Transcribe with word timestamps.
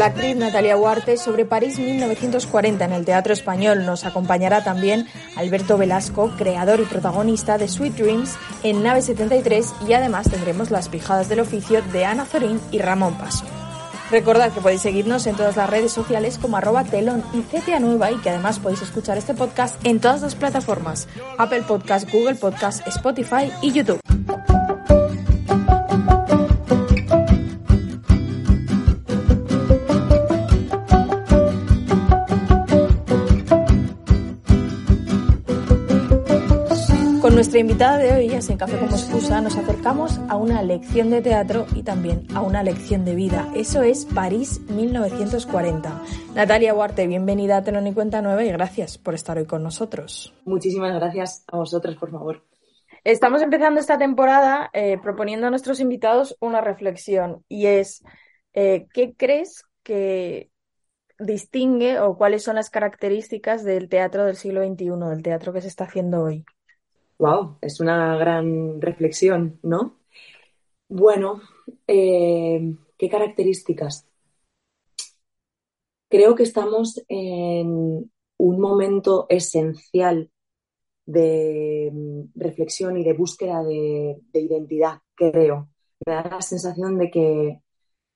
La 0.00 0.06
actriz 0.06 0.34
Natalia 0.34 0.78
Huarte 0.78 1.18
sobre 1.18 1.44
París 1.44 1.78
1940 1.78 2.86
en 2.86 2.92
el 2.92 3.04
Teatro 3.04 3.34
Español. 3.34 3.84
Nos 3.84 4.06
acompañará 4.06 4.64
también 4.64 5.06
Alberto 5.36 5.76
Velasco, 5.76 6.32
creador 6.38 6.80
y 6.80 6.86
protagonista 6.86 7.58
de 7.58 7.68
Sweet 7.68 7.96
Dreams 7.96 8.34
en 8.62 8.82
Nave 8.82 9.02
73 9.02 9.74
y 9.86 9.92
además 9.92 10.30
tendremos 10.30 10.70
las 10.70 10.88
pijadas 10.88 11.28
del 11.28 11.40
oficio 11.40 11.82
de 11.92 12.06
Ana 12.06 12.24
Zorín 12.24 12.62
y 12.70 12.78
Ramón 12.78 13.12
Paso. 13.18 13.44
Recordad 14.10 14.50
que 14.52 14.62
podéis 14.62 14.80
seguirnos 14.80 15.26
en 15.26 15.36
todas 15.36 15.56
las 15.56 15.68
redes 15.68 15.92
sociales 15.92 16.38
como 16.38 16.56
arroba 16.56 16.82
telón 16.84 17.22
y 17.34 17.42
CTA 17.42 17.78
Nueva 17.78 18.10
y 18.10 18.16
que 18.20 18.30
además 18.30 18.58
podéis 18.58 18.80
escuchar 18.80 19.18
este 19.18 19.34
podcast 19.34 19.76
en 19.84 20.00
todas 20.00 20.22
las 20.22 20.34
plataformas, 20.34 21.08
Apple 21.36 21.64
Podcast, 21.68 22.10
Google 22.10 22.36
Podcast, 22.36 22.86
Spotify 22.86 23.52
y 23.60 23.72
YouTube. 23.72 24.00
Con 37.30 37.36
nuestra 37.36 37.60
invitada 37.60 37.96
de 37.98 38.12
hoy, 38.12 38.32
en 38.32 38.56
Café 38.56 38.76
como 38.76 38.90
Excusa, 38.90 39.40
nos 39.40 39.56
acercamos 39.56 40.18
a 40.28 40.36
una 40.36 40.64
lección 40.64 41.10
de 41.10 41.22
teatro 41.22 41.64
y 41.76 41.84
también 41.84 42.26
a 42.34 42.40
una 42.40 42.64
lección 42.64 43.04
de 43.04 43.14
vida. 43.14 43.48
Eso 43.54 43.82
es 43.82 44.04
París 44.04 44.60
1940. 44.68 46.02
Natalia 46.34 46.74
Huarte, 46.74 47.06
bienvenida 47.06 47.58
a 47.58 47.62
Telón 47.62 47.86
y 47.86 47.94
Cuenta 47.94 48.20
Nueva 48.20 48.42
y 48.42 48.50
gracias 48.50 48.98
por 48.98 49.14
estar 49.14 49.38
hoy 49.38 49.46
con 49.46 49.62
nosotros. 49.62 50.34
Muchísimas 50.44 50.92
gracias 50.92 51.44
a 51.46 51.58
vosotros, 51.58 51.94
por 51.94 52.10
favor. 52.10 52.42
Estamos 53.04 53.42
empezando 53.42 53.78
esta 53.78 53.96
temporada 53.96 54.68
eh, 54.72 54.98
proponiendo 55.00 55.46
a 55.46 55.50
nuestros 55.50 55.78
invitados 55.78 56.36
una 56.40 56.60
reflexión 56.60 57.44
y 57.48 57.66
es, 57.66 58.02
eh, 58.54 58.88
¿qué 58.92 59.14
crees 59.16 59.62
que 59.84 60.50
distingue 61.20 62.00
o 62.00 62.16
cuáles 62.16 62.42
son 62.42 62.56
las 62.56 62.70
características 62.70 63.62
del 63.62 63.88
teatro 63.88 64.24
del 64.24 64.34
siglo 64.34 64.66
XXI, 64.66 65.10
del 65.10 65.22
teatro 65.22 65.52
que 65.52 65.60
se 65.60 65.68
está 65.68 65.84
haciendo 65.84 66.24
hoy? 66.24 66.44
Wow, 67.20 67.58
es 67.60 67.80
una 67.80 68.16
gran 68.16 68.80
reflexión, 68.80 69.60
¿no? 69.62 69.98
Bueno, 70.88 71.42
eh, 71.86 72.74
¿qué 72.96 73.08
características? 73.10 74.06
Creo 76.08 76.34
que 76.34 76.44
estamos 76.44 77.02
en 77.08 78.10
un 78.38 78.60
momento 78.60 79.26
esencial 79.28 80.30
de 81.06 81.90
mm, 81.92 82.40
reflexión 82.40 82.96
y 82.96 83.04
de 83.04 83.12
búsqueda 83.12 83.62
de, 83.64 84.18
de 84.32 84.40
identidad, 84.40 85.00
creo. 85.14 85.68
Me 86.06 86.14
da 86.14 86.24
la 86.30 86.42
sensación 86.42 86.98
de 86.98 87.10
que, 87.10 87.60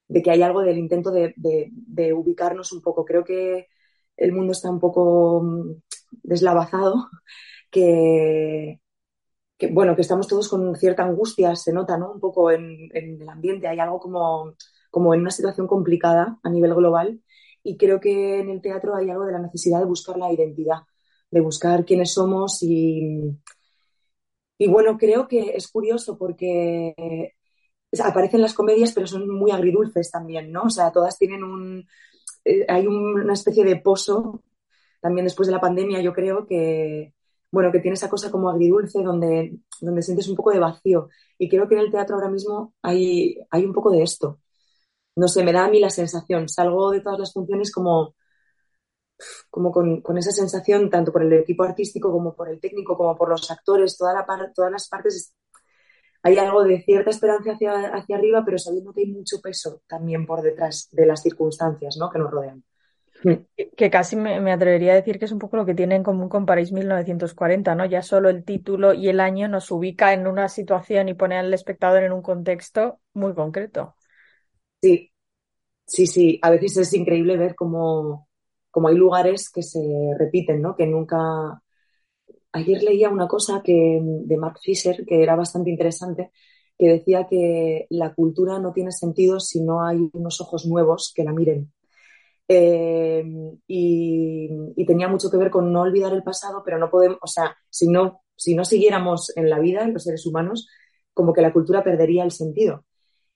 de 0.09 0.23
que 0.23 0.31
hay 0.31 0.43
algo 0.43 0.63
del 0.63 0.79
intento 0.79 1.11
de, 1.11 1.35
de, 1.37 1.71
de, 1.73 2.13
ubicarnos 2.15 2.73
un 2.73 2.83
poco. 2.83 3.05
Creo 3.05 3.25
que 3.25 3.69
el 4.17 4.33
mundo 4.33 4.53
está 4.53 4.71
un 4.71 4.81
poco 4.81 5.43
mm, 5.43 5.83
deslavazado, 6.23 7.11
que, 7.71 8.81
que, 9.59 9.69
bueno, 9.69 9.95
que 9.95 10.03
estamos 10.03 10.27
todos 10.29 10.49
con 10.49 10.75
cierta 10.77 11.05
angustia, 11.05 11.55
se 11.57 11.73
nota, 11.73 11.97
¿no? 11.97 12.13
Un 12.13 12.21
poco 12.21 12.51
en, 12.51 12.89
el 12.93 13.29
ambiente, 13.29 13.69
hay 13.69 13.79
algo 13.79 14.01
como, 14.01 14.55
como 14.91 15.15
en 15.15 15.21
una 15.21 15.31
situación 15.31 15.67
complicada 15.67 16.39
a 16.43 16.51
nivel 16.51 16.75
global 16.75 17.21
y 17.63 17.77
creo 17.77 18.01
que 18.01 18.41
en 18.41 18.51
el 18.51 18.61
teatro 18.61 18.95
hay 18.97 19.11
algo 19.11 19.25
de 19.25 19.33
la 19.33 19.39
necesidad 19.41 19.79
de 19.79 19.87
buscar 19.87 20.17
la 20.17 20.33
identidad, 20.33 20.79
de 21.31 21.41
buscar 21.41 21.85
quiénes 21.85 22.13
somos 22.13 22.63
y, 22.63 23.39
y 24.59 24.69
bueno, 24.69 24.99
creo 24.99 25.29
que 25.29 25.57
es 25.57 25.69
curioso 25.69 26.19
porque 26.19 27.35
aparecen 28.03 28.43
las 28.43 28.55
comedias 28.55 28.93
pero 28.93 29.07
son 29.07 29.29
muy 29.29 29.51
agridulces 29.51 30.11
también, 30.11 30.53
¿no? 30.53 30.65
O 30.65 30.71
sea, 30.71 30.93
todas 30.93 31.19
tienen 31.19 31.45
un... 31.45 31.87
Eh, 32.45 32.67
hay 32.69 32.87
un, 32.87 33.21
una 33.21 33.33
especie 33.33 33.65
de 33.65 33.77
pozo 33.77 34.43
también 35.01 35.25
después 35.27 35.47
de 35.47 35.53
la 35.53 35.61
pandemia, 35.61 36.01
yo 36.01 36.13
creo 36.13 36.47
que, 36.47 37.14
bueno, 37.55 37.71
que 37.73 37.79
tiene 37.81 37.95
esa 37.95 38.11
cosa 38.11 38.31
como 38.33 38.51
agridulce 38.51 39.01
donde, 39.03 39.59
donde 39.81 40.03
sientes 40.03 40.29
un 40.29 40.37
poco 40.37 40.51
de 40.51 40.59
vacío. 40.59 41.09
Y 41.39 41.49
creo 41.49 41.69
que 41.69 41.77
en 41.77 41.83
el 41.83 41.91
teatro 41.91 42.17
ahora 42.17 42.29
mismo 42.29 42.75
hay, 42.83 43.39
hay 43.51 43.65
un 43.65 43.73
poco 43.73 43.91
de 43.93 44.03
esto. 44.03 44.41
No 45.17 45.29
sé, 45.29 45.45
me 45.45 45.53
da 45.53 45.67
a 45.67 45.71
mí 45.71 45.81
la 45.81 45.91
sensación. 45.91 46.49
Salgo 46.49 46.91
de 46.91 47.01
todas 47.01 47.21
las 47.21 47.33
funciones 47.33 47.71
como, 47.73 48.17
como 49.51 49.71
con, 49.71 50.01
con 50.03 50.19
esa 50.19 50.33
sensación, 50.33 50.91
tanto 50.91 51.13
por 51.13 51.23
el 51.23 51.33
equipo 51.33 51.63
artístico 51.63 52.11
como 52.11 52.35
por 52.35 52.49
el 52.49 52.61
técnico, 52.61 52.97
como 52.97 53.17
por 53.17 53.29
los 53.29 53.49
actores, 53.51 53.97
toda 53.97 54.15
la 54.15 54.27
par, 54.27 54.53
todas 54.55 54.73
las 54.73 54.89
partes. 54.89 55.33
Hay 56.25 56.37
algo 56.39 56.65
de 56.65 56.83
cierta 56.83 57.11
esperanza 57.11 57.53
hacia, 57.53 57.95
hacia 57.95 58.17
arriba, 58.17 58.43
pero 58.45 58.59
sabiendo 58.59 58.93
que 58.93 59.03
hay 59.03 59.13
mucho 59.13 59.41
peso 59.41 59.83
también 59.87 60.27
por 60.27 60.43
detrás 60.43 60.89
de 60.91 61.07
las 61.07 61.23
circunstancias 61.23 61.97
¿no? 61.99 62.11
que 62.11 62.19
nos 62.19 62.31
rodean. 62.33 62.65
Que 63.77 63.91
casi 63.91 64.17
me, 64.17 64.53
atrevería 64.53 64.93
a 64.93 64.97
decir 64.97 65.19
que 65.19 65.25
es 65.25 65.33
un 65.33 65.39
poco 65.39 65.57
lo 65.57 65.65
que 65.65 65.75
tiene 65.75 65.97
en 65.97 66.03
común 66.03 66.29
con 66.29 66.45
París 66.45 66.73
1940, 66.73 67.75
¿no? 67.75 67.87
Ya 67.87 68.03
solo 68.03 68.29
el 68.29 68.45
título 68.45 68.93
y 68.93 69.09
el 69.09 69.19
año 69.19 69.49
nos 69.49 69.71
ubica 69.71 70.13
en 70.13 70.27
una 70.27 70.49
situación 70.49 71.09
y 71.09 71.15
pone 71.15 71.39
al 71.39 71.53
espectador 71.55 72.03
en 72.03 72.13
un 72.13 72.21
contexto 72.21 73.01
muy 73.15 73.35
concreto. 73.35 73.95
Sí, 74.83 75.11
sí, 75.87 76.07
sí. 76.07 76.39
A 76.43 76.51
veces 76.51 76.77
es 76.77 76.93
increíble 76.93 77.39
ver 77.39 77.55
cómo, 77.55 78.29
cómo 78.71 78.89
hay 78.89 78.97
lugares 78.97 79.51
que 79.51 79.63
se 79.63 79.81
repiten, 80.19 80.61
¿no? 80.61 80.77
Que 80.77 80.87
nunca. 80.87 81.63
Ayer 82.53 82.83
leía 82.83 83.09
una 83.09 83.27
cosa 83.27 83.63
que, 83.65 84.01
de 84.03 84.37
Mark 84.37 84.59
Fisher 84.63 85.05
que 85.07 85.23
era 85.23 85.35
bastante 85.35 85.71
interesante, 85.71 86.31
que 86.79 86.89
decía 86.89 87.27
que 87.29 87.87
la 87.89 88.15
cultura 88.15 88.59
no 88.59 88.73
tiene 88.73 88.93
sentido 88.93 89.41
si 89.41 89.61
no 89.63 89.85
hay 89.85 89.99
unos 90.13 90.41
ojos 90.43 90.67
nuevos 90.67 91.13
que 91.15 91.25
la 91.25 91.33
miren. 91.33 91.73
Eh, 92.47 93.25
y, 93.67 94.49
y, 94.77 94.87
tenía 94.87 95.09
mucho 95.09 95.31
que 95.31 95.39
ver 95.39 95.51
con 95.51 95.73
no 95.73 95.81
olvidar 95.83 96.13
el 96.13 96.23
pasado, 96.23 96.63
pero 96.65 96.79
no 96.79 96.91
podemos, 96.91 97.19
o 97.23 97.27
sea, 97.27 97.57
si 97.71 97.89
no, 97.89 98.23
si 98.37 98.55
no 98.55 98.65
siguiéramos 98.65 99.35
en 99.37 99.49
la 99.49 99.59
vida, 99.59 99.83
en 99.83 99.95
los 99.95 100.05
seres 100.05 100.27
humanos, 100.27 100.69
como 101.15 101.33
que 101.33 101.41
la 101.43 101.53
cultura 101.53 101.83
perdería 101.83 102.25
el 102.25 102.33
sentido. 102.33 102.85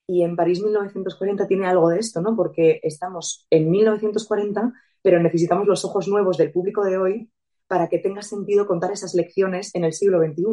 Y 0.06 0.22
en 0.22 0.36
París 0.36 0.62
1940 0.62 1.46
tiene 1.46 1.66
algo 1.66 1.90
de 1.90 1.98
esto, 1.98 2.20
¿no? 2.20 2.34
Porque 2.34 2.80
estamos 2.82 3.46
en 3.50 3.70
1940, 3.70 4.72
pero 5.02 5.20
necesitamos 5.20 5.66
los 5.66 5.84
ojos 5.84 6.08
nuevos 6.08 6.36
del 6.38 6.50
público 6.50 6.84
de 6.84 6.98
hoy 6.98 7.30
para 7.66 7.88
que 7.88 7.98
tenga 7.98 8.22
sentido 8.22 8.66
contar 8.66 8.90
esas 8.90 9.14
lecciones 9.14 9.74
en 9.74 9.84
el 9.84 9.92
siglo 9.92 10.18
XXI. 10.20 10.44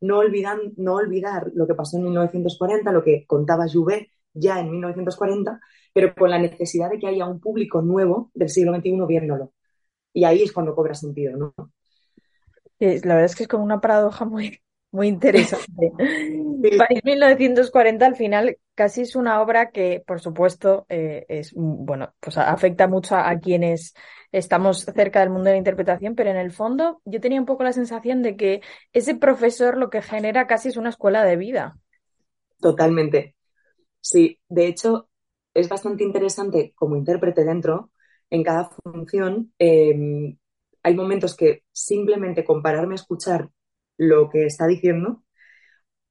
No, 0.00 0.18
olvidan, 0.18 0.74
no 0.76 0.94
olvidar 0.94 1.50
lo 1.54 1.66
que 1.66 1.74
pasó 1.74 1.96
en 1.96 2.04
1940, 2.04 2.92
lo 2.92 3.02
que 3.02 3.24
contaba 3.26 3.66
Jouvet 3.66 4.08
ya 4.32 4.60
en 4.60 4.70
1940, 4.70 5.60
pero 5.94 6.14
con 6.14 6.28
la 6.28 6.38
necesidad 6.38 6.90
de 6.90 6.98
que 6.98 7.06
haya 7.06 7.24
un 7.24 7.40
público 7.40 7.80
nuevo 7.80 8.30
del 8.34 8.50
siglo 8.50 8.74
XXI 8.74 9.06
viéndolo. 9.08 9.52
Y 10.12 10.24
ahí 10.24 10.42
es 10.42 10.52
cuando 10.52 10.74
cobra 10.74 10.94
sentido, 10.94 11.36
¿no? 11.36 11.54
La 12.78 13.14
verdad 13.14 13.24
es 13.24 13.36
que 13.36 13.44
es 13.44 13.48
como 13.48 13.64
una 13.64 13.80
paradoja 13.80 14.24
muy, 14.24 14.60
muy 14.90 15.06
interesante. 15.06 15.92
sí. 15.98 16.76
París 16.76 17.00
1940 17.04 18.04
al 18.04 18.16
final 18.16 18.58
casi 18.74 19.02
es 19.02 19.14
una 19.14 19.40
obra 19.40 19.70
que, 19.70 20.02
por 20.04 20.20
supuesto, 20.20 20.84
eh, 20.88 21.24
es 21.28 21.52
bueno, 21.54 22.12
pues 22.18 22.36
afecta 22.38 22.88
mucho 22.88 23.14
a, 23.14 23.30
a, 23.30 23.38
quienes 23.38 23.94
estamos 24.32 24.80
cerca 24.80 25.20
del 25.20 25.30
mundo 25.30 25.44
de 25.44 25.52
la 25.52 25.58
interpretación, 25.58 26.16
pero 26.16 26.30
en 26.30 26.36
el 26.36 26.50
fondo 26.50 27.00
yo 27.04 27.20
tenía 27.20 27.38
un 27.38 27.46
poco 27.46 27.62
la 27.62 27.72
sensación 27.72 28.20
de 28.22 28.36
que 28.36 28.62
ese 28.92 29.14
profesor 29.14 29.78
lo 29.78 29.90
que 29.90 30.02
genera 30.02 30.48
casi 30.48 30.70
es 30.70 30.76
una 30.76 30.90
escuela 30.90 31.24
de 31.24 31.36
vida. 31.36 31.76
Totalmente. 32.60 33.36
Sí, 34.00 34.40
de 34.48 34.66
hecho, 34.66 35.08
es 35.54 35.68
bastante 35.68 36.04
interesante 36.04 36.72
como 36.74 36.96
intérprete 36.96 37.44
dentro, 37.44 37.90
en 38.30 38.42
cada 38.42 38.70
función, 38.84 39.52
eh, 39.58 40.36
hay 40.82 40.94
momentos 40.94 41.36
que 41.36 41.64
simplemente 41.72 42.44
compararme 42.44 42.94
a 42.94 42.96
escuchar 42.96 43.50
lo 43.96 44.28
que 44.28 44.46
está 44.46 44.66
diciendo 44.66 45.24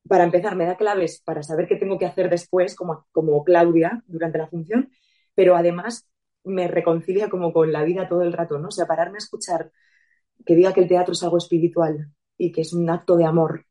para 0.07 0.23
empezar, 0.25 0.55
me 0.55 0.65
da 0.65 0.75
claves 0.77 1.21
para 1.23 1.43
saber 1.43 1.67
qué 1.67 1.75
tengo 1.77 1.97
que 1.97 2.05
hacer 2.05 2.29
después, 2.29 2.75
como, 2.75 3.05
como 3.11 3.43
Claudia, 3.43 4.03
durante 4.07 4.37
la 4.37 4.47
función, 4.47 4.89
pero 5.33 5.55
además 5.55 6.07
me 6.43 6.67
reconcilia 6.67 7.29
como 7.29 7.53
con 7.53 7.71
la 7.71 7.83
vida 7.83 8.07
todo 8.07 8.21
el 8.23 8.33
rato, 8.33 8.59
¿no? 8.59 8.67
O 8.67 8.71
sea, 8.71 8.85
pararme 8.85 9.15
a 9.17 9.19
escuchar 9.19 9.71
que 10.45 10.55
diga 10.55 10.73
que 10.73 10.81
el 10.81 10.87
teatro 10.89 11.13
es 11.13 11.23
algo 11.23 11.37
espiritual 11.37 12.11
y 12.37 12.51
que 12.51 12.61
es 12.61 12.73
un 12.73 12.89
acto 12.89 13.15
de 13.15 13.25
amor 13.25 13.65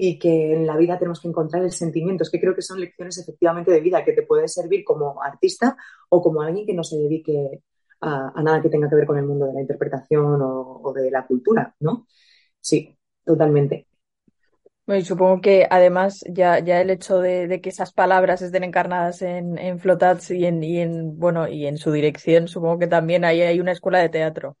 y 0.00 0.18
que 0.18 0.54
en 0.54 0.64
la 0.66 0.76
vida 0.76 0.96
tenemos 0.96 1.20
que 1.20 1.28
encontrar 1.28 1.64
el 1.64 1.72
sentimiento. 1.72 2.22
Es 2.22 2.30
que 2.30 2.40
creo 2.40 2.54
que 2.54 2.62
son 2.62 2.80
lecciones 2.80 3.18
efectivamente 3.18 3.72
de 3.72 3.80
vida 3.80 4.04
que 4.04 4.12
te 4.12 4.22
puede 4.22 4.46
servir 4.46 4.84
como 4.84 5.20
artista 5.20 5.76
o 6.08 6.22
como 6.22 6.40
alguien 6.40 6.64
que 6.64 6.72
no 6.72 6.84
se 6.84 6.96
dedique 6.96 7.62
a, 8.00 8.40
nada 8.42 8.62
que 8.62 8.68
tenga 8.68 8.88
que 8.88 8.94
ver 8.94 9.06
con 9.06 9.18
el 9.18 9.26
mundo 9.26 9.46
de 9.46 9.54
la 9.54 9.60
interpretación 9.60 10.38
o, 10.40 10.92
de 10.94 11.10
la 11.10 11.26
cultura, 11.26 11.74
¿no? 11.80 12.06
Sí, 12.60 12.96
totalmente. 13.24 13.88
Bueno, 14.86 15.02
y 15.02 15.04
supongo 15.04 15.40
que 15.40 15.66
además 15.68 16.24
ya, 16.30 16.60
ya 16.60 16.80
el 16.80 16.90
hecho 16.90 17.18
de, 17.18 17.60
que 17.60 17.68
esas 17.68 17.92
palabras 17.92 18.40
estén 18.40 18.64
encarnadas 18.64 19.20
en, 19.22 19.58
en 19.58 19.80
Flotats 19.80 20.30
y 20.30 20.46
en, 20.46 20.62
y 20.62 20.78
en, 20.78 21.18
bueno, 21.18 21.48
y 21.48 21.66
en 21.66 21.76
su 21.76 21.90
dirección, 21.90 22.46
supongo 22.48 22.78
que 22.78 22.86
también 22.86 23.24
ahí 23.24 23.42
hay 23.42 23.60
una 23.60 23.72
escuela 23.72 23.98
de 23.98 24.08
teatro. 24.10 24.56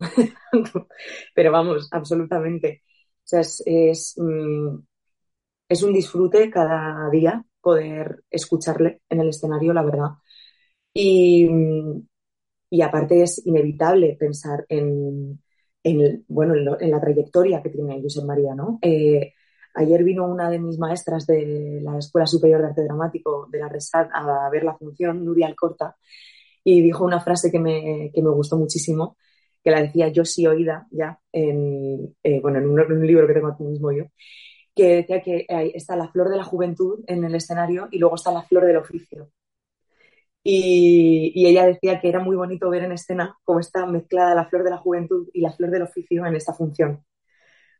Pero 1.34 1.52
vamos, 1.52 1.88
absolutamente. 1.90 2.82
Sea, 3.28 3.40
es, 3.40 4.14
mm, 4.16 4.78
es, 5.68 5.82
un 5.82 5.92
disfrute 5.92 6.50
cada 6.50 7.10
día 7.10 7.44
poder 7.60 8.24
escucharle 8.30 9.02
en 9.10 9.20
el 9.20 9.28
escenario, 9.28 9.74
la 9.74 9.82
verdad. 9.82 10.10
Y, 10.94 11.46
y 12.70 12.80
aparte 12.82 13.22
es 13.22 13.46
inevitable 13.46 14.16
pensar 14.18 14.64
en, 14.70 15.42
en, 15.82 16.24
bueno, 16.28 16.54
en, 16.80 16.90
la 16.90 17.00
trayectoria 17.00 17.62
que 17.62 17.68
tiene 17.68 18.00
José 18.00 18.24
María, 18.24 18.54
¿no? 18.54 18.78
Eh, 18.80 19.34
ayer 19.74 20.04
vino 20.04 20.26
una 20.26 20.48
de 20.48 20.58
mis 20.58 20.78
maestras 20.78 21.26
de 21.26 21.80
la 21.82 21.98
Escuela 21.98 22.26
Superior 22.26 22.62
de 22.62 22.68
Arte 22.68 22.84
Dramático 22.84 23.46
de 23.50 23.58
la 23.58 23.68
Resat 23.68 24.08
a 24.12 24.48
ver 24.50 24.64
la 24.64 24.74
función, 24.74 25.22
Nuria 25.22 25.48
Alcorta, 25.48 25.96
y 26.64 26.80
dijo 26.80 27.04
una 27.04 27.20
frase 27.20 27.50
que 27.50 27.58
me, 27.58 28.10
que 28.14 28.22
me 28.22 28.30
gustó 28.30 28.56
muchísimo, 28.56 29.18
que 29.68 29.72
la 29.72 29.82
decía 29.82 30.08
yo 30.08 30.24
sí 30.24 30.46
oída 30.46 30.86
ya, 30.90 31.20
en, 31.32 32.16
eh, 32.22 32.40
bueno, 32.40 32.58
en 32.58 32.68
un, 32.68 33.06
libro 33.06 33.26
que 33.26 33.34
tengo 33.34 33.48
aquí 33.48 33.64
mismo 33.64 33.92
yo, 33.92 34.04
que 34.74 34.96
decía 34.96 35.22
que 35.22 35.46
está 35.74 35.96
la 35.96 36.08
flor 36.10 36.30
de 36.30 36.38
la 36.38 36.44
juventud 36.44 37.04
en 37.06 37.24
el 37.24 37.34
escenario 37.34 37.88
y 37.90 37.98
luego 37.98 38.16
está 38.16 38.32
la 38.32 38.42
flor 38.42 38.64
del 38.64 38.78
oficio. 38.78 39.30
Y, 40.42 41.46
ella 41.46 41.66
decía 41.66 42.00
que 42.00 42.08
era 42.08 42.20
muy 42.20 42.36
bonito 42.36 42.70
ver 42.70 42.84
en 42.84 42.92
escena 42.92 43.36
cómo 43.44 43.60
está 43.60 43.84
mezclada 43.86 44.34
la 44.34 44.46
flor 44.48 44.64
de 44.64 44.70
la 44.70 44.78
juventud 44.78 45.28
y 45.34 45.40
la 45.42 45.52
flor 45.52 45.70
del 45.70 45.82
oficio 45.82 46.24
en 46.24 46.36
esta 46.36 46.54
función. 46.54 47.04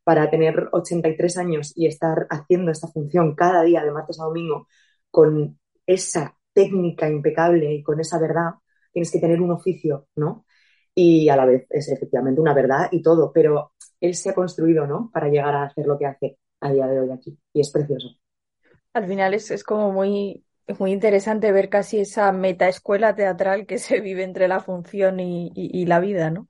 Para 0.05 0.31
tener 0.31 0.69
83 0.73 1.39
años 1.39 1.73
y 1.77 1.87
estar 1.87 2.27
haciendo 2.31 2.71
esta 2.71 2.89
función 2.89 3.35
cada 3.35 3.63
día 3.63 3.85
de 3.85 3.93
martes 3.93 4.21
a 4.21 4.25
domingo 4.25 4.69
con 5.11 5.59
esa 5.87 6.37
técnica 6.53 7.09
impecable 7.09 7.73
y 7.75 7.83
con 7.83 8.01
esa 8.01 8.19
verdad, 8.19 8.51
tienes 8.93 9.11
que 9.11 9.21
tener 9.21 9.41
un 9.41 9.53
oficio, 9.53 10.09
¿no? 10.17 10.45
Y 11.01 11.29
a 11.29 11.37
la 11.37 11.45
vez 11.45 11.65
es 11.71 11.89
efectivamente 11.91 12.41
una 12.41 12.55
verdad 12.55 12.89
y 12.91 13.03
todo, 13.03 13.31
pero 13.33 13.71
él 14.01 14.17
se 14.17 14.31
ha 14.31 14.35
construido, 14.35 14.85
¿no? 14.85 15.11
Para 15.13 15.29
llegar 15.29 15.55
a 15.55 15.63
hacer 15.63 15.87
lo 15.87 15.97
que 15.97 16.07
hace 16.07 16.39
a 16.61 16.73
día 16.73 16.89
de 16.89 16.99
hoy 16.99 17.11
aquí. 17.13 17.39
Y 17.53 17.61
es 17.61 17.71
precioso. 17.71 18.09
Al 18.95 19.07
final 19.07 19.33
es, 19.33 19.53
es 19.53 19.63
como 19.63 19.93
muy 19.93 20.45
muy 20.79 20.93
interesante 20.93 21.53
ver 21.53 21.69
casi 21.69 22.01
esa 22.01 22.33
metaescuela 22.33 23.15
teatral 23.15 23.65
que 23.65 23.79
se 23.79 24.01
vive 24.01 24.25
entre 24.25 24.49
la 24.49 24.61
función 24.61 25.21
y, 25.21 25.87
la 25.87 26.01
vida, 26.01 26.31
¿no? 26.31 26.49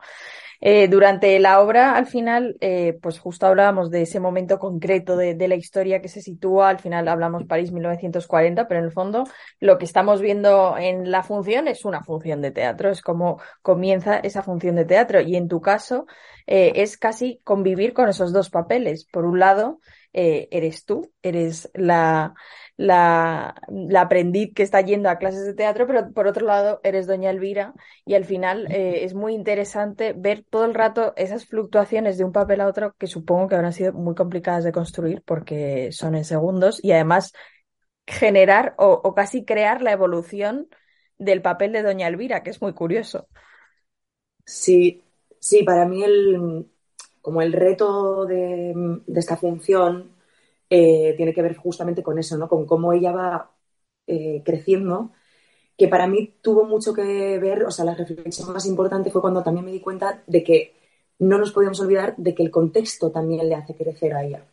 Eh, 0.60 0.88
durante 0.88 1.38
la 1.38 1.60
obra, 1.60 1.94
al 1.94 2.06
final, 2.06 2.56
eh, 2.60 2.99
pues 3.00 3.20
justo 3.20 3.46
hablábamos 3.46 3.90
de 3.90 4.02
ese 4.02 4.19
momento 4.19 4.58
concreto 4.58 5.16
de, 5.16 5.37
la 5.49 5.55
historia 5.55 6.00
que 6.02 6.08
se 6.08 6.20
sitúa, 6.20 6.69
al 6.69 6.81
final 6.81 7.06
hablamos 7.06 7.44
París 7.44 7.70
1940, 7.70 8.66
pero 8.66 8.81
en 8.81 8.87
el 8.87 8.93
fondo 8.93 9.25
lo 9.60 9.78
que 9.78 9.84
estamos 9.84 10.20
viendo 10.20 10.76
en 10.76 11.10
la 11.10 11.22
función 11.22 11.69
es 11.69 11.84
una 11.84 12.02
función 12.02 12.43
de 12.43 12.50
teatro, 12.50 12.90
es 12.90 13.02
como 13.02 13.40
comienza 13.62 14.19
esa 14.19 14.43
función 14.43 14.75
de 14.75 14.84
teatro 14.84 15.20
y 15.20 15.37
en 15.37 15.46
tu 15.46 15.60
caso 15.60 16.06
eh, 16.46 16.72
es 16.76 16.96
casi 16.96 17.40
convivir 17.44 17.93
con 17.93 18.08
esos 18.08 18.32
dos 18.32 18.50
papeles. 18.50 19.05
Por 19.05 19.25
un 19.25 19.38
lado, 19.38 19.81
eres 20.12 20.84
tú, 20.84 21.12
eres 21.22 21.70
la, 21.75 22.34
la, 22.79 23.57
la, 23.69 24.03
aprendiz 24.03 24.55
que 24.55 24.63
está 24.63 24.81
yendo 24.81 25.11
a 25.11 25.19
clases 25.19 25.45
de 25.45 25.53
teatro, 25.53 25.87
pero 25.89 26.13
por 26.13 26.29
otro 26.29 26.47
lado 26.47 26.81
eres 26.85 27.09
doña 27.09 27.29
Elvira 27.29 27.75
y 28.07 28.15
al 28.15 28.25
final 28.25 28.71
eh, 28.71 29.05
es 29.05 29.15
muy 29.15 29.35
interesante 29.35 30.15
ver 30.17 30.45
todo 30.49 30.65
el 30.65 30.75
rato 30.75 31.13
esas 31.17 31.45
fluctuaciones 31.45 32.19
de 32.19 32.25
un 32.25 32.31
papel 32.31 32.61
a 32.61 32.69
otro 32.69 32.95
que 32.97 33.09
supongo 33.09 33.49
que 33.49 33.57
habrán 33.57 33.73
sido 33.73 33.93
muy 33.95 34.15
complicadas 34.15 34.63
de 34.63 34.71
construir 34.71 35.23
porque 35.27 35.91
son 35.91 36.15
en 36.15 36.25
segundos 36.25 36.79
y 36.83 36.93
además 36.93 37.33
generar 38.07 38.77
o, 38.79 39.13
casi 39.13 39.45
crear 39.45 39.83
la 39.83 39.91
evolución 39.91 40.69
del 41.19 41.43
papel 41.43 41.73
de 41.73 41.83
doña 41.83 42.07
Elvira, 42.07 42.45
que 42.45 42.51
es 42.51 42.63
muy 42.63 42.75
curioso. 42.75 43.27
Sí, 44.47 45.03
sí, 45.41 45.65
para 45.65 45.85
mí 45.85 46.05
el, 46.05 46.71
como 47.21 47.43
el 47.43 47.53
reto 47.53 48.25
de, 48.25 48.73
de 49.05 49.21
esta 49.21 49.37
función 49.37 50.17
eh, 50.70 51.15
tiene 51.17 51.32
que 51.35 51.43
ver 51.43 51.56
justamente 51.56 52.03
con 52.03 52.19
eso, 52.19 52.37
¿no? 52.38 52.49
Con 52.49 52.67
cómo 52.67 52.93
ella 52.93 53.12
va 53.12 53.50
eh, 54.06 54.43
creciendo, 54.44 55.12
que 55.76 55.88
para 55.88 56.06
mí 56.09 56.37
tuvo 56.43 56.65
mucho 56.65 56.94
que 56.94 57.38
ver, 57.38 57.65
o 57.65 57.70
sea, 57.70 57.85
la 57.85 57.94
reflexión 57.94 58.53
más 58.53 58.67
importante 58.67 59.11
fue 59.11 59.20
cuando 59.23 59.43
también 59.43 59.67
me 59.67 59.73
di 59.73 59.81
cuenta 59.81 60.23
de 60.26 60.43
que 60.44 60.75
no 61.20 61.38
nos 61.38 61.53
podíamos 61.53 61.81
olvidar 61.81 62.15
de 62.17 62.35
que 62.35 62.43
el 62.43 62.50
contexto 62.50 63.11
también 63.11 63.49
le 63.49 63.55
hace 63.55 63.75
crecer 63.76 64.15
a 64.15 64.25
ella. 64.25 64.47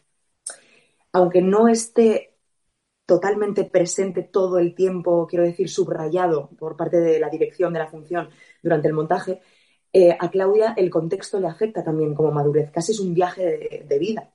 Aunque 1.14 1.42
no 1.42 1.68
esté 1.68 2.36
totalmente 3.06 3.64
presente 3.66 4.24
todo 4.24 4.60
el 4.60 4.76
tiempo, 4.76 5.28
quiero 5.28 5.46
decir, 5.46 5.70
subrayado 5.70 6.50
por 6.58 6.76
parte 6.78 7.00
de 7.00 7.20
la 7.20 7.30
dirección 7.30 7.74
de 7.74 7.80
la 7.80 7.88
función 7.88 8.30
durante 8.64 8.88
el 8.88 8.94
montaje, 8.94 9.42
eh, 9.94 10.18
a 10.20 10.30
Claudia 10.30 10.74
el 10.78 10.90
contexto 10.90 11.40
le 11.40 11.48
afecta 11.48 11.84
también 11.84 12.16
como 12.16 12.32
madurez, 12.32 12.72
casi 12.72 12.92
es 12.94 13.00
un 13.00 13.14
viaje 13.14 13.86
de 13.88 14.00
vida. 14.00 14.35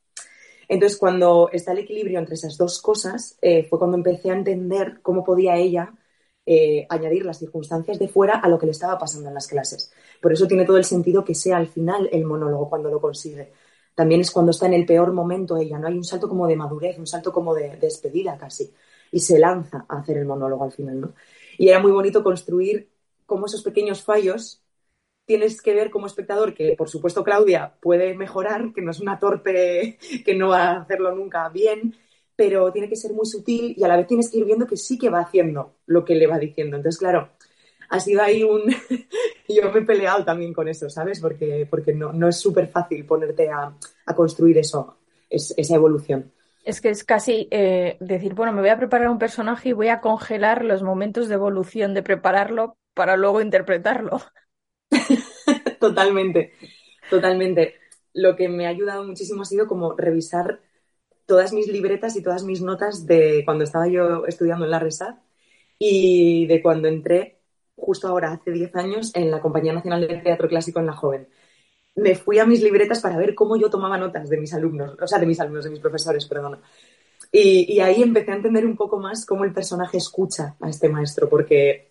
Entonces, 0.70 0.99
cuando 0.99 1.50
está 1.52 1.72
el 1.72 1.81
equilibrio 1.81 2.20
entre 2.20 2.37
esas 2.37 2.56
dos 2.56 2.81
cosas, 2.81 3.37
eh, 3.43 3.64
fue 3.64 3.76
cuando 3.81 3.96
empecé 3.96 4.31
a 4.31 4.34
entender 4.34 5.00
cómo 5.02 5.25
podía 5.25 5.56
ella 5.56 5.93
eh, 6.46 6.87
añadir 6.88 7.25
las 7.26 7.40
circunstancias 7.40 7.99
de 7.99 8.06
fuera 8.06 8.37
a 8.38 8.49
lo 8.49 8.56
que 8.56 8.67
le 8.67 8.72
estaba 8.72 8.96
pasando 8.96 9.26
en 9.28 9.34
las 9.34 9.49
clases. 9.49 9.93
Por 10.22 10.32
eso 10.32 10.46
tiene 10.46 10.64
todo 10.64 10.76
el 10.76 10.84
sentido 10.84 11.25
que 11.25 11.34
sea 11.34 11.56
al 11.56 11.67
final 11.67 12.08
el 12.12 12.25
monólogo 12.25 12.69
cuando 12.70 12.88
lo 12.88 13.00
consigue. 13.00 13.52
También 13.96 14.20
es 14.20 14.31
cuando 14.31 14.52
está 14.52 14.67
en 14.67 14.75
el 14.75 14.87
peor 14.87 15.12
momento 15.12 15.56
ella, 15.56 15.76
¿no? 15.76 15.88
Hay 15.88 15.96
un 15.96 16.05
salto 16.05 16.28
como 16.28 16.46
de 16.46 16.55
madurez, 16.55 16.99
un 16.99 17.06
salto 17.08 17.32
como 17.32 17.53
de, 17.53 17.77
despedida 17.77 18.39
casi. 18.39 18.72
Y 19.10 19.19
se 19.19 19.41
lanza 19.41 19.86
a 19.89 19.98
hacer 19.98 20.19
el 20.19 20.24
monólogo 20.24 20.62
al 20.62 20.72
final, 20.72 21.00
¿no? 21.00 21.15
Y 21.58 21.69
era 21.69 21.81
muy 21.81 21.91
bonito 21.91 22.22
construir 22.22 22.89
cómo 23.27 23.46
esos 23.46 23.65
pequeños 23.65 24.05
fallos 24.05 24.62
tienes 25.31 25.63
que 25.63 25.72
ver 25.72 25.91
como 25.93 26.08
espectador 26.08 26.55
que, 26.55 26.75
por 26.77 26.89
supuesto, 26.89 27.22
Claudia 27.22 27.72
puede 27.79 28.15
mejorar, 28.15 28.72
que 28.75 28.82
no 28.82 28.91
es 28.91 28.99
una 28.99 29.20
torpe 29.20 29.96
que 30.25 30.34
no 30.34 30.49
va 30.49 30.70
a 30.70 30.81
hacerlo 30.81 31.15
nunca 31.15 31.49
bien, 31.51 31.94
pero 32.34 32.72
tiene 32.72 32.89
que 32.89 32.96
ser 32.96 33.13
muy 33.13 33.27
sutil 33.27 33.77
y 33.77 33.84
a 33.84 33.87
la 33.87 33.96
vez 33.96 34.08
tienes 34.08 34.29
que 34.29 34.39
ir 34.39 34.44
viendo 34.44 34.67
que 34.67 34.77
sí 34.77 34.99
que 34.99 35.08
va 35.08 35.20
haciendo 35.20 35.77
lo 35.87 36.05
que 36.05 36.17
le 36.17 36.27
va 36.27 36.37
diciendo. 36.37 36.77
Entonces, 36.77 36.99
claro, 36.99 37.29
ha 37.91 38.01
sido 38.01 38.22
ahí 38.22 38.43
un... 38.43 38.75
Yo 39.49 39.70
me 39.70 39.79
he 39.79 39.82
peleado 39.82 40.25
también 40.25 40.53
con 40.53 40.67
eso, 40.67 40.91
¿sabes? 40.91 41.20
Porque, 41.20 41.65
porque 41.70 41.94
no, 41.94 42.13
no 42.13 42.27
es 42.27 42.37
súper 42.37 42.67
fácil 42.67 43.05
ponerte 43.05 43.51
a, 43.51 43.72
construir 44.17 44.58
eso, 44.58 44.96
esa 45.31 45.75
evolución. 45.77 46.32
Es 46.65 46.81
que 46.81 46.91
es 46.91 47.05
casi 47.05 47.46
eh, 47.53 47.99
decir, 48.01 48.34
bueno, 48.34 48.53
me 48.53 48.63
voy 48.63 48.70
a 48.70 48.79
preparar 48.79 49.10
un 49.10 49.20
personaje 49.20 49.69
y 49.69 49.75
voy 49.75 49.91
a 49.91 50.01
congelar 50.01 50.65
los 50.65 50.82
momentos 50.82 51.29
de 51.29 51.37
evolución 51.37 51.94
de 51.94 52.03
prepararlo 52.03 52.77
para 52.94 53.17
luego 53.17 53.41
interpretarlo. 53.41 54.20
Totalmente, 55.81 56.53
totalmente. 57.08 57.75
Lo 58.15 58.37
que 58.37 58.49
me 58.49 58.67
ha 58.67 58.70
ayudado 58.70 59.05
muchísimo 59.05 59.43
ha 59.43 59.46
sido 59.46 59.67
como 59.67 59.94
revisar 59.96 60.60
todas 61.27 61.53
mis 61.53 61.69
libretas 61.69 62.17
y 62.17 62.22
todas 62.22 62.44
mis 62.44 62.63
notas 62.63 63.06
de 63.06 63.43
cuando 63.44 63.65
estaba 63.65 63.89
yo 63.89 64.27
estudiando 64.27 64.65
en 64.65 64.70
la 64.70 64.81
RESAD 64.81 65.15
y 65.79 66.46
de 66.46 66.63
cuando 66.63 66.89
entré 66.89 67.41
justo 67.81 68.08
ahora, 68.08 68.32
hace 68.32 68.51
10 68.53 68.75
años, 68.77 69.10
en 69.15 69.31
la 69.31 69.41
Compañía 69.41 69.72
Nacional 69.72 70.06
de 70.06 70.19
Teatro 70.19 70.49
Clásico 70.49 70.81
en 70.81 70.87
La 70.87 70.93
Joven. 70.93 71.29
Me 71.96 72.15
fui 72.15 72.39
a 72.39 72.46
mis 72.46 72.63
libretas 72.63 73.01
para 73.01 73.17
ver 73.17 73.34
cómo 73.34 73.56
yo 73.56 73.70
tomaba 73.70 73.99
notas 73.99 74.29
de 74.29 74.39
mis 74.39 74.53
alumnos, 74.55 74.96
o 75.01 75.06
sea, 75.06 75.19
de 75.19 75.27
mis 75.27 75.41
alumnos, 75.41 75.65
de 75.65 75.70
mis 75.70 75.81
profesores, 75.81 76.27
perdón. 76.27 76.60
Y, 77.32 77.72
y 77.72 77.81
ahí 77.81 78.03
empecé 78.03 78.32
a 78.32 78.37
entender 78.37 78.67
un 78.67 78.77
poco 78.77 78.99
más 78.99 79.25
cómo 79.27 79.44
el 79.44 79.53
personaje 79.53 79.96
escucha 79.96 80.56
a 80.60 80.69
este 80.69 80.89
maestro, 80.89 81.29
porque 81.29 81.90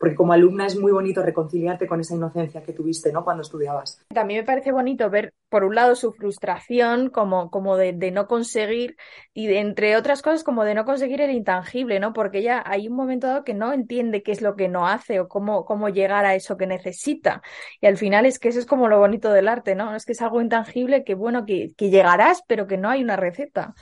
porque 0.00 0.14
como 0.14 0.32
alumna 0.32 0.66
es 0.66 0.78
muy 0.78 0.92
bonito 0.92 1.22
reconciliarte 1.22 1.86
con 1.86 2.00
esa 2.00 2.14
inocencia 2.14 2.62
que 2.62 2.72
tuviste, 2.72 3.12
¿no? 3.12 3.22
Cuando 3.22 3.42
estudiabas. 3.42 4.02
También 4.08 4.40
me 4.40 4.46
parece 4.46 4.72
bonito 4.72 5.10
ver, 5.10 5.34
por 5.50 5.62
un 5.62 5.74
lado, 5.74 5.94
su 5.94 6.12
frustración 6.12 7.10
como, 7.10 7.50
como 7.50 7.76
de, 7.76 7.92
no 8.10 8.26
conseguir 8.26 8.96
y 9.34 9.46
de, 9.46 9.58
entre 9.58 9.98
otras 9.98 10.22
cosas 10.22 10.42
como 10.42 10.64
de 10.64 10.74
no 10.74 10.86
conseguir 10.86 11.20
el 11.20 11.32
intangible, 11.32 12.00
¿no? 12.00 12.14
Porque 12.14 12.38
ella 12.38 12.62
hay 12.64 12.88
un 12.88 12.96
momento 12.96 13.26
dado 13.26 13.44
que 13.44 13.52
no 13.52 13.74
entiende 13.74 14.22
qué 14.22 14.32
es 14.32 14.40
lo 14.40 14.56
que 14.56 14.68
no 14.68 14.88
hace 14.88 15.20
o 15.20 15.28
cómo, 15.28 15.66
cómo 15.66 15.90
llegar 15.90 16.24
a 16.24 16.34
eso 16.34 16.56
que 16.56 16.66
necesita. 16.66 17.42
Y 17.82 17.86
al 17.86 17.98
final 17.98 18.24
es 18.24 18.38
que 18.38 18.48
eso 18.48 18.58
es 18.58 18.64
como 18.64 18.88
lo 18.88 18.98
bonito 18.98 19.30
del 19.30 19.48
arte, 19.48 19.74
¿no? 19.74 19.94
Es 19.94 20.06
que 20.06 20.12
es 20.12 20.22
algo 20.22 20.40
intangible 20.40 21.04
que, 21.04 21.14
bueno, 21.14 21.44
que, 21.44 21.74
que 21.76 21.90
llegarás, 21.90 22.42
pero 22.46 22.66
que 22.66 22.78
no 22.78 22.88
hay 22.88 23.02
una 23.02 23.16
receta. 23.16 23.74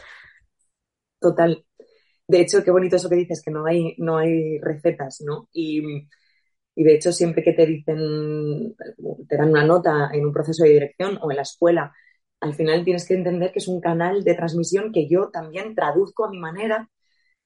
Total. 1.21 1.65
De 2.29 2.41
hecho, 2.41 2.63
qué 2.63 2.71
bonito 2.71 2.97
eso 2.97 3.09
que 3.09 3.17
dices, 3.17 3.43
que 3.43 3.51
no 3.51 3.67
hay, 3.67 3.95
no 3.99 4.19
hay 4.19 4.59
recetas, 4.61 5.23
¿no? 5.23 5.49
Y, 5.53 5.83
y 6.75 6.85
de 6.85 6.95
hecho, 6.95 7.13
siempre 7.13 7.43
que 7.43 7.55
te 7.55 7.67
dicen, 7.67 8.77
te 9.29 9.37
dan 9.37 9.51
una 9.51 9.65
nota 9.65 10.11
en 10.13 10.27
un 10.27 10.33
proceso 10.33 10.65
de 10.65 10.71
dirección 10.71 11.19
o 11.23 11.31
en 11.31 11.37
la 11.37 11.43
escuela, 11.43 11.93
al 12.41 12.55
final 12.55 12.85
tienes 12.85 13.07
que 13.07 13.15
entender 13.15 13.53
que 13.53 13.59
es 13.59 13.69
un 13.69 13.81
canal 13.81 14.23
de 14.25 14.35
transmisión 14.35 14.93
que 14.93 15.09
yo 15.09 15.31
también 15.31 15.75
traduzco 15.75 16.25
a 16.27 16.31
mi 16.31 16.39
manera. 16.39 16.89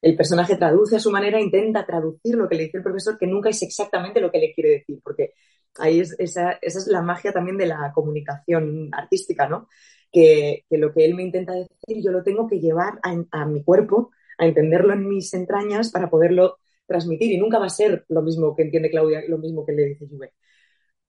El 0.02 0.16
personaje 0.16 0.56
traduce 0.56 0.96
a 0.96 1.00
su 1.00 1.10
manera, 1.10 1.40
intenta 1.40 1.86
traducir 1.86 2.34
lo 2.36 2.48
que 2.48 2.56
le 2.56 2.64
dice 2.64 2.78
el 2.78 2.82
profesor, 2.84 3.18
que 3.18 3.26
nunca 3.26 3.50
es 3.50 3.62
exactamente 3.62 4.20
lo 4.20 4.30
que 4.30 4.38
le 4.38 4.52
quiere 4.52 4.70
decir, 4.70 5.00
porque 5.02 5.32
ahí 5.78 6.00
es, 6.00 6.14
esa, 6.18 6.52
esa 6.60 6.78
es 6.80 6.86
la 6.88 7.02
magia 7.02 7.32
también 7.32 7.56
de 7.56 7.66
la 7.66 7.92
comunicación 7.94 8.90
artística, 8.92 9.48
¿no? 9.48 9.68
Que, 10.10 10.64
que, 10.68 10.76
lo 10.78 10.92
que 10.92 11.04
él 11.04 11.14
me 11.14 11.22
intenta 11.22 11.54
decir 11.54 12.04
yo 12.04 12.10
lo 12.10 12.22
tengo 12.22 12.46
que 12.48 12.60
llevar 12.60 12.98
a, 13.02 13.16
a, 13.30 13.46
mi 13.46 13.62
cuerpo, 13.64 14.10
a 14.42 14.46
entenderlo 14.46 14.92
en 14.92 15.08
mis 15.08 15.32
entrañas 15.34 15.90
para 15.90 16.10
poderlo 16.10 16.58
transmitir 16.86 17.32
y 17.32 17.38
nunca 17.38 17.58
va 17.58 17.66
a 17.66 17.70
ser 17.70 18.04
lo 18.08 18.22
mismo 18.22 18.54
que 18.54 18.62
entiende 18.62 18.90
Claudia, 18.90 19.22
lo 19.28 19.38
mismo 19.38 19.64
que 19.64 19.72
le 19.72 19.84
dice 19.86 20.06
Juve. 20.08 20.32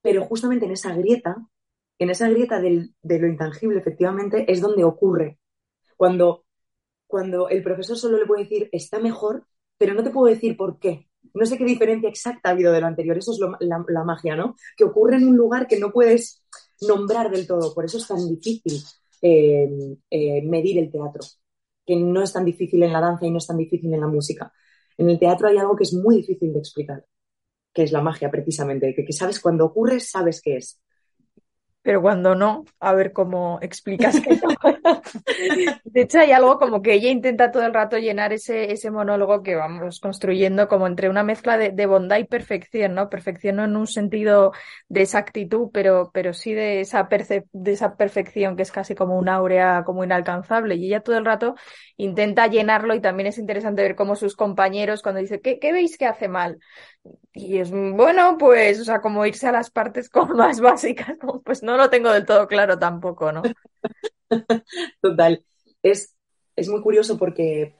Pero 0.02 0.24
justamente 0.24 0.66
en 0.66 0.72
esa 0.72 0.94
grieta 0.94 1.36
en 1.98 2.10
esa 2.10 2.28
grieta 2.28 2.60
del, 2.60 2.94
de 3.02 3.18
lo 3.18 3.26
intangible, 3.26 3.78
efectivamente, 3.78 4.50
es 4.50 4.60
donde 4.60 4.84
ocurre. 4.84 5.38
Cuando, 5.96 6.44
cuando 7.06 7.48
el 7.48 7.62
profesor 7.62 7.96
solo 7.96 8.18
le 8.18 8.26
puede 8.26 8.44
decir 8.44 8.68
está 8.72 8.98
mejor, 8.98 9.46
pero 9.78 9.94
no 9.94 10.02
te 10.02 10.10
puedo 10.10 10.32
decir 10.32 10.56
por 10.56 10.78
qué. 10.78 11.08
No 11.32 11.46
sé 11.46 11.56
qué 11.56 11.64
diferencia 11.64 12.08
exacta 12.08 12.48
ha 12.48 12.52
habido 12.52 12.72
de 12.72 12.80
lo 12.80 12.86
anterior. 12.86 13.16
Eso 13.16 13.32
es 13.32 13.40
la, 13.60 14.04
magia, 14.04 14.36
¿no? 14.36 14.56
Que 14.76 14.84
ocurre 14.84 15.16
en 15.16 15.26
un 15.26 15.36
lugar 15.36 15.66
que 15.66 15.78
no 15.78 15.90
puedes 15.90 16.44
nombrar 16.80 17.30
del 17.30 17.46
todo. 17.46 17.74
Por 17.74 17.84
eso 17.84 17.98
es 17.98 18.06
tan 18.06 18.28
difícil 18.28 18.82
eh, 19.22 19.96
eh, 20.10 20.42
medir 20.42 20.78
el 20.78 20.90
teatro. 20.90 21.22
Que 21.86 21.96
no 21.96 22.22
es 22.22 22.32
tan 22.32 22.44
difícil 22.44 22.82
en 22.82 22.92
la 22.92 23.00
danza 23.00 23.26
y 23.26 23.30
no 23.30 23.38
es 23.38 23.46
tan 23.46 23.58
difícil 23.58 23.92
en 23.92 24.00
la 24.00 24.06
música. 24.08 24.52
En 24.96 25.10
el 25.10 25.18
teatro 25.18 25.48
hay 25.48 25.58
algo 25.58 25.76
que 25.76 25.84
es 25.84 25.94
muy 25.94 26.16
difícil 26.16 26.52
de 26.52 26.60
explicar, 26.60 27.04
que 27.72 27.84
es 27.84 27.92
la 27.92 28.02
magia 28.02 28.30
precisamente, 28.30 28.94
que, 28.94 29.04
que 29.04 29.12
sabes 29.12 29.40
cuando 29.40 29.66
ocurre, 29.66 30.00
sabes 30.00 30.40
qué 30.42 30.56
es 30.58 30.83
pero 31.84 32.02
cuando 32.02 32.34
no, 32.34 32.64
a 32.80 32.94
ver 32.94 33.12
cómo 33.12 33.60
explicas 33.62 34.20
que 34.20 34.36
no. 34.36 34.48
De 35.84 36.00
hecho, 36.02 36.18
hay 36.18 36.32
algo 36.32 36.58
como 36.58 36.82
que 36.82 36.94
ella 36.94 37.10
intenta 37.10 37.52
todo 37.52 37.64
el 37.64 37.74
rato 37.74 37.98
llenar 37.98 38.32
ese, 38.32 38.72
ese 38.72 38.90
monólogo 38.90 39.42
que 39.42 39.54
vamos 39.54 40.00
construyendo 40.00 40.66
como 40.68 40.86
entre 40.86 41.10
una 41.10 41.22
mezcla 41.24 41.58
de, 41.58 41.70
de 41.72 41.86
bondad 41.86 42.18
y 42.18 42.24
perfección, 42.24 42.94
¿no? 42.94 43.10
Perfección 43.10 43.56
no 43.56 43.64
en 43.64 43.76
un 43.76 43.86
sentido 43.86 44.52
de 44.88 45.02
exactitud, 45.02 45.70
pero, 45.74 46.10
pero 46.14 46.32
sí 46.32 46.54
de 46.54 46.80
esa, 46.80 47.08
de 47.52 47.72
esa 47.72 47.96
perfección 47.96 48.56
que 48.56 48.62
es 48.62 48.72
casi 48.72 48.94
como 48.94 49.18
un 49.18 49.28
áurea, 49.28 49.84
como 49.84 50.04
inalcanzable. 50.04 50.76
Y 50.76 50.86
ella 50.86 51.00
todo 51.02 51.18
el 51.18 51.26
rato 51.26 51.54
intenta 51.98 52.46
llenarlo 52.46 52.94
y 52.94 53.00
también 53.00 53.28
es 53.28 53.38
interesante 53.38 53.82
ver 53.82 53.94
cómo 53.96 54.16
sus 54.16 54.36
compañeros 54.36 55.02
cuando 55.02 55.20
dice, 55.20 55.40
¿qué, 55.42 55.58
qué 55.58 55.72
veis 55.72 55.98
que 55.98 56.06
hace 56.06 56.28
mal? 56.28 56.58
Y 57.36 57.58
es 57.58 57.70
bueno, 57.72 58.38
pues, 58.38 58.80
o 58.80 58.84
sea, 58.84 59.00
como 59.00 59.26
irse 59.26 59.48
a 59.48 59.52
las 59.52 59.70
partes 59.70 60.08
como 60.08 60.34
más 60.36 60.60
básicas, 60.60 61.16
pues 61.44 61.62
no 61.62 61.76
lo 61.76 61.90
tengo 61.90 62.10
del 62.12 62.24
todo 62.26 62.46
claro 62.46 62.78
tampoco, 62.78 63.32
¿no? 63.32 63.42
Total. 65.00 65.44
Es, 65.82 66.14
es 66.56 66.68
muy 66.68 66.80
curioso 66.82 67.18
porque 67.18 67.74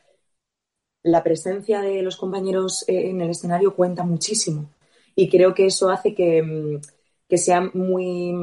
la 1.03 1.23
presencia 1.23 1.81
de 1.81 2.03
los 2.03 2.17
compañeros 2.17 2.85
en 2.89 3.21
el 3.21 3.31
escenario 3.31 3.75
cuenta 3.77 4.05
muchísimo. 4.05 4.71
Y 5.15 5.29
creo 5.31 5.55
que 5.55 5.67
eso 5.67 5.91
hace 5.91 6.15
que, 6.15 6.43
mm, 6.43 6.81
que 7.29 7.39
sea 7.39 7.61
muy, 7.75 8.35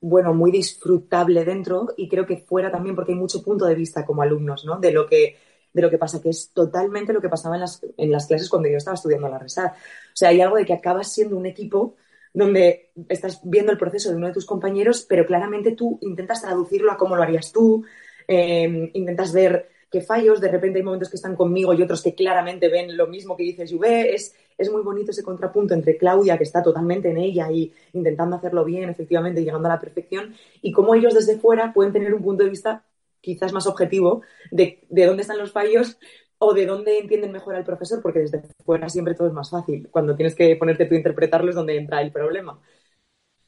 bueno, 0.00 0.34
muy 0.34 0.50
disfrutable 0.50 1.44
dentro 1.44 1.88
y 1.96 2.08
creo 2.08 2.26
que 2.26 2.38
fuera 2.38 2.70
también 2.70 2.96
porque 2.96 3.12
hay 3.12 3.18
mucho 3.18 3.42
punto 3.42 3.66
de 3.66 3.74
vista 3.74 4.06
como 4.06 4.22
alumnos, 4.22 4.64
¿no? 4.64 4.78
De 4.80 4.92
lo 4.92 5.06
que 5.06 5.36
de 5.72 5.82
lo 5.82 5.90
que 5.90 5.98
pasa, 5.98 6.20
que 6.20 6.30
es 6.30 6.52
totalmente 6.52 7.12
lo 7.12 7.20
que 7.20 7.28
pasaba 7.28 7.54
en 7.54 7.60
las, 7.60 7.80
en 7.96 8.10
las 8.10 8.26
clases 8.26 8.48
cuando 8.50 8.68
yo 8.68 8.76
estaba 8.76 8.96
estudiando 8.96 9.28
la 9.28 9.38
RESAD. 9.38 9.70
O 10.12 10.16
sea, 10.16 10.30
hay 10.30 10.40
algo 10.40 10.56
de 10.56 10.64
que 10.64 10.72
acabas 10.72 11.12
siendo 11.12 11.36
un 11.36 11.46
equipo 11.46 11.96
donde 12.32 12.90
estás 13.08 13.40
viendo 13.44 13.72
el 13.72 13.78
proceso 13.78 14.10
de 14.10 14.16
uno 14.16 14.28
de 14.28 14.32
tus 14.32 14.46
compañeros, 14.46 15.04
pero 15.08 15.26
claramente 15.26 15.72
tú 15.72 15.98
intentas 16.02 16.42
traducirlo 16.42 16.92
a 16.92 16.96
cómo 16.96 17.16
lo 17.16 17.22
harías 17.22 17.52
tú, 17.52 17.84
eh, 18.28 18.90
intentas 18.94 19.32
ver 19.32 19.68
qué 19.90 20.00
fallos, 20.00 20.40
de 20.40 20.48
repente 20.48 20.78
hay 20.78 20.84
momentos 20.84 21.10
que 21.10 21.16
están 21.16 21.34
conmigo 21.34 21.74
y 21.74 21.82
otros 21.82 22.02
que 22.02 22.14
claramente 22.14 22.68
ven 22.68 22.96
lo 22.96 23.08
mismo 23.08 23.36
que 23.36 23.42
dice 23.42 23.66
Juve, 23.66 24.14
es, 24.14 24.34
es 24.56 24.70
muy 24.70 24.82
bonito 24.82 25.10
ese 25.10 25.24
contrapunto 25.24 25.74
entre 25.74 25.96
Claudia, 25.96 26.38
que 26.38 26.44
está 26.44 26.62
totalmente 26.62 27.10
en 27.10 27.18
ella 27.18 27.50
y 27.50 27.72
intentando 27.92 28.36
hacerlo 28.36 28.64
bien, 28.64 28.88
efectivamente, 28.88 29.42
llegando 29.42 29.68
a 29.68 29.72
la 29.72 29.80
perfección, 29.80 30.34
y 30.62 30.70
cómo 30.70 30.94
ellos 30.94 31.14
desde 31.14 31.38
fuera 31.38 31.72
pueden 31.72 31.92
tener 31.92 32.14
un 32.14 32.22
punto 32.22 32.44
de 32.44 32.50
vista 32.50 32.84
quizás 33.20 33.52
más 33.52 33.66
objetivo 33.66 34.22
de, 34.52 34.84
de 34.88 35.06
dónde 35.06 35.22
están 35.22 35.38
los 35.38 35.50
fallos 35.50 35.98
o 36.42 36.54
de 36.54 36.64
dónde 36.64 36.98
entienden 36.98 37.32
mejor 37.32 37.54
al 37.54 37.64
profesor, 37.64 38.00
porque 38.02 38.20
desde 38.20 38.42
fuera 38.64 38.88
siempre 38.88 39.14
todo 39.14 39.28
es 39.28 39.34
más 39.34 39.50
fácil. 39.50 39.88
Cuando 39.90 40.16
tienes 40.16 40.34
que 40.34 40.56
ponerte 40.56 40.86
tú 40.86 40.94
a 40.94 40.98
interpretarlo 40.98 41.50
es 41.50 41.54
donde 41.54 41.76
entra 41.76 42.00
el 42.00 42.10
problema. 42.10 42.58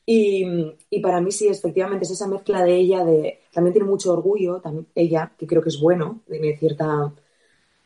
Y, 0.04 0.44
y, 0.90 1.00
para 1.00 1.20
mí 1.20 1.30
sí, 1.30 1.48
efectivamente, 1.48 2.04
es 2.04 2.10
esa 2.10 2.26
mezcla 2.26 2.62
de 2.62 2.74
ella, 2.74 3.04
de 3.04 3.40
también 3.52 3.72
tiene 3.72 3.88
mucho 3.88 4.12
orgullo, 4.12 4.60
también, 4.60 4.86
ella, 4.94 5.32
que 5.38 5.46
creo 5.46 5.62
que 5.62 5.70
es 5.70 5.80
bueno, 5.80 6.20
tiene 6.28 6.56
cierta, 6.56 7.12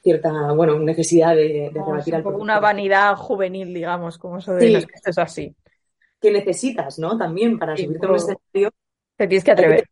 cierta 0.03 0.53
bueno, 0.53 0.79
necesidad 0.79 1.37
de, 1.37 1.71
de 1.73 1.83
rebatir 1.85 2.15
al 2.15 2.23
profesor. 2.23 2.43
Una 2.43 2.59
vanidad 2.59 3.15
juvenil, 3.17 3.73
digamos, 3.73 4.19
como 4.19 4.39
eso 4.39 4.55
de 4.55 4.67
sí, 4.67 4.73
los 4.73 4.87
que 4.87 4.95
estés 4.95 5.19
así. 5.19 5.55
Que 6.21 6.33
necesitas, 6.33 6.99
¿no? 6.99 7.17
También 7.17 7.59
para 7.59 7.77
sí, 7.77 7.85
subirte 7.85 8.07
a 8.07 8.11
un 8.11 8.17
escenario. 8.17 8.71
Te 9.17 9.27
tienes 9.29 9.45
que 9.45 9.51
atrever. 9.53 9.85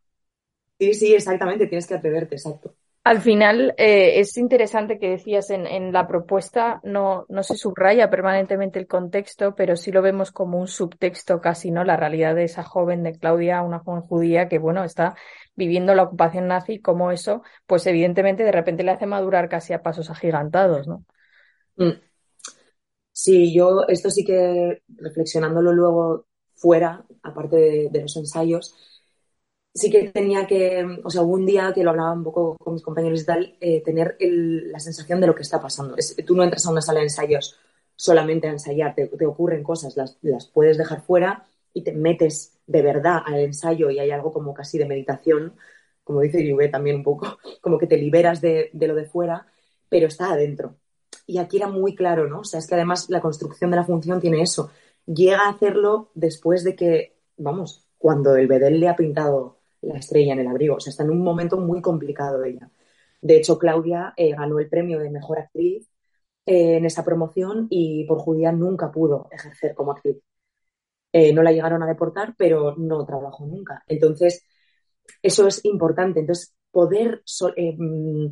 Sí, 0.81 0.95
sí, 0.95 1.15
exactamente, 1.15 1.67
tienes 1.69 1.87
que 1.87 1.95
atreverte, 1.95 2.35
exacto. 2.35 2.75
Al 3.05 3.21
final 3.21 3.75
eh, 3.77 4.19
es 4.19 4.39
interesante 4.39 4.99
que 4.99 5.11
decías 5.11 5.51
en, 5.51 5.67
en, 5.67 5.93
la 5.93 6.07
propuesta, 6.07 6.81
no, 6.85 7.27
no 7.29 7.43
se 7.43 7.55
subraya 7.55 8.09
permanentemente 8.09 8.79
el 8.79 8.87
contexto, 8.87 9.55
pero 9.55 9.77
sí 9.77 9.93
lo 9.93 10.01
vemos 10.01 10.33
como 10.33 10.59
un 10.59 10.69
subtexto 10.69 11.39
casi, 11.43 11.71
¿no? 11.71 11.85
La 11.85 11.99
realidad 11.99 12.35
de 12.35 12.45
esa 12.45 12.63
joven 12.63 13.03
de 13.03 13.19
Claudia, 13.19 13.61
una 13.61 13.81
joven 13.81 14.01
judía 14.01 14.49
que, 14.49 14.59
bueno, 14.59 14.85
está 14.85 15.15
viviendo 15.55 15.95
la 15.95 16.05
ocupación 16.05 16.49
nazi, 16.49 16.81
como 16.81 17.11
eso, 17.11 17.43
pues 17.67 17.87
evidentemente 17.87 18.43
de 18.43 18.53
repente 18.53 18.85
le 18.85 18.93
hace 18.93 19.05
madurar 19.05 19.51
casi 19.51 19.75
a 19.75 19.83
pasos 19.83 20.09
agigantados, 20.09 20.89
¿no? 20.89 21.05
Mm. 21.77 22.01
Sí, 23.13 23.55
yo 23.55 23.85
esto 23.87 24.09
sí 24.09 24.25
que 24.25 24.83
reflexionándolo 24.89 25.75
luego 25.75 26.27
fuera, 26.55 27.05
aparte 27.23 27.57
de, 27.57 27.89
de 27.91 28.01
los 28.01 28.17
ensayos, 28.17 28.75
sí 29.75 29.91
que 29.91 30.09
tenía 30.11 30.47
que, 30.47 31.01
o 31.03 31.11
sea, 31.11 31.23
un 31.23 31.45
día 31.45 31.73
que 31.75 31.83
lo 31.83 31.91
hablaba 31.91 32.13
un 32.13 32.23
poco 32.25 32.57
con 32.57 32.75
mis 32.75 32.83
compañeros 32.83 33.23
y 33.23 33.27
tal, 33.27 33.57
eh, 33.61 33.83
tener 33.83 34.17
el, 34.21 34.71
la 34.71 34.79
sensación 34.79 35.21
de 35.21 35.27
lo 35.27 35.35
que 35.35 35.43
está 35.43 35.61
pasando. 35.61 35.97
Tú 36.25 36.37
no 36.37 36.45
entras 36.45 36.65
a 36.67 36.71
una 36.71 36.81
sala 36.81 37.01
de 37.01 37.07
ensayos 37.07 37.59
solamente 37.97 38.49
a 38.49 38.53
ensayar, 38.53 38.95
te, 38.95 39.27
ocurren 39.27 39.63
cosas, 39.63 39.97
las, 39.97 40.47
puedes 40.47 40.79
dejar 40.79 41.03
fuera 41.03 41.47
y 41.73 41.83
te 41.83 41.93
metes 41.93 42.59
de 42.67 42.83
verdad 42.83 43.23
al 43.25 43.41
ensayo 43.41 43.91
y 43.91 43.99
hay 43.99 44.11
algo 44.11 44.33
como 44.33 44.55
casi 44.55 44.79
de 44.79 44.87
meditación, 44.87 45.55
como 46.05 46.21
dice 46.21 46.49
Juve 46.49 46.69
también 46.69 46.97
un 46.97 47.03
poco, 47.05 47.39
como 47.61 47.79
que 47.79 47.87
te 47.87 47.97
liberas 47.97 48.41
de, 48.41 48.71
de 48.73 48.89
lo 48.89 48.95
de 48.95 49.07
fuera, 49.07 49.47
pero 49.89 50.07
está 50.07 50.33
adentro. 50.33 50.77
Y 51.27 51.39
aquí 51.39 51.57
era 51.57 51.69
muy 51.69 51.95
claro, 51.95 52.29
¿no? 52.29 52.41
O 52.41 52.45
sea, 52.45 52.59
es 52.59 52.67
que 52.67 52.75
además 52.75 53.09
la 53.11 53.21
construcción 53.21 53.71
de 53.71 53.77
la 53.77 53.85
función 53.85 54.21
tiene 54.21 54.43
eso. 54.43 54.71
Llega 55.07 55.47
a 55.47 55.51
hacerlo 55.51 56.11
después 56.15 56.65
de 56.65 56.77
que, 56.77 57.17
vamos, 57.37 57.87
cuando 57.99 58.37
el 58.37 58.47
Bedel 58.47 58.81
le 58.81 58.89
ha 58.89 58.97
pintado 58.97 59.59
la 59.87 59.99
estrella 59.99 60.33
en 60.35 60.41
el 60.41 60.49
abrigo. 60.49 60.77
O 60.77 60.81
sea, 60.81 60.91
está 60.91 61.05
en 61.05 61.11
un 61.11 61.23
momento 61.23 61.59
muy 61.59 61.81
complicado 61.81 62.45
ella. 62.45 62.71
De 63.21 63.37
hecho, 63.37 63.59
Claudia 63.59 64.13
eh, 64.17 64.33
ganó 64.35 64.59
el 64.59 64.69
premio 64.69 64.99
de 64.99 65.11
mejor 65.11 65.39
actriz 65.39 65.89
eh, 66.47 66.77
en 66.77 66.85
esa 66.85 67.05
promoción 67.05 67.67
y 67.71 68.05
por 68.07 68.19
judía 68.19 68.53
nunca 68.53 68.91
pudo 68.93 69.29
ejercer 69.31 69.75
como 69.75 69.93
actriz. 69.93 70.19
Eh, 71.13 71.33
no 71.33 71.43
la 71.43 71.53
llegaron 71.53 71.83
a 71.83 71.87
deportar, 71.87 72.35
pero 72.37 72.75
no 72.77 73.07
trabajó 73.07 73.47
nunca. 73.47 73.85
Entonces, 73.87 74.45
eso 75.23 75.47
es 75.47 75.65
importante. 75.65 76.21
Entonces, 76.21 76.55
poder 76.71 77.23
mm, 77.79 78.27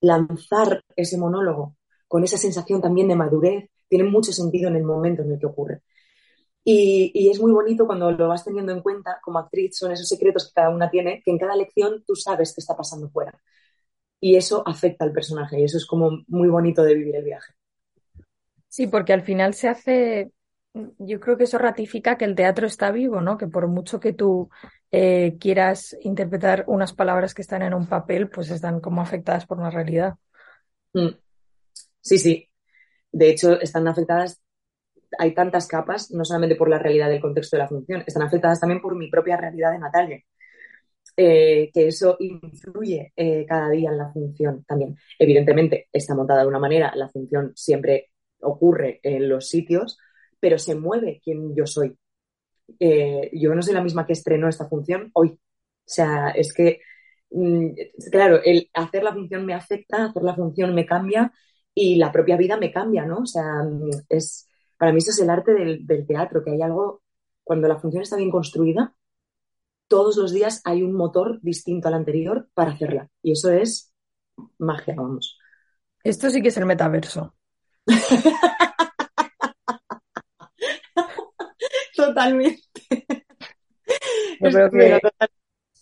lanzar 0.00 0.84
ese 0.94 1.18
monólogo 1.18 1.76
con 2.08 2.24
esa 2.24 2.38
sensación 2.38 2.80
también 2.80 3.08
de 3.08 3.16
madurez 3.16 3.70
tiene 3.88 4.04
mucho 4.04 4.32
sentido 4.32 4.68
en 4.68 4.76
el 4.76 4.84
momento 4.84 5.22
en 5.22 5.32
el 5.32 5.38
que 5.38 5.46
ocurre. 5.46 5.82
Y, 6.68 7.12
y, 7.14 7.30
es 7.30 7.40
muy 7.40 7.52
bonito 7.52 7.86
cuando 7.86 8.10
lo 8.10 8.26
vas 8.26 8.44
teniendo 8.44 8.72
en 8.72 8.80
cuenta 8.80 9.20
como 9.22 9.38
actriz, 9.38 9.78
son 9.78 9.92
esos 9.92 10.08
secretos 10.08 10.48
que 10.48 10.54
cada 10.54 10.70
una 10.70 10.90
tiene, 10.90 11.22
que 11.24 11.30
en 11.30 11.38
cada 11.38 11.54
lección 11.54 12.02
tú 12.04 12.16
sabes 12.16 12.52
qué 12.52 12.60
está 12.60 12.76
pasando 12.76 13.08
fuera. 13.08 13.40
Y 14.18 14.34
eso 14.34 14.64
afecta 14.66 15.04
al 15.04 15.12
personaje 15.12 15.60
y 15.60 15.62
eso 15.62 15.76
es 15.76 15.86
como 15.86 16.24
muy 16.26 16.48
bonito 16.48 16.82
de 16.82 16.94
vivir 16.94 17.14
el 17.14 17.22
viaje. 17.22 17.52
Sí, 18.66 18.88
porque 18.88 19.12
al 19.12 19.22
final 19.22 19.54
se 19.54 19.68
hace, 19.68 20.32
yo 20.74 21.20
creo 21.20 21.36
que 21.36 21.44
eso 21.44 21.56
ratifica 21.56 22.18
que 22.18 22.24
el 22.24 22.34
teatro 22.34 22.66
está 22.66 22.90
vivo, 22.90 23.20
¿no? 23.20 23.38
Que 23.38 23.46
por 23.46 23.68
mucho 23.68 24.00
que 24.00 24.12
tú 24.12 24.50
eh, 24.90 25.36
quieras 25.38 25.96
interpretar 26.00 26.64
unas 26.66 26.92
palabras 26.92 27.32
que 27.32 27.42
están 27.42 27.62
en 27.62 27.74
un 27.74 27.86
papel, 27.86 28.28
pues 28.28 28.50
están 28.50 28.80
como 28.80 29.02
afectadas 29.02 29.46
por 29.46 29.58
una 29.58 29.70
realidad. 29.70 30.16
Mm. 30.94 31.10
Sí, 32.00 32.18
sí. 32.18 32.50
De 33.12 33.30
hecho, 33.30 33.60
están 33.60 33.86
afectadas 33.86 34.42
hay 35.18 35.34
tantas 35.34 35.66
capas, 35.68 36.10
no 36.12 36.24
solamente 36.24 36.56
por 36.56 36.68
la 36.70 36.78
realidad 36.78 37.08
del 37.10 37.20
contexto 37.20 37.56
de 37.56 37.62
la 37.62 37.68
función, 37.68 38.02
están 38.06 38.22
afectadas 38.22 38.60
también 38.60 38.80
por 38.80 38.96
mi 38.96 39.08
propia 39.10 39.36
realidad 39.36 39.72
de 39.72 39.78
Natalia. 39.78 40.20
eh, 41.16 41.70
que 41.72 41.88
eso 41.88 42.16
influye 42.20 43.12
eh, 43.16 43.46
cada 43.48 43.70
día 43.70 43.90
en 43.90 43.98
la 43.98 44.12
función 44.12 44.64
también. 44.64 44.96
Evidentemente 45.18 45.88
está 45.92 46.14
montada 46.14 46.42
de 46.42 46.48
una 46.48 46.58
manera, 46.58 46.92
la 46.94 47.08
función 47.08 47.52
siempre 47.54 48.10
ocurre 48.40 49.00
en 49.02 49.28
los 49.28 49.48
sitios, 49.48 49.98
pero 50.40 50.58
se 50.58 50.74
mueve 50.74 51.20
quien 51.24 51.54
yo 51.56 51.66
soy. 51.66 51.96
Eh, 52.80 53.30
yo 53.34 53.54
no 53.54 53.62
soy 53.62 53.74
la 53.74 53.82
misma 53.82 54.06
que 54.06 54.12
estrenó 54.14 54.48
esta 54.48 54.68
función 54.68 55.10
hoy. 55.14 55.30
O 55.30 55.38
sea, 55.86 56.30
es 56.30 56.52
que, 56.52 56.80
mm, 57.30 57.68
claro, 58.12 58.40
el 58.44 58.70
hacer 58.74 59.02
la 59.04 59.14
función 59.14 59.46
me 59.46 59.54
afecta, 59.54 60.06
hacer 60.06 60.22
la 60.22 60.34
función 60.34 60.74
me 60.74 60.86
cambia 60.86 61.32
y 61.74 61.96
la 61.96 62.12
propia 62.12 62.36
vida 62.36 62.56
me 62.58 62.72
cambia, 62.72 63.04
¿no? 63.06 63.18
O 63.20 63.26
sea, 63.26 63.44
mm, 63.64 63.90
es, 64.08 64.48
para 64.78 64.92
mí 64.92 64.98
eso 64.98 65.10
es 65.10 65.20
el 65.20 65.30
arte 65.30 65.52
del, 65.52 65.86
del 65.86 66.06
teatro, 66.06 66.42
que 66.44 66.50
hay 66.50 66.62
algo, 66.62 67.02
cuando 67.44 67.68
la 67.68 67.78
función 67.78 68.02
está 68.02 68.16
bien 68.16 68.30
construida, 68.30 68.94
todos 69.88 70.16
los 70.16 70.32
días 70.32 70.60
hay 70.64 70.82
un 70.82 70.92
motor 70.92 71.40
distinto 71.42 71.88
al 71.88 71.94
anterior 71.94 72.48
para 72.54 72.72
hacerla. 72.72 73.08
Y 73.22 73.32
eso 73.32 73.50
es 73.50 73.92
magia, 74.58 74.94
vamos. 74.96 75.38
Esto 76.02 76.30
sí 76.30 76.42
que 76.42 76.48
es 76.48 76.56
el 76.56 76.66
metaverso. 76.66 77.34
Totalmente. 81.96 82.62
Yo 84.40 84.50
creo 84.50 84.70
que 84.70 85.00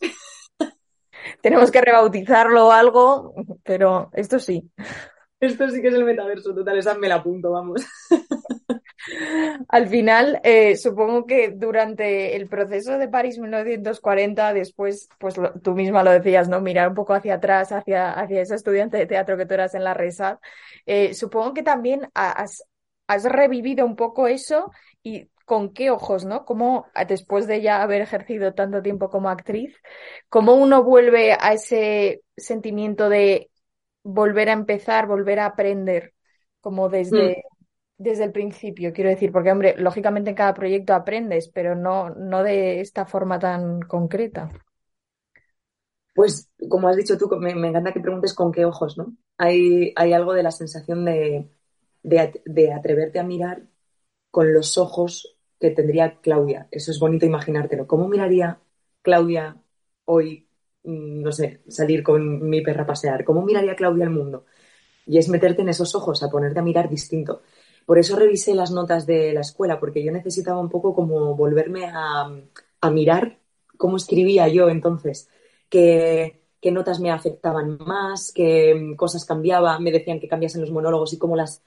tenemos 1.42 1.70
que 1.70 1.80
rebautizarlo 1.80 2.68
o 2.68 2.72
algo, 2.72 3.34
pero 3.64 4.10
esto 4.14 4.38
sí. 4.38 4.70
Esto 5.40 5.68
sí 5.68 5.82
que 5.82 5.88
es 5.88 5.94
el 5.94 6.04
metaverso, 6.04 6.54
total, 6.54 6.78
esa 6.78 6.94
me 6.94 7.08
la 7.08 7.16
apunto, 7.16 7.50
vamos. 7.50 7.82
Al 9.74 9.88
final, 9.88 10.40
eh, 10.44 10.76
supongo 10.76 11.26
que 11.26 11.50
durante 11.50 12.36
el 12.36 12.46
proceso 12.46 12.96
de 12.96 13.08
París 13.08 13.40
1940, 13.40 14.54
después, 14.54 15.08
pues 15.18 15.36
lo, 15.36 15.52
tú 15.54 15.74
misma 15.74 16.04
lo 16.04 16.12
decías, 16.12 16.48
¿no? 16.48 16.60
Mirar 16.60 16.90
un 16.90 16.94
poco 16.94 17.12
hacia 17.12 17.34
atrás, 17.34 17.72
hacia, 17.72 18.12
hacia 18.12 18.42
estudiante 18.42 18.98
de 18.98 19.06
teatro 19.06 19.36
que 19.36 19.46
tú 19.46 19.54
eras 19.54 19.74
en 19.74 19.82
la 19.82 19.92
RESAD, 19.92 20.38
eh, 20.86 21.12
supongo 21.12 21.54
que 21.54 21.64
también 21.64 22.08
has, 22.14 22.62
has 23.08 23.24
revivido 23.24 23.84
un 23.84 23.96
poco 23.96 24.28
eso 24.28 24.70
y 25.02 25.28
con 25.44 25.72
qué 25.72 25.90
ojos, 25.90 26.24
¿no? 26.24 26.44
Cómo 26.44 26.86
después 27.08 27.48
de 27.48 27.60
ya 27.60 27.82
haber 27.82 28.00
ejercido 28.00 28.54
tanto 28.54 28.80
tiempo 28.80 29.10
como 29.10 29.28
actriz, 29.28 29.76
cómo 30.28 30.54
uno 30.54 30.84
vuelve 30.84 31.32
a 31.32 31.52
ese 31.52 32.22
sentimiento 32.36 33.08
de 33.08 33.50
volver 34.04 34.50
a 34.50 34.52
empezar, 34.52 35.08
volver 35.08 35.40
a 35.40 35.46
aprender, 35.46 36.14
como 36.60 36.88
desde, 36.88 37.38
mm 37.38 37.53
desde 37.96 38.24
el 38.24 38.32
principio, 38.32 38.92
quiero 38.92 39.10
decir, 39.10 39.30
porque, 39.32 39.52
hombre, 39.52 39.74
lógicamente 39.78 40.30
en 40.30 40.36
cada 40.36 40.54
proyecto 40.54 40.94
aprendes, 40.94 41.48
pero 41.48 41.74
no, 41.74 42.10
no 42.10 42.42
de 42.42 42.80
esta 42.80 43.06
forma 43.06 43.38
tan 43.38 43.80
concreta. 43.82 44.50
Pues, 46.14 46.48
como 46.68 46.88
has 46.88 46.96
dicho 46.96 47.18
tú, 47.18 47.28
me, 47.38 47.50
encanta 47.50 47.92
que 47.92 48.00
preguntes 48.00 48.34
con 48.34 48.52
qué 48.52 48.64
ojos, 48.64 48.96
¿no? 48.96 49.16
Hay, 49.36 49.92
hay 49.96 50.12
algo 50.12 50.32
de 50.32 50.44
la 50.44 50.52
sensación 50.52 51.04
de, 51.04 51.48
de, 52.02 52.72
atreverte 52.72 53.18
a 53.18 53.24
mirar 53.24 53.62
con 54.30 54.52
los 54.52 54.78
ojos 54.78 55.36
que 55.58 55.70
tendría 55.70 56.20
Claudia. 56.20 56.68
Eso 56.70 56.90
es 56.90 57.00
bonito 57.00 57.26
imaginártelo. 57.26 57.86
¿Cómo 57.86 58.08
miraría 58.08 58.60
Claudia 59.02 59.56
hoy, 60.04 60.48
mm, 60.84 61.22
no 61.22 61.32
sé, 61.32 61.62
salir 61.68 62.02
con 62.02 62.48
mi 62.48 62.60
perra 62.62 62.84
a 62.84 62.86
pasear? 62.86 63.24
¿Cómo 63.24 63.42
miraría 63.42 63.76
Claudia 63.76 64.04
el 64.04 64.10
mundo? 64.10 64.46
Y 65.06 65.18
es 65.18 65.28
meterte 65.28 65.62
en 65.62 65.68
esos 65.70 65.94
ojos, 65.94 66.22
a 66.22 66.30
ponerte 66.30 66.60
a 66.60 66.62
mirar 66.62 66.88
distinto. 66.88 67.42
Por 67.86 67.98
eso 67.98 68.16
revisé 68.16 68.54
las 68.54 68.70
notas 68.70 69.06
de 69.06 69.32
la 69.32 69.40
escuela, 69.40 69.78
porque 69.78 70.02
yo 70.02 70.10
necesitaba 70.10 70.58
un 70.60 70.70
poco 70.70 70.94
como 70.94 71.34
volverme 71.36 71.86
a, 71.86 72.30
mirar 72.90 73.38
cómo 73.78 73.96
escribía 73.96 74.46
yo 74.48 74.68
entonces, 74.68 75.28
qué, 75.70 76.40
notas 76.70 77.00
me 77.00 77.10
afectaban 77.10 77.78
más, 77.80 78.30
qué 78.34 78.94
cosas 78.96 79.24
cambiaba, 79.24 79.78
me 79.78 79.90
decían 79.90 80.20
que 80.20 80.28
cambiasen 80.28 80.60
los 80.60 80.70
monólogos 80.70 81.12
y 81.14 81.18
cómo 81.18 81.36
las, 81.36 81.62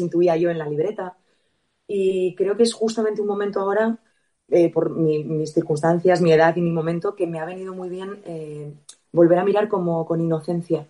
intuía 0.00 0.36
yo 0.36 0.50
en 0.50 0.58
la 0.58 0.68
libreta. 0.68 1.16
Y 1.86 2.34
creo 2.34 2.56
que 2.56 2.62
es 2.64 2.74
justamente 2.74 3.20
un 3.20 3.26
momento 3.28 3.60
ahora, 3.60 3.98
eh, 4.48 4.70
por 4.72 4.90
mis 4.90 5.52
circunstancias, 5.52 6.20
mi 6.22 6.32
edad 6.32 6.56
y 6.56 6.62
mi 6.62 6.70
momento, 6.70 7.14
que 7.14 7.26
me 7.26 7.40
ha 7.40 7.44
venido 7.44 7.74
muy 7.74 7.88
bien 7.90 8.22
eh, 8.24 8.72
volver 9.12 9.38
a 9.38 9.44
mirar 9.44 9.68
como 9.68 10.06
con 10.06 10.20
inocencia, 10.20 10.86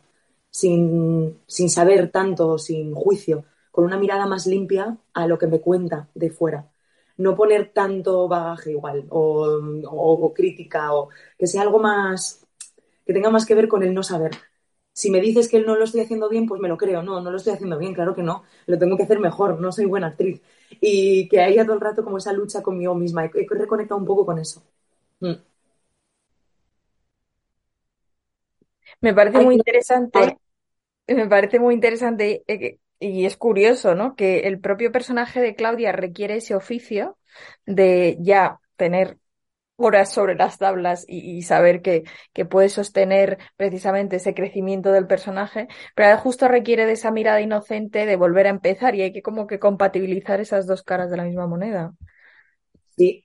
sin 0.50 1.37
saber 1.68 2.11
tanto, 2.11 2.59
sin 2.59 2.94
juicio 2.94 3.44
con 3.72 3.85
una 3.85 3.98
mirada 3.98 4.26
más 4.26 4.46
limpia 4.46 4.98
a 5.14 5.26
lo 5.26 5.38
que 5.38 5.48
me 5.48 5.61
cuenta 5.61 6.08
de 6.14 6.30
fuera. 6.30 6.70
No 7.16 7.35
poner 7.35 7.72
tanto 7.72 8.28
bagaje 8.28 8.72
igual 8.72 9.06
o, 9.11 10.32
crítica 10.35 10.94
o 10.94 11.08
que 11.38 11.46
sea 11.46 11.62
algo 11.62 11.78
más, 11.80 12.46
que 13.06 13.12
tenga 13.12 13.30
más 13.30 13.46
que 13.46 13.54
ver 13.54 13.68
con 13.68 13.82
el 13.82 13.94
no 13.94 14.02
saber. 14.02 14.32
Si 14.92 15.11
me 15.11 15.22
dices 15.22 15.48
que 15.48 15.61
no 15.61 15.74
lo 15.74 15.85
estoy 15.85 16.02
haciendo 16.02 16.28
bien, 16.28 16.46
pues 16.46 16.61
me 16.61 16.68
lo 16.68 16.76
creo. 16.76 17.02
No, 17.02 17.20
no 17.22 17.30
lo 17.30 17.38
estoy 17.38 17.54
haciendo 17.54 17.78
bien, 17.78 17.94
claro 17.94 18.14
que 18.14 18.22
no. 18.22 18.44
Lo 18.66 18.78
tengo 18.78 18.96
que 18.96 19.04
hacer 19.04 19.18
mejor, 19.20 19.58
no 19.58 19.72
soy 19.72 19.87
buena 19.87 20.08
actriz. 20.08 20.42
Y 20.80 21.28
que 21.28 21.40
haya 21.40 21.64
todo 21.64 21.74
el 21.74 21.80
rato 21.80 22.04
como 22.04 22.18
esa 22.18 22.32
lucha 22.32 22.62
conmigo 22.62 22.94
misma. 22.94 23.24
He, 23.24 23.46
reconectado 23.48 23.98
un 23.98 24.06
poco 24.06 24.26
con 24.26 24.38
eso. 24.38 24.62
Mm. 25.20 25.32
Me 29.00 29.14
parece 29.14 29.40
muy 29.40 29.54
interesante. 29.54 30.38
Me 31.06 31.26
parece 31.26 31.58
muy 31.58 31.74
interesante 31.74 32.44
y 33.02 33.26
es 33.26 33.36
curioso, 33.36 33.94
¿no? 33.94 34.14
Que 34.14 34.40
el 34.40 34.60
propio 34.60 34.92
personaje 34.92 35.40
de 35.40 35.54
Claudia 35.54 35.92
requiere 35.92 36.36
ese 36.36 36.54
oficio 36.54 37.18
de 37.66 38.16
ya 38.20 38.60
tener 38.76 39.18
horas 39.76 40.12
sobre 40.12 40.34
las 40.36 40.58
tablas 40.58 41.04
y, 41.08 41.42
saber 41.42 41.82
que, 41.82 42.04
que, 42.32 42.44
puede 42.44 42.68
sostener 42.68 43.38
precisamente 43.56 44.16
ese 44.16 44.34
crecimiento 44.34 44.92
del 44.92 45.06
personaje, 45.06 45.66
pero 45.96 46.16
justo 46.18 46.46
requiere 46.46 46.86
de 46.86 46.92
esa 46.92 47.10
mirada 47.10 47.40
inocente 47.40 48.06
de 48.06 48.16
volver 48.16 48.46
a 48.46 48.50
empezar 48.50 48.94
y 48.94 49.02
hay 49.02 49.12
que 49.12 49.22
como 49.22 49.46
que 49.46 49.58
compatibilizar 49.58 50.40
esas 50.40 50.66
dos 50.66 50.82
caras 50.82 51.10
de 51.10 51.16
la 51.16 51.24
misma 51.24 51.46
moneda. 51.46 51.94
Sí, 52.96 53.24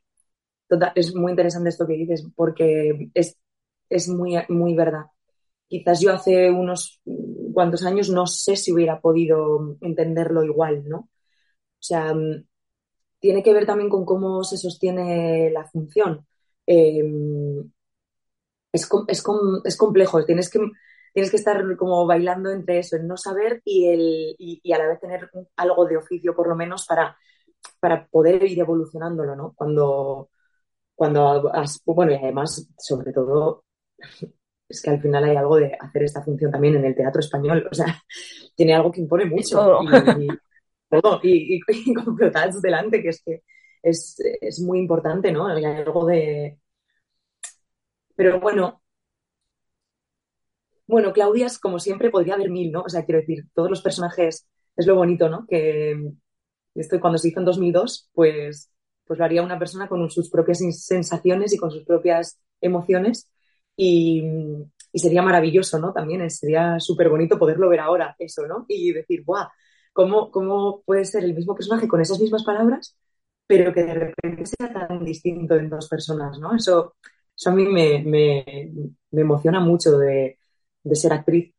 total, 0.67 0.93
es 0.95 1.13
muy 1.13 1.31
interesante 1.31 1.69
esto 1.69 1.85
que 1.85 1.93
dices 1.93 2.27
porque 2.35 3.09
es, 3.13 3.37
es 3.89 4.07
muy, 4.09 4.35
muy 4.49 4.73
verdad. 4.73 5.05
Quizás 5.67 5.99
yo 5.99 6.13
hace 6.13 6.49
unos 6.49 7.01
cuantos 7.58 7.84
años 7.84 8.12
no 8.12 8.28
sé 8.28 8.56
si 8.56 8.72
hubiera 8.72 9.02
podido 9.02 9.78
entenderlo 9.82 10.43
igual, 10.43 10.88
¿no? 10.88 10.98
O 11.00 11.10
sea, 11.80 12.13
mm, 12.13 12.46
tiene 13.20 13.41
que 13.41 13.52
ver 13.52 13.65
también 13.65 13.89
con 13.89 14.06
cómo 14.06 14.43
se 14.43 14.58
sostiene 14.60 15.50
la 15.50 15.65
función. 15.65 16.28
Em, 16.67 17.72
es, 18.72 18.88
es, 19.08 19.78
complejo, 19.78 20.24
tienes 20.24 20.52
que, 20.52 20.60
tienes 21.13 21.32
que 21.32 21.38
estar 21.38 21.76
como 21.78 22.06
bailando 22.06 22.52
entre 22.52 22.78
eso, 22.78 22.96
el 22.96 23.08
no 23.08 23.17
saber 23.17 23.62
y, 23.65 23.88
el, 23.88 24.36
y, 24.38 24.72
a 24.72 24.78
la 24.78 24.89
vez 24.89 25.00
tener 25.00 25.28
algo 25.56 25.86
de 25.88 25.98
oficio 25.98 26.36
por 26.36 26.48
lo 26.48 26.56
menos 26.56 26.86
para, 26.86 27.17
para 27.80 28.06
poder 28.08 28.43
ir 28.43 28.60
evolucionándolo, 28.60 29.36
¿no? 29.36 29.54
Cuando, 29.56 30.30
cuando 30.96 31.52
bueno, 31.86 32.12
y 32.12 32.15
además, 32.17 32.67
sobre 32.78 33.12
todo, 33.13 33.63
es 34.69 34.82
que 34.82 34.89
al 34.89 35.01
final 35.01 35.23
hay 35.23 35.36
algo 35.36 35.58
de 35.58 35.77
hacer 35.80 36.03
esta 36.03 36.23
función 36.23 36.51
también 36.51 36.75
en 36.75 36.86
el 36.86 36.95
teatro 36.95 37.19
español. 37.19 37.67
O 37.71 37.73
sea, 37.73 38.03
tiene 38.56 38.73
algo 38.75 38.91
que 38.91 39.01
impone 39.01 39.25
mucho. 39.25 39.82
Y, 40.19 40.27
todo. 40.89 41.19
Y, 41.23 41.62
con 41.93 42.17
delante, 42.62 43.01
que 43.01 43.10
es 43.10 43.21
que 43.23 43.43
es, 43.82 44.60
muy 44.62 44.80
importante, 44.80 45.32
¿no? 45.32 45.47
Hay 45.47 45.63
algo 45.63 46.06
de. 46.06 46.58
Pero 48.15 48.39
bueno. 48.39 48.82
Bueno, 50.86 51.12
Claudia 51.12 51.47
como 51.62 51.80
siempre, 51.80 52.10
podría 52.10 52.36
haber 52.36 52.49
mil, 52.49 52.71
¿no? 52.71 52.84
O 52.84 52.89
sea, 52.89 53.03
quiero 53.03 53.19
decir, 53.19 53.45
todos 53.53 53.69
los 53.69 53.82
personajes 53.82 54.47
es 54.75 54.88
lo 54.88 54.95
bonito, 54.95 55.27
¿no? 55.27 55.45
Que 55.45 56.13
esto 56.75 56.99
cuando 57.01 57.17
se 57.17 57.27
hizo 57.27 57.39
en 57.39 57.45
2002, 57.45 58.10
pues, 58.13 58.71
pues 59.06 59.19
lo 59.19 59.25
haría 59.25 59.43
una 59.43 59.60
persona 59.60 59.89
con 59.89 60.10
sus 60.10 60.30
propias 60.30 60.60
sensaciones 60.60 61.53
y 61.53 61.58
con 61.58 61.71
sus 61.71 61.84
propias 61.84 62.39
emociones 62.62 63.30
y, 63.77 64.23
sería 64.93 65.21
maravilloso, 65.21 65.79
¿no? 65.79 65.93
También 65.93 66.29
sería 66.31 66.79
súper 66.79 67.09
bonito 67.09 67.37
poderlo 67.37 67.69
ver 67.69 67.81
ahora, 67.81 68.15
eso, 68.17 68.47
¿no? 68.47 68.65
Y 68.67 68.91
decir, 68.91 69.23
¡guau! 69.23 69.47
¿Cómo, 69.93 70.31
¿Cómo 70.31 70.81
puede 70.83 71.05
ser 71.05 71.23
el 71.23 71.35
mismo 71.35 71.55
personaje 71.55 71.87
con 71.87 72.01
esas 72.01 72.19
mismas 72.19 72.43
palabras, 72.43 72.97
pero 73.45 73.73
que 73.73 73.83
de 73.83 73.93
repente 73.93 74.45
sea 74.45 74.73
tan 74.73 75.05
distinto 75.05 75.55
en 75.55 75.69
dos 75.69 75.87
personas, 75.87 76.39
¿no? 76.39 76.55
Eso, 76.55 76.95
eso 77.35 77.49
a 77.51 77.53
mí 77.53 77.65
me, 77.67 78.03
me, 78.03 78.71
me 79.11 79.21
emociona 79.21 79.59
mucho 79.59 79.97
de, 79.97 80.39
de 80.83 80.95
ser 80.95 81.13
actriz. 81.13 81.53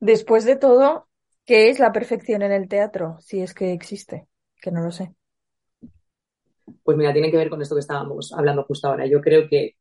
Después 0.00 0.44
de 0.44 0.56
todo, 0.56 1.08
¿qué 1.44 1.70
es 1.70 1.78
la 1.78 1.92
perfección 1.92 2.42
en 2.42 2.52
el 2.52 2.68
teatro? 2.68 3.16
Si 3.20 3.40
es 3.40 3.54
que 3.54 3.72
existe, 3.72 4.26
que 4.60 4.70
no 4.72 4.82
lo 4.82 4.90
sé. 4.90 5.14
Pues 6.82 6.96
mira, 6.96 7.12
tiene 7.12 7.30
que 7.30 7.36
ver 7.36 7.50
con 7.50 7.62
esto 7.62 7.76
que 7.76 7.80
estábamos 7.80 8.32
hablando 8.32 8.64
justo 8.64 8.88
ahora. 8.88 9.06
Yo 9.06 9.20
creo 9.20 9.48
que 9.48 9.76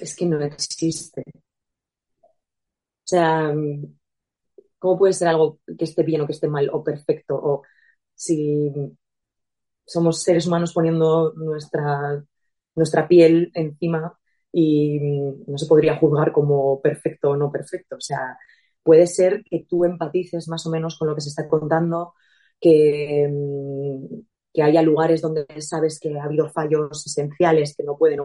es 0.00 0.16
que 0.16 0.26
no 0.26 0.40
existe. 0.42 1.22
O 3.04 3.08
sea, 3.08 3.52
¿cómo 4.78 4.98
puede 4.98 5.12
ser 5.12 5.28
algo 5.28 5.60
que 5.78 5.84
esté 5.84 6.02
bien 6.02 6.20
o 6.20 6.26
que 6.26 6.32
esté 6.32 6.48
mal 6.48 6.68
o 6.72 6.82
perfecto? 6.84 7.34
O 7.36 7.62
si 8.14 8.72
somos 9.86 10.22
seres 10.22 10.46
humanos 10.46 10.72
poniendo 10.72 11.32
nuestra, 11.36 12.22
nuestra 12.74 13.08
piel 13.08 13.50
encima 13.54 14.18
y 14.52 14.98
no 15.46 15.58
se 15.58 15.66
podría 15.66 15.96
juzgar 15.96 16.32
como 16.32 16.80
perfecto 16.80 17.30
o 17.30 17.36
no 17.36 17.50
perfecto. 17.52 17.96
O 17.96 18.00
sea, 18.00 18.38
puede 18.82 19.06
ser 19.06 19.42
que 19.44 19.66
tú 19.68 19.84
empatices 19.84 20.48
más 20.48 20.66
o 20.66 20.70
menos 20.70 20.98
con 20.98 21.08
lo 21.08 21.14
que 21.14 21.20
se 21.20 21.28
está 21.30 21.48
contando, 21.48 22.14
que, 22.60 23.28
que 24.52 24.62
haya 24.62 24.82
lugares 24.82 25.20
donde 25.22 25.46
sabes 25.60 26.00
que 26.00 26.18
ha 26.18 26.24
habido 26.24 26.48
fallos 26.50 27.06
esenciales 27.06 27.74
que 27.76 27.84
no 27.84 27.96
pueden 27.96 28.20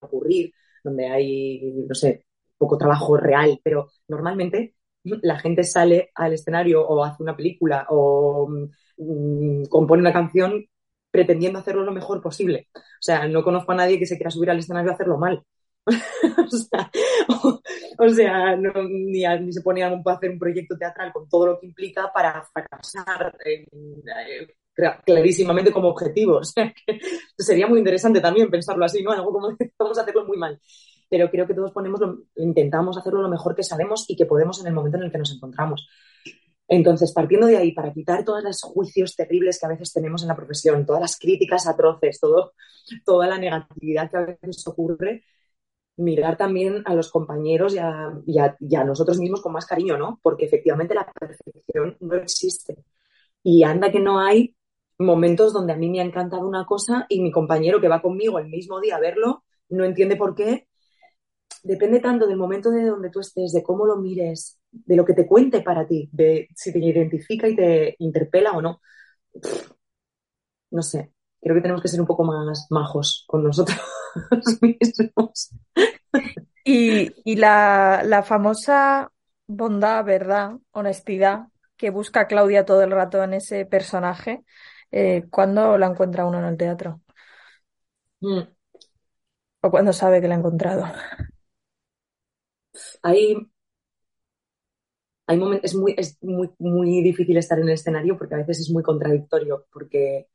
ocurrir, 0.00 0.52
donde 0.84 1.08
hay, 1.08 1.72
no 1.88 1.94
sé, 1.94 2.26
poco 2.58 2.78
trabajo 2.78 3.16
real, 3.16 3.60
pero 3.64 3.90
normalmente 4.08 4.74
la 5.04 5.38
gente 5.38 5.64
sale 5.64 6.10
al 6.14 6.32
escenario 6.34 6.86
o 6.86 7.04
hace 7.04 7.22
una 7.22 7.36
película 7.36 7.86
o 7.90 8.48
mm, 8.96 9.64
compone 9.64 10.02
una 10.02 10.12
canción 10.12 10.64
pretendiendo 11.10 11.58
hacerlo 11.58 11.84
lo 11.84 11.92
mejor 11.92 12.22
posible. 12.22 12.68
O 12.74 12.80
sea, 13.00 13.28
no 13.28 13.44
conozco 13.44 13.72
a 13.72 13.76
nadie 13.76 13.98
que 13.98 14.06
se 14.06 14.16
quiera 14.16 14.30
subir 14.30 14.50
al 14.50 14.58
escenario 14.58 14.90
a 14.90 14.94
hacerlo 14.94 15.18
mal. 15.18 15.42
o 17.98 18.08
sea, 18.08 18.56
ni, 18.56 19.52
se 19.52 19.60
pone 19.62 19.84
a 19.84 20.02
hacer 20.06 20.30
un 20.30 20.38
proyecto 20.38 20.76
teatral 20.78 21.12
con 21.12 21.28
todo 21.28 21.46
lo 21.46 21.60
que 21.60 21.66
implica 21.66 22.10
para 22.12 22.42
fracasar 22.44 23.36
eh, 23.44 23.66
clarísimamente 25.04 25.72
como 25.72 25.88
objetivo. 25.88 26.40
Sería 27.38 27.66
muy 27.66 27.78
interesante 27.78 28.20
también 28.20 28.50
pensarlo 28.50 28.84
así, 28.84 29.02
¿no? 29.02 29.12
Algo 29.12 29.32
como 29.32 29.56
vamos 29.78 29.98
a 29.98 30.02
hacerlo 30.02 30.24
muy 30.26 30.36
mal 30.36 30.60
pero 31.06 31.30
creo 31.30 31.46
que 31.46 31.54
todos 31.54 31.70
ponemos 31.70 32.00
intentamos 32.34 32.98
hacerlo 32.98 33.22
lo 33.22 33.28
mejor 33.28 33.54
que 33.54 33.62
sabemos 33.62 34.04
y 34.08 34.16
que 34.16 34.26
podemos 34.26 34.60
en 34.60 34.66
el 34.66 34.72
momento 34.72 34.96
en 34.96 35.04
el 35.04 35.12
que 35.12 35.18
nos 35.18 35.32
encontramos. 35.32 35.88
Entonces, 36.66 37.12
partiendo 37.12 37.46
de 37.46 37.58
ahí, 37.58 37.72
para 37.72 37.92
quitar 37.92 38.24
todos 38.24 38.42
los 38.42 38.62
juicios 38.62 39.14
terribles 39.14 39.60
que 39.60 39.66
a 39.66 39.68
veces 39.68 39.92
tenemos 39.92 40.22
en 40.22 40.28
la 40.28 40.36
profesión, 40.36 40.86
todas 40.86 41.02
las 41.02 41.18
críticas 41.18 41.66
atroces, 41.66 42.18
todo, 42.18 42.54
toda 43.04 43.26
la 43.26 43.38
negatividad 43.38 44.10
que 44.10 44.16
a 44.16 44.22
veces 44.22 44.66
ocurre, 44.66 45.24
mirar 45.96 46.36
también 46.36 46.82
a 46.86 46.94
los 46.94 47.10
compañeros 47.10 47.74
y 47.74 47.78
a, 47.78 48.12
y 48.26 48.74
a, 48.74 48.84
nosotros 48.84 49.18
mismos 49.18 49.42
con 49.42 49.52
más 49.52 49.66
cariño, 49.66 49.96
¿no? 49.96 50.18
Porque 50.22 50.46
efectivamente 50.46 50.94
la 50.94 51.06
perfección 51.12 51.96
no 52.00 52.16
existe. 52.16 52.78
Y 53.42 53.62
anda 53.62 53.92
que 53.92 54.00
no 54.00 54.18
hay 54.18 54.56
momentos 54.98 55.52
donde 55.52 55.72
a 55.72 55.76
mí 55.76 55.90
me 55.90 56.00
ha 56.00 56.04
encantado 56.04 56.46
una 56.46 56.64
cosa 56.64 57.06
y 57.08 57.20
mi 57.20 57.30
compañero 57.30 57.80
que 57.80 57.88
va 57.88 58.02
conmigo 58.02 58.38
el 58.38 58.48
mismo 58.48 58.80
día 58.80 58.96
a 58.96 59.00
verlo 59.00 59.44
no 59.68 59.84
entiende 59.84 60.16
por 60.16 60.34
qué 60.34 60.68
depende 61.62 62.00
tanto 62.00 62.26
del 62.26 62.36
momento 62.36 62.70
de 62.70 62.84
donde 62.84 63.10
tú 63.10 63.20
estés, 63.20 63.52
de 63.52 63.62
cómo 63.62 63.86
lo 63.86 63.96
mires, 63.96 64.58
de 64.70 64.96
lo 64.96 65.04
que 65.04 65.14
te 65.14 65.26
cuente 65.26 65.62
para 65.62 65.86
ti, 65.86 66.08
de 66.12 66.48
si 66.54 66.72
te 66.72 66.78
identifica 66.78 67.48
y 67.48 67.56
te 67.56 67.96
interpela 67.98 68.52
o 68.52 68.62
no. 68.62 68.80
No 70.70 70.82
sé, 70.82 71.12
creo 71.40 71.54
que 71.54 71.62
tenemos 71.62 71.82
que 71.82 71.88
ser 71.88 72.00
un 72.00 72.06
poco 72.06 72.24
más 72.24 72.66
majos 72.70 73.24
con 73.26 73.44
nosotros 73.44 73.80
mismos. 74.60 75.50
Y, 76.64 77.36
la, 77.36 78.24
famosa 78.26 79.12
bondad, 79.46 80.04
verdad, 80.04 80.52
honestidad 80.70 81.48
que 81.76 81.90
busca 81.90 82.26
Claudia 82.26 82.64
todo 82.64 82.82
el 82.82 82.90
rato 82.90 83.22
en 83.22 83.34
ese 83.34 83.66
personaje, 83.66 84.44
eh, 84.90 85.24
¿cuándo 85.30 85.78
la 85.78 85.86
encuentra 85.86 86.26
uno 86.26 86.38
en 86.38 86.44
el 86.46 86.56
teatro? 86.56 87.02
Mm. 88.20 88.42
¿O 89.62 89.70
cuándo 89.70 89.92
sabe 89.92 90.20
que 90.20 90.28
la 90.28 90.34
ha 90.34 90.38
encontrado? 90.38 90.84
hay, 93.02 93.36
hay 95.26 95.38
momentos, 95.38 95.70
es, 95.72 95.76
muy, 95.76 95.94
es 95.96 96.18
muy, 96.22 96.50
muy 96.58 97.02
difícil 97.02 97.36
estar 97.36 97.58
en 97.58 97.64
el 97.64 97.74
escenario 97.74 98.16
porque 98.18 98.34
a 98.34 98.38
veces 98.38 98.60
es 98.60 98.70
muy 98.70 98.82
contradictorio, 98.82 99.66
porque 99.72 100.28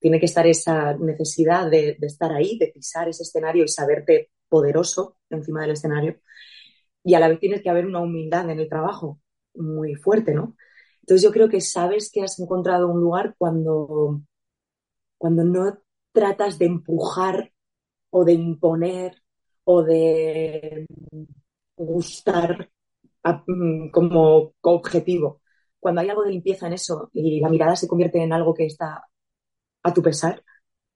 tiene 0.00 0.20
que 0.20 0.26
estar 0.26 0.46
esa 0.46 0.96
necesidad 0.96 1.70
de, 1.70 1.96
estar 2.02 2.32
ahí, 2.32 2.58
de 2.58 2.68
pisar 2.68 3.08
ese 3.08 3.24
escenario 3.24 3.64
y 3.64 3.68
saberte 3.68 4.30
poderoso 4.48 5.18
encima 5.30 5.62
del 5.62 5.72
escenario. 5.72 6.20
Y 7.04 7.14
a 7.14 7.20
la 7.20 7.28
vez 7.28 7.40
tienes 7.40 7.62
que 7.62 7.70
haber 7.70 7.86
una 7.86 8.00
humildad 8.00 8.50
en 8.50 8.60
el 8.60 8.68
trabajo 8.68 9.20
muy 9.54 9.94
fuerte, 9.96 10.34
¿no? 10.34 10.56
Entonces 11.10 11.28
yo 11.28 11.32
creo 11.32 11.48
que 11.48 11.60
sabes 11.60 12.08
que 12.12 12.22
has 12.22 12.38
encontrado 12.38 12.86
un 12.86 13.00
lugar 13.00 13.34
cuando, 13.36 14.20
cuando 15.18 15.42
no 15.42 15.76
tratas 16.12 16.56
de 16.56 16.66
empujar 16.66 17.52
o 18.10 18.24
de 18.24 18.34
imponer 18.34 19.20
o 19.64 19.82
de 19.82 20.86
gustar 21.76 22.70
mm, 23.24 23.90
como 23.90 24.54
objetivo. 24.60 25.42
Cuando 25.80 26.00
hay 26.00 26.10
algo 26.10 26.22
de 26.22 26.30
limpieza 26.30 26.68
en 26.68 26.74
eso 26.74 27.10
y 27.12 27.40
la 27.40 27.48
mirada 27.48 27.74
se 27.74 27.88
convierte 27.88 28.22
en 28.22 28.32
algo 28.32 28.54
que 28.54 28.66
está 28.66 29.04
a 29.82 29.92
tu 29.92 30.02
pesar 30.02 30.44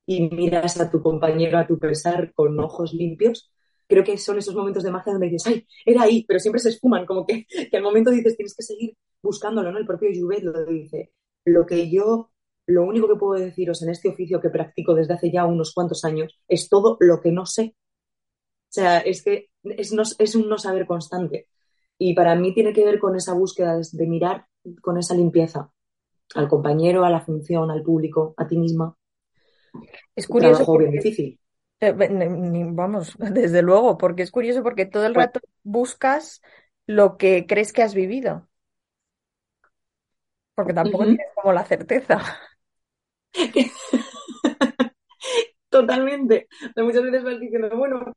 y 0.07 0.31
miras 0.31 0.81
a 0.81 0.93
tu 0.93 1.03
compañero 1.03 1.59
a 1.59 1.67
tu 1.67 1.77
pesar 1.81 2.33
con 2.35 2.61
ojos 2.61 2.95
limpios, 2.95 3.53
creo 3.87 4.05
que 4.05 4.19
son 4.19 4.39
esos 4.39 4.55
momentos 4.55 4.83
de 4.83 4.91
magia 4.91 5.13
donde 5.13 5.29
dices, 5.29 5.47
ay, 5.47 5.67
era 5.85 6.03
ahí, 6.03 6.25
pero 6.27 6.41
siempre 6.41 6.61
se 6.61 6.71
esfuman, 6.71 7.07
como 7.07 7.27
que, 7.27 7.47
que 7.71 7.77
al 7.77 7.83
momento 7.83 8.11
dices, 8.11 8.37
tienes 8.37 8.55
que 8.55 8.63
seguir 8.63 8.97
buscándolo, 9.23 9.73
¿no? 9.73 9.79
El 9.79 9.87
propio 9.87 10.11
Jouvet 10.15 10.43
lo 10.43 10.65
dice. 10.67 11.13
Lo 11.45 11.67
que 11.67 11.91
yo, 11.91 12.31
lo 12.67 12.85
único 12.85 13.09
que 13.09 13.17
puedo 13.17 13.43
deciros 13.43 13.83
en 13.83 13.91
este 13.91 14.09
oficio 14.09 14.41
que 14.41 14.51
practico 14.51 14.95
desde 14.95 15.15
hace 15.15 15.31
ya 15.31 15.47
unos 15.47 15.73
cuantos 15.75 16.05
años 16.05 16.39
es 16.49 16.69
todo 16.69 16.97
lo 17.01 17.21
que 17.21 17.33
no 17.33 17.47
sé. 17.47 17.75
O 17.77 18.75
sea, 18.75 18.99
es 18.99 19.23
que 19.23 19.51
es, 19.63 20.35
un 20.35 20.49
no 20.49 20.59
saber 20.59 20.87
constante. 20.87 21.49
Y 21.99 22.15
para 22.15 22.35
mí 22.35 22.53
tiene 22.53 22.73
que 22.73 22.85
ver 22.85 22.99
con 22.99 23.15
esa 23.15 23.33
búsqueda 23.33 23.79
de, 23.93 24.07
mirar 24.07 24.47
con 24.81 24.99
esa 24.99 25.15
limpieza 25.15 25.71
al 26.35 26.49
compañero, 26.49 27.05
a 27.05 27.11
la 27.11 27.21
función, 27.21 27.71
al 27.71 27.83
público, 27.83 28.35
a 28.37 28.49
ti 28.49 28.57
misma. 28.57 28.97
Es 30.17 30.27
curioso. 30.27 30.71
Un 30.73 30.79
bien 30.79 30.91
difícil. 30.93 31.39
Eh, 31.89 32.65
vamos, 32.73 33.17
desde 33.19 33.63
luego, 33.63 33.99
porque 33.99 34.23
es 34.23 34.31
curioso 34.31 34.63
porque 34.63 34.87
todo 34.87 35.07
el 35.07 35.15
pues 35.15 35.27
rato 35.27 35.41
buscas 35.63 36.43
lo 36.87 37.17
que 37.17 37.47
crees 37.47 37.73
que 37.73 37.83
has 37.83 37.95
vivido. 37.95 38.49
Porque 40.55 40.73
tampoco 40.73 41.05
tienes 41.05 41.27
como 41.35 41.53
la 41.53 41.65
certeza. 41.65 42.19
Totalmente. 45.69 46.47
Muchas 46.77 47.03
veces 47.03 47.25
vas 47.25 47.41
diciendo, 47.41 47.69
bueno, 47.77 48.13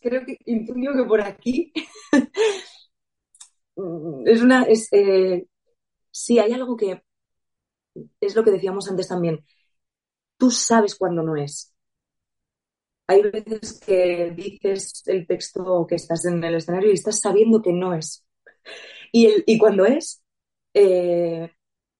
creo 0.00 0.24
que 0.24 0.36
intuyo 0.44 0.92
que 0.94 1.04
por 1.04 1.20
aquí 1.22 1.72
es 4.26 4.42
una. 4.42 4.62
Es, 4.64 4.88
eh, 4.92 5.46
sí, 6.10 6.38
hay 6.38 6.52
algo 6.52 6.76
que 6.76 7.02
es 8.20 8.34
lo 8.36 8.44
que 8.44 8.50
decíamos 8.50 8.88
antes 8.90 9.08
también. 9.08 9.44
Tú 10.38 10.50
sabes 10.50 10.96
cuándo 10.96 11.22
no 11.22 11.36
es. 11.36 11.72
Hay 13.10 13.22
veces 13.22 13.80
que 13.84 14.30
dices 14.36 15.02
el 15.06 15.26
texto 15.26 15.84
que 15.88 15.96
estás 15.96 16.24
en 16.26 16.44
el 16.44 16.54
escenario 16.54 16.90
y 16.90 16.94
estás 16.94 17.18
sabiendo 17.18 17.60
que 17.60 17.72
no 17.72 17.92
es. 17.92 18.24
Y, 19.10 19.58
cuando 19.58 19.84
es, 19.84 20.22
eh, 20.74 21.50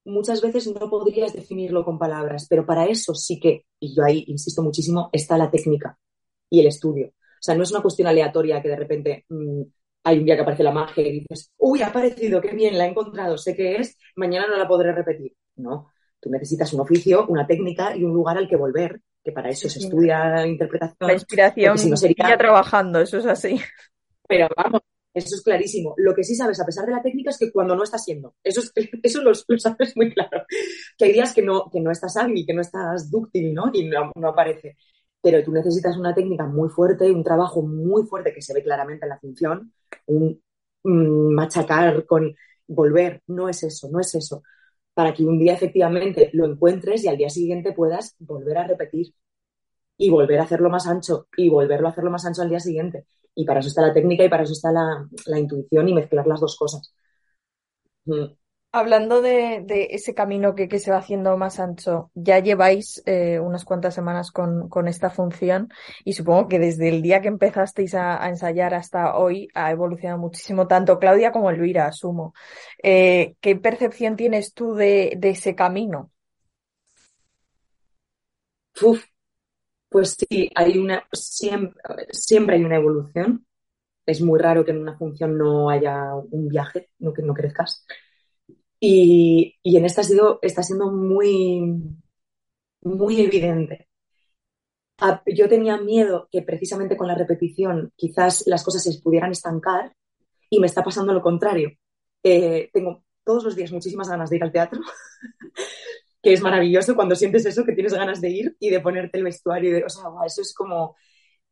muchas 0.04 0.40
veces 0.40 0.68
no 0.68 0.88
podrías 0.88 1.32
definirlo 1.32 1.84
con 1.84 1.98
palabras, 1.98 2.46
pero 2.48 2.64
para 2.64 2.86
eso 2.86 3.12
sí 3.16 3.40
que, 3.40 3.66
y 3.80 3.92
yo 3.92 4.04
ahí 4.04 4.22
insisto 4.28 4.62
muchísimo, 4.62 5.10
está 5.12 5.36
la 5.36 5.50
técnica 5.50 5.98
y 6.48 6.60
el 6.60 6.68
estudio. 6.68 7.08
O 7.08 7.42
sea, 7.42 7.56
no 7.56 7.64
es 7.64 7.72
una 7.72 7.82
cuestión 7.82 8.06
aleatoria 8.06 8.62
que 8.62 8.68
de 8.68 8.76
repente 8.76 9.24
mm, 9.30 9.62
hay 10.04 10.18
un 10.18 10.24
día 10.24 10.36
que 10.36 10.42
aparece 10.42 10.62
la 10.62 10.70
magia 10.70 11.04
y 11.08 11.20
dices, 11.22 11.50
uy, 11.58 11.82
ha 11.82 11.88
aparecido, 11.88 12.40
qué 12.40 12.54
bien, 12.54 12.78
la 12.78 12.86
he 12.86 12.90
encontrado, 12.90 13.36
sé 13.36 13.56
qué 13.56 13.78
es, 13.78 13.98
mañana 14.14 14.46
no 14.46 14.56
la 14.56 14.68
podré 14.68 14.92
repetir. 14.92 15.34
No, 15.56 15.88
tú 16.20 16.30
necesitas 16.30 16.72
un 16.72 16.82
oficio, 16.82 17.26
una 17.26 17.48
técnica 17.48 17.96
y 17.96 18.04
un 18.04 18.12
lugar 18.12 18.38
al 18.38 18.48
que 18.48 18.54
volver, 18.54 19.00
que 19.22 19.32
para 19.32 19.50
eso 19.50 19.68
se 19.68 19.80
estudia 19.80 20.46
interpretación. 20.46 21.08
La 21.08 21.12
inspiración 21.12 21.78
si 21.78 21.90
no 21.90 21.96
sería... 21.96 22.36
trabajando, 22.36 23.00
eso 23.00 23.18
es 23.18 23.26
así. 23.26 23.60
Pero 24.26 24.48
vamos, 24.56 24.82
eso 25.12 25.34
es 25.34 25.42
clarísimo. 25.42 25.94
Lo 25.98 26.14
que 26.14 26.24
sí 26.24 26.34
sabes, 26.34 26.60
a 26.60 26.64
pesar 26.64 26.86
de 26.86 26.92
la 26.92 27.02
técnica, 27.02 27.30
es 27.30 27.38
que 27.38 27.52
cuando 27.52 27.76
no 27.76 27.82
estás 27.82 28.04
siendo. 28.04 28.34
Eso, 28.42 28.62
eso 29.02 29.22
lo, 29.22 29.34
sabes 29.34 29.96
muy 29.96 30.12
claro. 30.12 30.44
Que 30.96 31.06
hay 31.06 31.12
días 31.12 31.34
que 31.34 31.42
no, 31.42 31.68
que 31.70 31.80
no 31.80 31.90
estás 31.90 32.16
hábil, 32.16 32.46
que 32.46 32.54
no 32.54 32.62
estás 32.62 33.10
dúctil, 33.10 33.52
¿no? 33.52 33.70
Y 33.72 33.88
no 33.88 34.28
aparece 34.28 34.76
pero 35.22 35.42
tú 35.42 35.52
necesitas 35.52 35.96
una 35.96 36.14
técnica 36.14 36.46
muy 36.46 36.68
fuerte, 36.68 37.10
un 37.10 37.24
trabajo 37.24 37.62
muy 37.62 38.04
fuerte 38.04 38.32
que 38.32 38.42
se 38.42 38.54
ve 38.54 38.62
claramente 38.62 39.04
en 39.04 39.10
la 39.10 39.18
función, 39.18 39.72
un 40.06 41.34
machacar 41.34 42.06
con 42.06 42.34
volver, 42.66 43.22
no 43.26 43.48
es 43.48 43.62
eso, 43.62 43.88
no 43.90 44.00
es 44.00 44.14
eso, 44.14 44.42
para 45.00 45.14
que 45.14 45.24
un 45.24 45.38
día 45.38 45.54
efectivamente 45.54 46.28
lo 46.34 46.44
encuentres 46.44 47.02
y 47.04 47.08
al 47.08 47.16
día 47.16 47.30
siguiente 47.30 47.72
puedas 47.72 48.16
volver 48.18 48.58
a 48.58 48.66
repetir 48.66 49.14
y 49.96 50.10
volver 50.10 50.40
a 50.40 50.42
hacerlo 50.42 50.68
más 50.68 50.86
ancho 50.86 51.26
y 51.38 51.48
volverlo 51.48 51.86
a 51.88 51.90
hacerlo 51.92 52.10
más 52.10 52.26
ancho 52.26 52.42
al 52.42 52.50
día 52.50 52.60
siguiente. 52.60 53.06
Y 53.34 53.46
para 53.46 53.60
eso 53.60 53.70
está 53.70 53.80
la 53.80 53.94
técnica 53.94 54.24
y 54.24 54.28
para 54.28 54.42
eso 54.42 54.52
está 54.52 54.70
la, 54.70 55.38
intuición 55.38 55.88
y 55.88 55.94
mezclar 55.94 56.26
las 56.26 56.40
dos 56.40 56.54
cosas. 56.58 56.94
Mm. 58.04 58.39
Hablando 58.72 59.20
de, 59.20 59.64
ese 59.90 60.14
camino 60.14 60.54
que, 60.54 60.78
se 60.78 60.92
va 60.92 60.98
haciendo 60.98 61.36
más 61.36 61.58
ancho, 61.58 62.12
ya 62.14 62.38
lleváis 62.38 63.02
eh, 63.04 63.40
unas 63.40 63.64
cuantas 63.64 63.94
semanas 63.94 64.30
con, 64.30 64.86
esta 64.86 65.10
función 65.10 65.70
y 66.04 66.12
supongo 66.12 66.46
que 66.46 66.60
desde 66.60 66.88
el 66.88 67.02
día 67.02 67.20
que 67.20 67.26
empezasteis 67.26 67.94
a, 67.96 68.28
ensayar 68.28 68.74
hasta 68.74 69.16
hoy 69.16 69.48
ha 69.54 69.72
evolucionado 69.72 70.20
muchísimo, 70.20 70.68
tanto 70.68 71.00
Claudia 71.00 71.32
como 71.32 71.50
Elvira, 71.50 71.86
asumo. 71.86 72.32
Eh, 72.80 73.34
¿Qué 73.40 73.56
percepción 73.56 74.14
tienes 74.14 74.54
tú 74.54 74.74
de, 74.74 75.18
ese 75.20 75.56
camino? 75.56 76.12
Uf, 78.82 79.04
Pues 79.88 80.16
sí, 80.18 80.50
hay 80.54 80.78
una, 80.78 81.04
siempre, 81.12 81.82
siempre 82.12 82.56
hay 82.56 82.64
una 82.64 82.76
evolución. 82.76 83.46
Es 84.06 84.20
muy 84.20 84.38
raro 84.40 84.64
que 84.64 84.72
en 84.72 84.78
una 84.78 84.96
función 84.98 85.36
no 85.38 85.70
haya 85.70 86.14
un 86.14 86.48
viaje, 86.48 86.90
no 87.00 87.12
que 87.12 87.22
no 87.22 87.34
crezcas. 87.34 87.86
Y, 88.80 89.56
y 89.62 89.76
en 89.76 89.84
esta 89.84 90.00
ha 90.02 90.04
sido, 90.04 90.38
está 90.42 90.62
siendo 90.62 90.90
muy, 90.90 91.60
muy 92.82 93.20
evidente. 93.22 93.88
Yo 95.26 95.48
tenía 95.48 95.78
miedo 95.78 96.28
que 96.30 96.42
precisamente 96.42 96.96
con 96.96 97.08
la 97.08 97.14
repetición 97.14 97.92
quizás 97.96 98.44
las 98.46 98.62
cosas 98.62 98.82
se 98.82 99.00
pudieran 99.00 99.32
estancar 99.32 99.92
y 100.50 100.60
me 100.60 100.66
está 100.66 100.82
pasando 100.84 101.12
lo 101.14 101.22
contrario. 101.22 101.70
Eh, 102.22 102.70
tengo 102.72 103.04
todos 103.24 103.44
los 103.44 103.56
días 103.56 103.72
muchísimas 103.72 104.08
ganas 104.08 104.30
de 104.30 104.36
ir 104.36 104.44
al 104.44 104.52
teatro, 104.52 104.80
que 106.22 106.32
es 106.32 106.42
maravilloso 106.42 106.94
cuando 106.94 107.14
sientes 107.16 107.46
eso, 107.46 107.64
que 107.64 107.72
tienes 107.72 107.94
ganas 107.94 108.20
de 108.20 108.30
ir 108.30 108.56
y 108.60 108.70
de 108.70 108.80
ponerte 108.80 109.18
el 109.18 109.24
vestuario. 109.24 109.70
y 109.70 109.72
de- 109.74 109.84
o 109.84 109.88
sea, 109.88 110.04
eso 110.26 110.42
es 110.42 110.54
como... 110.54 110.96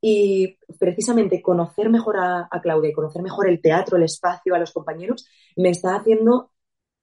Y 0.03 0.59
precisamente 0.79 1.43
conocer 1.43 1.91
mejor 1.91 2.19
a, 2.19 2.49
a 2.51 2.61
Claudia 2.63 2.91
y 2.91 2.95
conocer 2.95 3.23
mejor 3.23 3.49
el 3.49 3.61
teatro, 3.63 3.97
el 3.99 4.05
espacio, 4.05 4.55
a 4.55 4.59
los 4.59 4.73
compañeros, 4.73 5.27
me 5.57 5.71
está 5.71 5.97
haciendo 5.97 6.53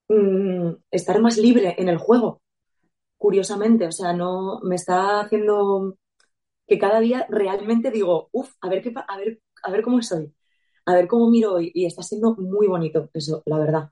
mm, 0.10 0.72
estar 0.92 1.22
más 1.22 1.38
libre 1.38 1.76
en 1.78 1.90
el 1.90 1.98
juego, 1.98 2.42
curiosamente. 3.18 3.88
O 3.88 3.92
sea, 3.94 4.14
no 4.14 4.62
me 4.64 4.76
está 4.76 5.22
haciendo 5.22 5.98
que 6.68 6.80
cada 6.80 7.00
día 7.02 7.28
realmente 7.30 7.92
digo, 7.92 8.30
uff, 8.34 8.54
a 8.62 8.70
ver 8.70 8.84
qué, 8.84 8.94
a 8.96 9.18
ver, 9.18 9.42
a 9.64 9.72
ver 9.72 9.84
cómo 9.84 10.02
soy, 10.04 10.34
a 10.88 10.96
ver 10.96 11.08
cómo 11.08 11.30
miro 11.30 11.56
hoy. 11.56 11.72
Y 11.76 11.86
está 11.88 12.04
siendo 12.04 12.36
muy 12.38 12.68
bonito 12.68 13.10
eso, 13.14 13.44
la 13.48 13.60
verdad. 13.60 13.92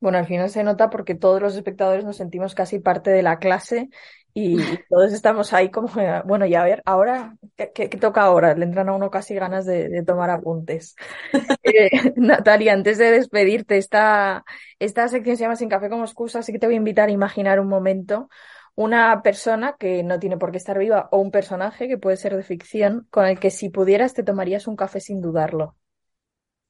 Bueno, 0.00 0.18
al 0.18 0.26
final 0.26 0.48
se 0.50 0.64
nota 0.64 0.88
porque 0.90 1.14
todos 1.14 1.42
los 1.42 1.54
espectadores 1.56 2.04
nos 2.04 2.16
sentimos 2.16 2.54
casi 2.54 2.78
parte 2.78 3.10
de 3.10 3.22
la 3.22 3.38
clase 3.38 3.90
y, 4.32 4.78
todos 4.88 5.12
estamos 5.12 5.52
ahí 5.52 5.70
como, 5.70 5.88
bueno, 6.24 6.46
y 6.46 6.54
a 6.54 6.64
ver, 6.64 6.82
ahora, 6.86 7.36
¿qué, 7.56 7.70
qué- 7.74 7.90
qué 7.90 7.96
toca 7.98 8.22
ahora? 8.22 8.54
Le 8.54 8.64
entran 8.64 8.88
a 8.88 8.92
uno 8.94 9.10
casi 9.10 9.34
ganas 9.34 9.66
de, 9.66 9.88
de 9.88 10.02
tomar 10.04 10.30
apuntes. 10.30 10.94
Eh, 11.62 11.90
Natalia, 12.16 12.72
antes 12.72 12.98
de 12.98 13.10
despedirte, 13.10 13.76
esta, 13.76 14.44
esta 14.78 15.08
sección 15.08 15.36
se 15.36 15.42
llama 15.44 15.56
Sin 15.56 15.68
café 15.68 15.90
como 15.90 16.04
excusa, 16.04 16.38
así 16.40 16.52
que 16.52 16.58
te 16.58 16.66
voy 16.66 16.74
a 16.74 16.78
invitar 16.78 17.08
a 17.08 17.12
imaginar 17.12 17.60
un 17.60 17.68
momento 17.68 18.28
una 18.76 19.22
persona 19.22 19.76
que 19.78 20.02
no 20.02 20.18
tiene 20.18 20.38
por 20.38 20.52
qué 20.52 20.58
estar 20.58 20.78
viva 20.78 21.08
o 21.12 21.18
un 21.18 21.30
personaje 21.30 21.88
que 21.88 21.98
puede 21.98 22.16
ser 22.16 22.36
de 22.36 22.42
ficción 22.44 23.06
con 23.10 23.26
el 23.26 23.38
que 23.40 23.50
si 23.50 23.68
pudieras 23.68 24.14
te 24.14 24.22
tomarías 24.22 24.66
un 24.68 24.76
café 24.76 25.00
sin 25.00 25.20
dudarlo. 25.20 25.76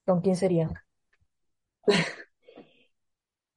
¿Con 0.07 0.21
quién 0.23 0.37
sería? 0.37 0.69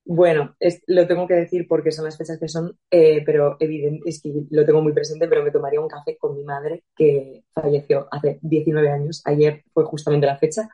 Bueno, 0.05 0.55
es- 0.59 0.81
lo 0.87 1.07
tengo 1.07 1.27
que 1.27 1.33
decir 1.35 1.65
porque 1.67 1.91
son 1.91 2.03
las 2.05 2.17
fechas 2.17 2.37
que 2.39 2.49
son, 2.49 2.77
eh, 2.91 3.23
pero 3.25 3.55
evidente, 3.59 4.01
es 4.09 4.21
que 4.21 4.33
lo 4.49 4.65
tengo 4.65 4.81
muy 4.81 4.91
presente, 4.93 5.27
pero 5.29 5.43
me 5.43 5.51
tomaría 5.51 5.79
un 5.81 5.87
café 5.87 6.17
con 6.17 6.35
mi 6.35 6.43
madre 6.43 6.83
que 6.95 7.43
falleció 7.53 8.07
hace 8.11 8.37
19 8.41 8.89
años. 8.89 9.21
Ayer 9.25 9.63
fue 9.73 9.85
justamente 9.85 10.27
la 10.27 10.37
fecha 10.37 10.67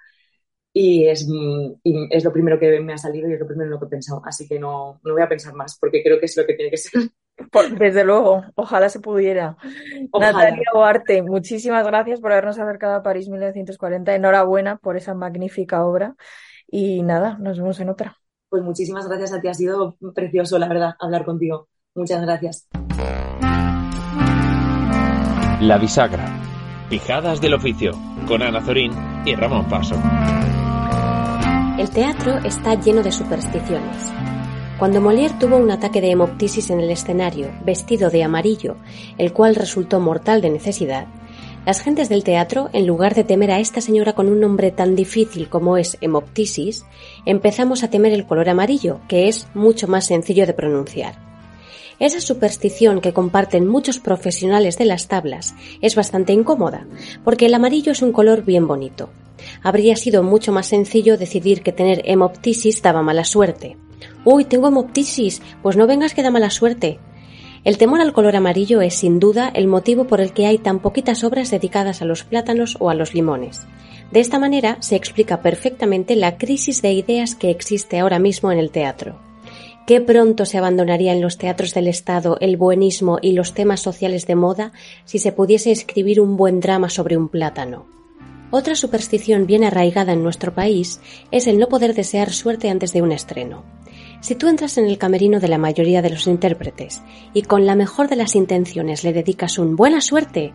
y 0.74 1.08
es, 1.08 1.28
mm, 1.28 1.74
y 1.84 2.08
es 2.16 2.24
lo 2.26 2.34
primero 2.34 2.60
que 2.60 2.80
me 2.82 2.94
ha 2.94 2.98
salido 3.00 3.30
y 3.30 3.34
es 3.34 3.40
lo 3.40 3.48
primero 3.48 3.66
en 3.68 3.72
lo 3.72 3.80
que 3.80 3.86
he 3.88 3.90
pensado. 3.90 4.22
Así 4.26 4.48
que 4.48 4.60
no, 4.60 5.00
no 5.04 5.14
voy 5.14 5.22
a 5.24 5.30
pensar 5.30 5.54
más 5.56 5.78
porque 5.80 6.04
creo 6.04 6.20
que 6.20 6.26
es 6.28 6.38
lo 6.38 6.46
que 6.46 6.54
tiene 6.56 6.72
que 6.72 6.78
ser. 6.78 6.94
Por- 7.52 7.78
desde 7.78 8.04
luego, 8.04 8.44
ojalá 8.56 8.90
se 8.90 9.00
pudiera. 9.00 9.58
Ojalá. 10.12 10.50
Natalia 10.50 10.66
Huarte, 10.76 11.24
muchísimas 11.24 11.86
gracias 11.86 12.20
por 12.22 12.32
habernos 12.32 12.60
acercado 12.60 12.96
a 12.96 13.04
París 13.04 13.30
1940. 13.30 14.16
Enhorabuena 14.16 14.78
por 14.78 14.98
esa 14.98 15.14
magnífica 15.16 15.86
obra. 15.86 16.16
Y 16.68 17.04
nada, 17.04 17.38
nos 17.40 17.60
vemos 17.60 17.80
en 17.80 17.90
otra. 17.90 18.18
Pues 18.50 18.64
muchísimas 18.64 19.08
gracias 19.08 19.32
a 19.32 19.40
ti, 19.40 19.48
ha 19.48 19.54
sido 19.54 19.96
precioso, 20.14 20.58
la 20.58 20.68
verdad, 20.68 20.96
hablar 21.00 21.24
contigo. 21.24 21.68
Muchas 21.96 22.22
gracias. 22.22 22.68
La 25.62 25.78
bisagra. 25.78 26.26
Pijadas 26.90 27.42
del 27.42 27.54
oficio. 27.54 27.92
Con 28.28 28.42
Ana 28.42 28.62
Zorín 28.62 28.92
y 29.26 29.36
Ramón 29.36 29.68
Paso. 29.70 29.96
El 31.78 31.90
teatro 31.92 32.38
está 32.40 32.76
lleno 32.76 33.04
de 33.04 33.12
supersticiones. 33.12 34.12
Cuando 34.80 35.02
Molière 35.02 35.38
tuvo 35.38 35.58
un 35.58 35.70
ataque 35.72 36.02
de 36.02 36.12
hemoptisis 36.12 36.70
en 36.70 36.80
el 36.80 36.90
escenario, 36.90 37.52
vestido 37.66 38.10
de 38.10 38.24
amarillo, 38.24 38.78
el 39.18 39.34
cual 39.34 39.56
resultó 39.56 40.00
mortal 40.00 40.42
de 40.42 40.50
necesidad, 40.50 41.08
las 41.70 41.84
gentes 41.84 42.10
del 42.10 42.24
teatro, 42.24 42.72
en 42.74 42.88
lugar 42.88 43.14
de 43.14 43.24
temer 43.24 43.52
a 43.52 43.60
esta 43.60 43.80
señora 43.80 44.14
con 44.14 44.28
un 44.28 44.40
nombre 44.40 44.72
tan 44.72 44.96
difícil 44.96 45.50
como 45.50 45.78
es 45.78 46.00
hemoptisis, 46.02 46.84
empezamos 47.28 47.84
a 47.84 47.92
temer 47.92 48.12
el 48.12 48.26
color 48.26 48.50
amarillo, 48.50 49.02
que 49.08 49.28
es 49.28 49.48
mucho 49.54 49.88
más 49.88 50.08
sencillo 50.08 50.48
de 50.48 50.56
pronunciar. 50.56 51.20
Esa 52.00 52.22
superstición 52.22 53.02
que 53.02 53.14
comparten 53.14 53.68
muchos 53.68 54.00
profesionales 54.00 54.80
de 54.80 54.86
las 54.86 55.08
tablas 55.08 55.54
es 55.80 55.94
bastante 55.94 56.34
incómoda, 56.34 56.88
porque 57.24 57.46
el 57.46 57.54
amarillo 57.54 57.92
es 57.92 58.02
un 58.02 58.14
color 58.14 58.44
bien 58.46 58.66
bonito. 58.66 59.12
Habría 59.62 59.96
sido 59.96 60.24
mucho 60.24 60.52
más 60.52 60.66
sencillo 60.66 61.20
decidir 61.20 61.62
que 61.62 61.72
tener 61.72 62.02
hemoptisis 62.06 62.82
daba 62.82 63.04
mala 63.04 63.26
suerte. 63.26 63.78
Uy, 64.26 64.44
tengo 64.44 64.70
hemoptisis, 64.70 65.44
pues 65.62 65.78
no 65.78 65.86
vengas 65.86 66.16
que 66.16 66.24
da 66.24 66.32
mala 66.32 66.50
suerte. 66.50 66.98
El 67.64 67.78
temor 67.78 68.00
al 68.00 68.14
color 68.14 68.36
amarillo 68.36 68.82
es 68.82 68.96
sin 68.96 69.20
duda 69.20 69.52
el 69.54 69.68
motivo 69.68 70.06
por 70.06 70.22
el 70.22 70.32
que 70.32 70.46
hay 70.46 70.58
tan 70.58 70.80
poquitas 70.80 71.24
obras 71.24 71.52
dedicadas 71.52 72.02
a 72.02 72.06
los 72.06 72.24
plátanos 72.24 72.78
o 72.80 72.90
a 72.90 72.94
los 72.94 73.14
limones. 73.14 73.62
De 74.12 74.22
esta 74.22 74.40
manera 74.40 74.78
se 74.80 74.96
explica 74.96 75.42
perfectamente 75.42 76.16
la 76.16 76.38
crisis 76.38 76.82
de 76.82 76.94
ideas 76.94 77.36
que 77.36 77.50
existe 77.50 78.00
ahora 78.00 78.18
mismo 78.18 78.52
en 78.52 78.60
el 78.60 78.72
teatro. 78.72 79.20
Qué 79.86 80.02
pronto 80.02 80.46
se 80.46 80.58
abandonaría 80.58 81.14
en 81.14 81.22
los 81.22 81.38
teatros 81.38 81.74
del 81.74 81.88
Estado 81.88 82.38
el 82.42 82.58
buenismo 82.58 83.18
y 83.22 83.34
los 83.34 83.54
temas 83.54 83.82
sociales 83.82 84.26
de 84.26 84.36
moda 84.36 84.72
si 85.04 85.20
se 85.20 85.32
pudiese 85.32 85.72
escribir 85.72 86.22
un 86.22 86.38
buen 86.38 86.60
drama 86.60 86.90
sobre 86.90 87.18
un 87.18 87.28
plátano. 87.28 87.86
Otra 88.52 88.76
superstición 88.76 89.46
bien 89.46 89.64
arraigada 89.64 90.14
en 90.14 90.24
nuestro 90.24 90.54
país 90.54 91.02
es 91.32 91.46
el 91.46 91.60
no 91.60 91.70
poder 91.70 91.94
desear 91.94 92.32
suerte 92.32 92.70
antes 92.70 92.94
de 92.94 93.02
un 93.02 93.12
estreno. 93.12 93.64
Si 94.22 94.36
tú 94.36 94.50
entras 94.50 94.78
en 94.78 94.86
el 94.86 94.98
camerino 94.98 95.40
de 95.40 95.48
la 95.48 95.58
mayoría 95.58 96.02
de 96.02 96.10
los 96.10 96.28
intérpretes 96.28 97.02
y 97.34 97.44
con 97.44 97.66
la 97.66 97.76
mejor 97.76 98.10
de 98.10 98.18
las 98.18 98.36
intenciones 98.36 99.06
le 99.06 99.14
dedicas 99.14 99.58
un 99.58 99.78
buena 99.78 100.02
suerte, 100.02 100.54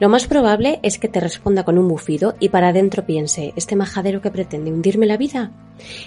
lo 0.00 0.08
más 0.08 0.26
probable 0.26 0.80
es 0.82 0.98
que 0.98 1.08
te 1.08 1.20
responda 1.20 1.62
con 1.62 1.76
un 1.76 1.88
bufido 1.88 2.34
y 2.40 2.48
para 2.48 2.68
adentro 2.68 3.04
piense, 3.04 3.52
¿este 3.54 3.76
majadero 3.76 4.22
que 4.22 4.30
pretende 4.30 4.72
hundirme 4.72 5.04
la 5.04 5.18
vida? 5.18 5.52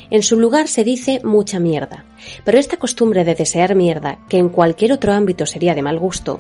En 0.10 0.24
su 0.24 0.40
lugar 0.40 0.68
se 0.68 0.84
dice 0.84 1.22
mucha 1.24 1.60
mierda, 1.60 2.06
pero 2.44 2.58
esta 2.58 2.78
costumbre 2.78 3.24
de 3.24 3.36
desear 3.36 3.76
mierda, 3.76 4.20
que 4.28 4.40
en 4.40 4.50
cualquier 4.50 4.92
otro 4.92 5.14
ámbito 5.14 5.46
sería 5.46 5.76
de 5.76 5.84
mal 5.84 6.00
gusto, 6.00 6.40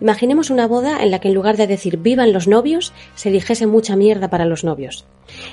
imaginemos 0.00 0.48
una 0.48 0.66
boda 0.66 1.02
en 1.02 1.10
la 1.10 1.20
que 1.20 1.28
en 1.28 1.34
lugar 1.34 1.58
de 1.58 1.66
decir 1.66 1.98
vivan 1.98 2.32
los 2.32 2.48
novios, 2.48 2.94
se 3.14 3.30
dijese 3.30 3.66
mucha 3.66 3.94
mierda 3.94 4.30
para 4.30 4.46
los 4.46 4.64
novios. 4.64 5.06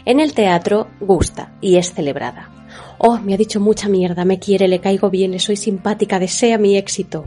En 0.05 0.21
el 0.21 0.33
teatro 0.33 0.87
gusta 1.01 1.53
y 1.59 1.75
es 1.75 1.93
celebrada. 1.93 2.64
Oh, 2.97 3.19
me 3.19 3.33
ha 3.33 3.37
dicho 3.37 3.59
mucha 3.59 3.89
mierda, 3.89 4.25
me 4.25 4.39
quiere, 4.39 4.67
le 4.67 4.79
caigo 4.79 5.09
bien, 5.09 5.31
le 5.31 5.39
soy 5.39 5.55
simpática, 5.55 6.19
desea 6.19 6.57
mi 6.57 6.77
éxito. 6.77 7.25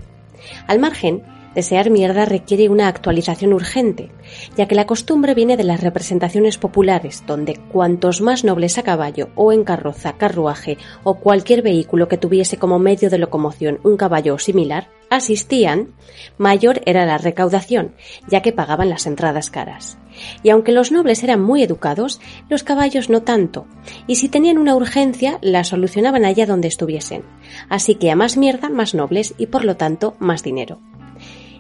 Al 0.67 0.79
margen, 0.79 1.23
desear 1.55 1.91
mierda 1.91 2.25
requiere 2.25 2.69
una 2.69 2.89
actualización 2.89 3.53
urgente, 3.53 4.11
ya 4.57 4.67
que 4.67 4.75
la 4.75 4.87
costumbre 4.87 5.35
viene 5.35 5.57
de 5.57 5.65
las 5.65 5.81
representaciones 5.81 6.57
populares, 6.57 7.25
donde 7.27 7.57
cuantos 7.57 8.21
más 8.21 8.45
nobles 8.45 8.79
a 8.79 8.83
caballo 8.83 9.31
o 9.35 9.53
en 9.53 9.65
carroza, 9.65 10.13
carruaje 10.15 10.79
o 11.05 11.15
cualquier 11.15 11.63
vehículo 11.63 12.09
que 12.09 12.19
tuviese 12.19 12.59
como 12.59 12.79
medio 12.79 13.11
de 13.11 13.19
locomoción 13.19 13.81
un 13.83 13.97
caballo 13.97 14.35
o 14.35 14.39
similar, 14.39 14.89
asistían, 15.11 15.95
mayor 16.37 16.81
era 16.87 17.05
la 17.07 17.19
recaudación, 17.19 17.95
ya 18.29 18.41
que 18.41 18.53
pagaban 18.53 18.89
las 18.89 19.07
entradas 19.07 19.51
caras. 19.51 19.99
Y 20.43 20.51
aunque 20.51 20.73
los 20.73 20.93
nobles 20.93 21.23
eran 21.23 21.41
muy 21.41 21.63
educados, 21.63 22.21
los 22.49 22.63
caballos 22.63 23.11
no 23.11 23.23
tanto, 23.23 23.67
y 24.07 24.17
si 24.17 24.29
tenían 24.29 24.59
una 24.59 24.75
urgencia, 24.75 25.39
la 25.43 25.65
solucionaban 25.65 26.25
allá 26.25 26.47
donde 26.47 26.69
estuviesen. 26.69 27.25
Así 27.69 27.95
que 27.95 28.11
a 28.11 28.17
más 28.17 28.37
mierda, 28.37 28.69
más 28.69 28.95
nobles 28.95 29.35
y 29.39 29.47
por 29.47 29.65
lo 29.65 29.77
tanto 29.77 30.17
más 30.19 30.43
dinero. 30.43 30.79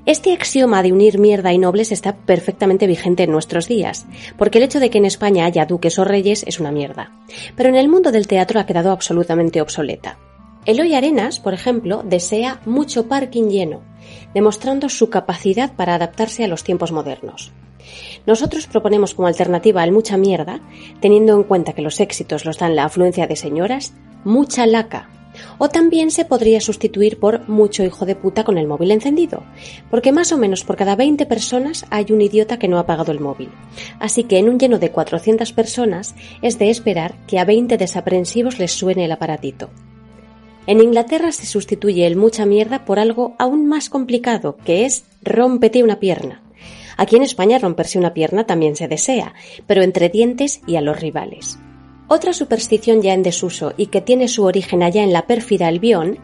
Este 0.06 0.32
axioma 0.32 0.82
de 0.82 0.90
unir 0.90 1.18
mierda 1.18 1.52
y 1.52 1.58
nobles 1.58 1.92
está 1.92 2.16
perfectamente 2.16 2.86
vigente 2.86 3.24
en 3.24 3.30
nuestros 3.30 3.68
días, 3.68 4.06
porque 4.38 4.56
el 4.56 4.64
hecho 4.64 4.80
de 4.80 4.88
que 4.88 4.96
en 4.96 5.04
España 5.04 5.44
haya 5.44 5.66
duques 5.66 5.98
o 5.98 6.04
reyes 6.04 6.44
es 6.46 6.60
una 6.60 6.72
mierda. 6.72 7.12
Pero 7.56 7.68
en 7.68 7.74
el 7.74 7.90
mundo 7.90 8.10
del 8.10 8.26
teatro 8.26 8.58
ha 8.58 8.64
quedado 8.64 8.90
absolutamente 8.90 9.60
obsoleta. 9.60 10.18
Eloy 10.64 10.94
Arenas, 10.94 11.40
por 11.40 11.52
ejemplo, 11.52 12.02
desea 12.06 12.60
mucho 12.64 13.06
parking 13.06 13.50
lleno, 13.50 13.82
demostrando 14.32 14.88
su 14.88 15.10
capacidad 15.10 15.74
para 15.76 15.94
adaptarse 15.94 16.42
a 16.42 16.48
los 16.48 16.64
tiempos 16.64 16.90
modernos. 16.90 17.52
Nosotros 18.28 18.66
proponemos 18.66 19.14
como 19.14 19.26
alternativa 19.26 19.80
al 19.80 19.90
mucha 19.90 20.18
mierda, 20.18 20.60
teniendo 21.00 21.34
en 21.34 21.44
cuenta 21.44 21.72
que 21.72 21.80
los 21.80 21.98
éxitos 21.98 22.44
los 22.44 22.58
dan 22.58 22.76
la 22.76 22.84
afluencia 22.84 23.26
de 23.26 23.36
señoras, 23.36 23.94
mucha 24.22 24.66
laca. 24.66 25.08
O 25.56 25.70
también 25.70 26.10
se 26.10 26.26
podría 26.26 26.60
sustituir 26.60 27.18
por 27.18 27.48
mucho 27.48 27.84
hijo 27.84 28.04
de 28.04 28.16
puta 28.16 28.44
con 28.44 28.58
el 28.58 28.66
móvil 28.66 28.90
encendido, 28.90 29.44
porque 29.90 30.12
más 30.12 30.30
o 30.30 30.36
menos 30.36 30.62
por 30.62 30.76
cada 30.76 30.94
20 30.94 31.24
personas 31.24 31.86
hay 31.88 32.12
un 32.12 32.20
idiota 32.20 32.58
que 32.58 32.68
no 32.68 32.78
ha 32.78 32.84
pagado 32.84 33.12
el 33.12 33.20
móvil. 33.20 33.48
Así 33.98 34.24
que 34.24 34.36
en 34.36 34.50
un 34.50 34.58
lleno 34.58 34.78
de 34.78 34.90
400 34.90 35.54
personas 35.54 36.14
es 36.42 36.58
de 36.58 36.68
esperar 36.68 37.14
que 37.26 37.38
a 37.38 37.46
20 37.46 37.78
desaprensivos 37.78 38.58
les 38.58 38.72
suene 38.72 39.06
el 39.06 39.12
aparatito. 39.12 39.70
En 40.66 40.82
Inglaterra 40.82 41.32
se 41.32 41.46
sustituye 41.46 42.06
el 42.06 42.16
mucha 42.16 42.44
mierda 42.44 42.84
por 42.84 42.98
algo 42.98 43.34
aún 43.38 43.66
más 43.66 43.88
complicado, 43.88 44.58
que 44.66 44.84
es 44.84 45.04
rómpete 45.22 45.82
una 45.82 45.98
pierna. 45.98 46.42
Aquí 46.98 47.16
en 47.16 47.22
España 47.22 47.58
romperse 47.58 47.98
una 47.98 48.12
pierna 48.12 48.44
también 48.44 48.76
se 48.76 48.88
desea, 48.88 49.32
pero 49.66 49.82
entre 49.82 50.08
dientes 50.10 50.60
y 50.66 50.76
a 50.76 50.80
los 50.80 51.00
rivales. 51.00 51.58
Otra 52.08 52.32
superstición 52.32 53.02
ya 53.02 53.14
en 53.14 53.22
desuso 53.22 53.72
y 53.76 53.86
que 53.86 54.00
tiene 54.00 54.28
su 54.28 54.44
origen 54.44 54.82
allá 54.82 55.04
en 55.04 55.12
la 55.12 55.26
pérfida 55.26 55.68
Albión, 55.68 56.18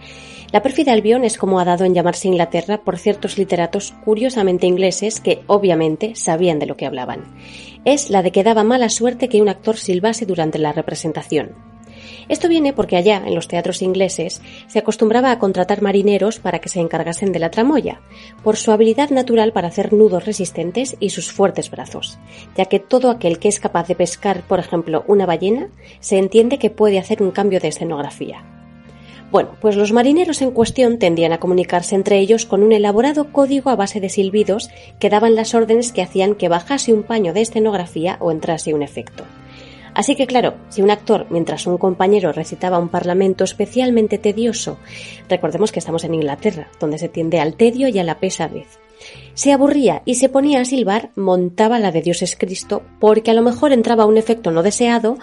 la 0.53 0.63
pérfida 0.63 0.93
Albión 0.93 1.25
es 1.25 1.39
como 1.39 1.61
ha 1.61 1.65
dado 1.65 1.85
en 1.85 1.95
llamarse 1.95 2.29
Inglaterra 2.29 2.83
por 2.85 2.99
ciertos 2.99 3.39
literatos 3.39 3.95
curiosamente 4.05 4.67
ingleses 4.67 5.21
que 5.21 5.43
obviamente 5.47 6.15
sabían 6.17 6.59
de 6.59 6.67
lo 6.67 6.77
que 6.77 6.87
hablaban. 6.87 7.25
Es 7.85 8.11
la 8.11 8.23
de 8.23 8.33
que 8.33 8.45
daba 8.45 8.65
mala 8.65 8.89
suerte 8.89 9.29
que 9.29 9.43
un 9.43 9.49
actor 9.49 9.77
silbase 9.77 10.27
durante 10.27 10.59
la 10.59 10.73
representación. 10.73 11.74
Esto 12.29 12.49
viene 12.49 12.73
porque 12.73 12.97
allá, 12.97 13.23
en 13.25 13.35
los 13.35 13.49
teatros 13.49 13.83
ingleses, 13.83 14.43
se 14.67 14.79
acostumbraba 14.79 15.31
a 15.31 15.39
contratar 15.39 15.83
marineros 15.83 16.39
para 16.39 16.61
que 16.61 16.69
se 16.69 16.81
encargasen 16.81 17.33
de 17.33 17.39
la 17.39 17.51
tramoya, 17.51 18.01
por 18.43 18.57
su 18.57 18.73
habilidad 18.73 19.11
natural 19.11 19.53
para 19.53 19.69
hacer 19.69 19.93
nudos 19.93 20.25
resistentes 20.25 20.97
y 21.01 21.11
sus 21.11 21.33
fuertes 21.33 21.71
brazos, 21.71 22.19
ya 22.57 22.67
que 22.67 22.81
todo 22.81 23.11
aquel 23.11 23.39
que 23.39 23.49
es 23.49 23.61
capaz 23.61 23.89
de 23.89 23.95
pescar, 23.95 24.43
por 24.43 24.59
ejemplo, 24.59 25.05
una 25.07 25.27
ballena, 25.27 25.69
se 26.01 26.19
entiende 26.19 26.59
que 26.59 26.71
puede 26.71 26.99
hacer 26.99 27.23
un 27.23 27.31
cambio 27.31 27.61
de 27.61 27.69
escenografía. 27.69 28.45
Bueno, 29.35 29.57
pues 29.61 29.75
los 29.75 29.91
marineros 29.91 30.43
en 30.43 30.53
cuestión 30.53 31.01
tendían 31.01 31.33
a 31.33 31.41
comunicarse 31.41 31.97
entre 31.97 32.21
ellos 32.21 32.47
con 32.47 32.63
un 32.63 32.73
elaborado 32.73 33.33
código 33.33 33.71
a 33.71 33.75
base 33.75 34.01
de 34.01 34.09
silbidos 34.09 34.71
que 35.01 35.11
daban 35.11 35.35
las 35.35 35.55
órdenes 35.55 35.91
que 35.91 36.03
hacían 36.03 36.37
que 36.37 36.49
bajase 36.49 36.93
un 36.93 37.03
paño 37.03 37.33
de 37.33 37.41
escenografía 37.41 38.17
o 38.21 38.31
entrase 38.31 38.75
un 38.75 38.83
efecto. 38.85 39.25
Así 39.95 40.17
que 40.17 40.27
claro, 40.27 40.55
si 40.69 40.83
un 40.83 40.91
actor, 40.91 41.27
mientras 41.31 41.67
un 41.67 41.79
compañero 41.79 42.33
recitaba 42.33 42.79
un 42.79 42.89
parlamento 42.89 43.45
especialmente 43.45 44.19
tedioso, 44.19 44.79
recordemos 45.29 45.73
que 45.73 45.79
estamos 45.79 46.05
en 46.05 46.15
Inglaterra, 46.15 46.69
donde 46.81 46.99
se 46.99 47.09
tiende 47.09 47.41
al 47.41 47.55
tedio 47.55 47.89
y 47.89 47.99
a 47.99 48.05
la 48.05 48.19
pesadez, 48.19 48.79
se 49.35 49.53
aburría 49.53 50.03
y 50.05 50.17
se 50.17 50.29
ponía 50.29 50.61
a 50.61 50.65
silbar, 50.65 51.11
montaba 51.15 51.79
la 51.79 51.93
de 51.93 52.03
Dios 52.03 52.23
es 52.23 52.37
Cristo, 52.37 52.83
porque 53.01 53.31
a 53.31 53.35
lo 53.35 53.43
mejor 53.43 53.73
entraba 53.73 54.07
un 54.07 54.17
efecto 54.17 54.51
no 54.51 54.63
deseado 54.63 55.17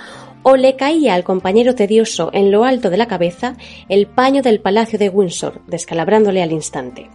o 0.43 0.55
le 0.55 0.75
caía 0.75 1.15
al 1.15 1.23
compañero 1.23 1.75
tedioso 1.75 2.29
en 2.34 2.51
lo 2.51 2.63
alto 2.63 2.89
de 2.89 2.97
la 2.97 3.07
cabeza 3.07 3.55
el 3.89 4.07
paño 4.07 4.41
del 4.41 4.60
palacio 4.60 4.97
de 4.99 5.10
Windsor, 5.10 5.62
descalabrándole 5.67 6.41
al 6.41 6.51
instante 6.51 7.10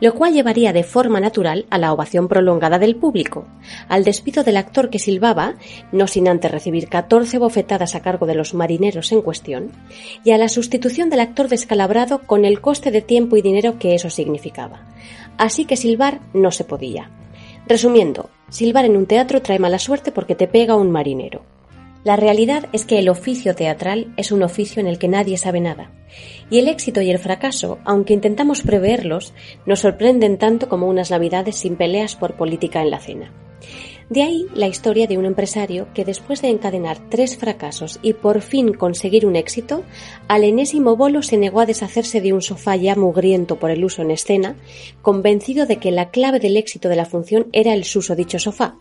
lo 0.00 0.14
cual 0.14 0.32
llevaría 0.32 0.72
de 0.72 0.82
forma 0.82 1.20
natural 1.20 1.66
a 1.70 1.78
la 1.78 1.92
ovación 1.92 2.28
prolongada 2.28 2.78
del 2.78 2.96
público, 2.96 3.46
al 3.88 4.04
despido 4.04 4.44
del 4.44 4.56
actor 4.56 4.90
que 4.90 4.98
silbaba, 4.98 5.54
no 5.92 6.06
sin 6.06 6.28
antes 6.28 6.50
recibir 6.50 6.88
14 6.88 7.38
bofetadas 7.38 7.94
a 7.94 8.00
cargo 8.00 8.26
de 8.26 8.34
los 8.34 8.54
marineros 8.54 9.12
en 9.12 9.22
cuestión, 9.22 9.72
y 10.24 10.32
a 10.32 10.38
la 10.38 10.48
sustitución 10.48 11.10
del 11.10 11.20
actor 11.20 11.48
descalabrado 11.48 12.20
con 12.20 12.44
el 12.44 12.60
coste 12.60 12.90
de 12.90 13.02
tiempo 13.02 13.36
y 13.36 13.42
dinero 13.42 13.78
que 13.78 13.94
eso 13.94 14.10
significaba. 14.10 14.86
Así 15.36 15.64
que 15.64 15.76
silbar 15.76 16.20
no 16.32 16.50
se 16.50 16.64
podía. 16.64 17.10
Resumiendo, 17.66 18.30
silbar 18.50 18.84
en 18.84 18.96
un 18.96 19.06
teatro 19.06 19.40
trae 19.42 19.58
mala 19.58 19.78
suerte 19.78 20.12
porque 20.12 20.34
te 20.34 20.46
pega 20.46 20.76
un 20.76 20.90
marinero. 20.90 21.53
La 22.04 22.16
realidad 22.16 22.68
es 22.74 22.84
que 22.84 22.98
el 22.98 23.08
oficio 23.08 23.54
teatral 23.54 24.12
es 24.18 24.30
un 24.30 24.42
oficio 24.42 24.78
en 24.80 24.86
el 24.86 24.98
que 24.98 25.08
nadie 25.08 25.38
sabe 25.38 25.60
nada, 25.60 25.90
y 26.50 26.58
el 26.58 26.68
éxito 26.68 27.00
y 27.00 27.10
el 27.10 27.18
fracaso, 27.18 27.78
aunque 27.84 28.12
intentamos 28.12 28.60
preverlos, 28.60 29.32
nos 29.64 29.80
sorprenden 29.80 30.36
tanto 30.36 30.68
como 30.68 30.86
unas 30.86 31.10
navidades 31.10 31.56
sin 31.56 31.76
peleas 31.76 32.14
por 32.14 32.36
política 32.36 32.82
en 32.82 32.90
la 32.90 33.00
cena. 33.00 33.32
De 34.10 34.22
ahí 34.22 34.44
la 34.54 34.68
historia 34.68 35.06
de 35.06 35.16
un 35.16 35.24
empresario 35.24 35.88
que 35.94 36.04
después 36.04 36.42
de 36.42 36.48
encadenar 36.48 37.08
tres 37.08 37.38
fracasos 37.38 37.98
y 38.02 38.12
por 38.12 38.42
fin 38.42 38.74
conseguir 38.74 39.24
un 39.24 39.34
éxito, 39.34 39.82
al 40.28 40.44
enésimo 40.44 40.96
bolo 40.96 41.22
se 41.22 41.38
negó 41.38 41.60
a 41.60 41.66
deshacerse 41.66 42.20
de 42.20 42.34
un 42.34 42.42
sofá 42.42 42.76
ya 42.76 42.96
mugriento 42.96 43.58
por 43.58 43.70
el 43.70 43.82
uso 43.82 44.02
en 44.02 44.10
escena, 44.10 44.56
convencido 45.00 45.64
de 45.64 45.78
que 45.78 45.90
la 45.90 46.10
clave 46.10 46.38
del 46.38 46.58
éxito 46.58 46.90
de 46.90 46.96
la 46.96 47.06
función 47.06 47.46
era 47.52 47.72
el 47.72 47.84
susodicho 47.84 48.38
sofá, 48.38 48.76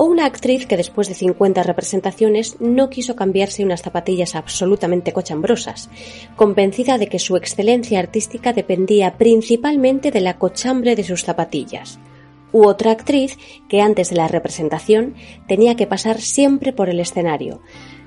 o 0.00 0.04
una 0.06 0.24
actriz 0.24 0.64
que 0.64 0.78
después 0.78 1.08
de 1.08 1.14
50 1.14 1.62
representaciones 1.62 2.56
no 2.58 2.88
quiso 2.88 3.16
cambiarse 3.16 3.66
unas 3.66 3.82
zapatillas 3.82 4.34
absolutamente 4.34 5.12
cochambrosas, 5.12 5.90
convencida 6.36 6.96
de 6.96 7.06
que 7.06 7.18
su 7.18 7.36
excelencia 7.36 7.98
artística 7.98 8.54
dependía 8.54 9.18
principalmente 9.18 10.10
de 10.10 10.22
la 10.22 10.38
cochambre 10.38 10.96
de 10.96 11.04
sus 11.04 11.22
zapatillas. 11.22 11.98
U 12.50 12.64
otra 12.66 12.92
actriz 12.92 13.36
que 13.68 13.82
antes 13.82 14.08
de 14.08 14.16
la 14.16 14.26
representación 14.26 15.16
tenía 15.46 15.76
que 15.76 15.86
pasar 15.86 16.22
siempre 16.22 16.72
por 16.72 16.88
el 16.88 16.98
escenario, 16.98 17.60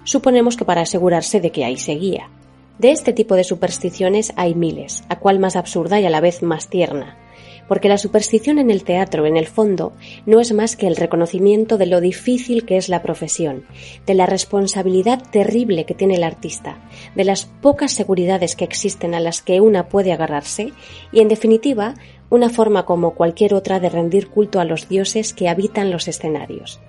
suponemos 0.03 0.57
que 0.57 0.65
para 0.65 0.81
asegurarse 0.81 1.41
de 1.41 1.51
que 1.51 1.63
ahí 1.63 1.77
seguía. 1.77 2.31
De 2.79 2.89
este 2.89 3.13
tipo 3.13 3.35
de 3.35 3.43
supersticiones 3.43 4.33
hay 4.35 4.55
miles, 4.55 5.03
a 5.09 5.19
cual 5.19 5.37
más 5.37 5.55
absurda 5.55 5.99
y 5.99 6.07
a 6.07 6.09
la 6.09 6.21
vez 6.21 6.41
más 6.41 6.69
tierna 6.69 7.19
porque 7.67 7.89
la 7.89 7.97
superstición 7.97 8.59
en 8.59 8.69
el 8.69 8.83
teatro, 8.83 9.25
en 9.25 9.37
el 9.37 9.47
fondo, 9.47 9.93
no 10.25 10.39
es 10.39 10.53
más 10.53 10.75
que 10.75 10.87
el 10.87 10.95
reconocimiento 10.95 11.77
de 11.77 11.85
lo 11.85 12.01
difícil 12.01 12.65
que 12.65 12.77
es 12.77 12.89
la 12.89 13.01
profesión, 13.01 13.65
de 14.05 14.13
la 14.13 14.25
responsabilidad 14.25 15.21
terrible 15.31 15.85
que 15.85 15.95
tiene 15.95 16.15
el 16.15 16.23
artista, 16.23 16.77
de 17.15 17.23
las 17.23 17.45
pocas 17.45 17.93
seguridades 17.93 18.55
que 18.55 18.65
existen 18.65 19.15
a 19.15 19.19
las 19.19 19.41
que 19.41 19.61
una 19.61 19.87
puede 19.87 20.11
agarrarse 20.11 20.73
y, 21.11 21.21
en 21.21 21.27
definitiva, 21.27 21.95
una 22.29 22.49
forma 22.49 22.85
como 22.85 23.11
cualquier 23.11 23.53
otra 23.53 23.79
de 23.79 23.89
rendir 23.89 24.29
culto 24.29 24.59
a 24.59 24.65
los 24.65 24.89
dioses 24.89 25.33
que 25.33 25.49
habitan 25.49 25.91
los 25.91 26.07
escenarios. 26.07 26.79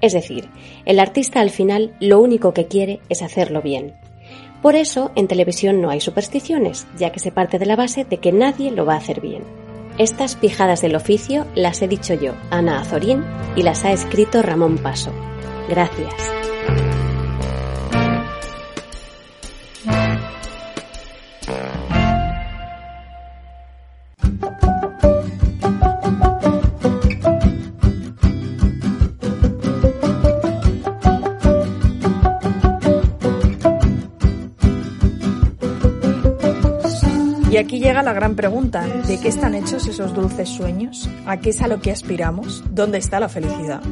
Es 0.00 0.12
decir, 0.12 0.48
el 0.84 1.00
artista 1.00 1.40
al 1.40 1.50
final 1.50 1.94
lo 2.00 2.20
único 2.20 2.52
que 2.52 2.66
quiere 2.66 3.00
es 3.08 3.22
hacerlo 3.22 3.62
bien. 3.62 3.94
Por 4.62 4.74
eso 4.74 5.12
en 5.14 5.28
televisión 5.28 5.80
no 5.80 5.90
hay 5.90 6.00
supersticiones, 6.00 6.86
ya 6.98 7.10
que 7.12 7.20
se 7.20 7.30
parte 7.30 7.58
de 7.58 7.66
la 7.66 7.76
base 7.76 8.04
de 8.04 8.18
que 8.18 8.32
nadie 8.32 8.70
lo 8.70 8.84
va 8.84 8.94
a 8.94 8.98
hacer 8.98 9.20
bien. 9.20 9.65
Estas 9.98 10.36
pijadas 10.36 10.82
del 10.82 10.94
oficio 10.94 11.46
las 11.54 11.80
he 11.80 11.88
dicho 11.88 12.12
yo, 12.12 12.34
Ana 12.50 12.80
Azorín, 12.80 13.24
y 13.56 13.62
las 13.62 13.84
ha 13.84 13.92
escrito 13.92 14.42
Ramón 14.42 14.76
Paso. 14.76 15.10
Gracias. 15.68 16.12
Aquí 37.66 37.80
llega 37.80 38.00
la 38.04 38.12
gran 38.12 38.36
pregunta, 38.36 38.86
¿de 39.08 39.18
qué 39.18 39.26
están 39.26 39.56
hechos 39.56 39.88
esos 39.88 40.14
dulces 40.14 40.48
sueños? 40.48 41.10
¿A 41.26 41.40
qué 41.40 41.50
es 41.50 41.60
a 41.62 41.66
lo 41.66 41.80
que 41.80 41.90
aspiramos? 41.90 42.62
¿Dónde 42.70 42.98
está 42.98 43.18
la 43.18 43.28
felicidad? 43.28 43.82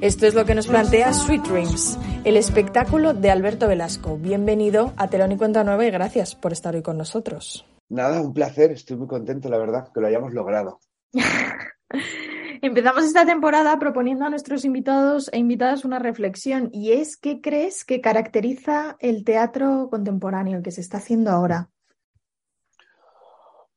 Esto 0.00 0.28
es 0.28 0.34
lo 0.34 0.44
que 0.44 0.54
nos 0.54 0.68
plantea 0.68 1.12
Sweet 1.12 1.42
Dreams, 1.42 1.98
el 2.22 2.36
espectáculo 2.36 3.12
de 3.12 3.32
Alberto 3.32 3.66
Velasco. 3.66 4.16
Bienvenido 4.16 4.92
a 4.96 5.08
Telón 5.08 5.32
y 5.32 5.36
Cuenta 5.36 5.64
Nueva 5.64 5.84
y 5.84 5.90
gracias 5.90 6.36
por 6.36 6.52
estar 6.52 6.76
hoy 6.76 6.82
con 6.82 6.98
nosotros. 6.98 7.66
Nada, 7.88 8.20
un 8.20 8.32
placer, 8.32 8.70
estoy 8.70 8.96
muy 8.96 9.08
contento, 9.08 9.48
la 9.48 9.58
verdad, 9.58 9.88
que 9.92 10.00
lo 10.00 10.06
hayamos 10.06 10.32
logrado. 10.32 10.78
Empezamos 12.62 13.02
esta 13.02 13.26
temporada 13.26 13.76
proponiendo 13.80 14.24
a 14.24 14.30
nuestros 14.30 14.64
invitados 14.64 15.28
e 15.32 15.38
invitadas 15.38 15.84
una 15.84 15.98
reflexión 15.98 16.70
y 16.72 16.92
es 16.92 17.16
¿qué 17.16 17.40
crees 17.40 17.84
que 17.84 18.00
caracteriza 18.00 18.96
el 19.00 19.24
teatro 19.24 19.88
contemporáneo, 19.90 20.58
el 20.58 20.62
que 20.62 20.70
se 20.70 20.80
está 20.80 20.98
haciendo 20.98 21.32
ahora? 21.32 21.70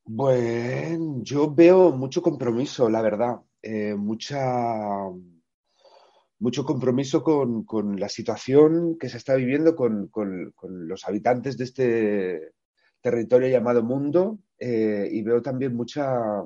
Bueno, 0.06 1.22
yo 1.24 1.54
veo 1.54 1.92
mucho 1.92 2.22
compromiso, 2.22 2.90
la 2.90 3.02
verdad, 3.02 3.40
eh, 3.62 3.96
mucha, 3.96 4.40
mucho 6.40 6.66
compromiso 6.66 7.24
con, 7.24 8.00
la 8.00 8.10
situación 8.10 8.98
que 9.00 9.08
se 9.10 9.18
está 9.18 9.36
viviendo 9.36 9.76
con, 9.76 10.12
los 10.88 11.08
habitantes 11.08 11.58
de 11.58 11.64
este 11.64 12.54
territorio 13.02 13.48
llamado 13.48 13.82
mundo 13.82 14.40
eh, 14.60 15.08
y 15.12 15.22
veo 15.22 15.42
también 15.42 15.76
mucha, 15.76 16.44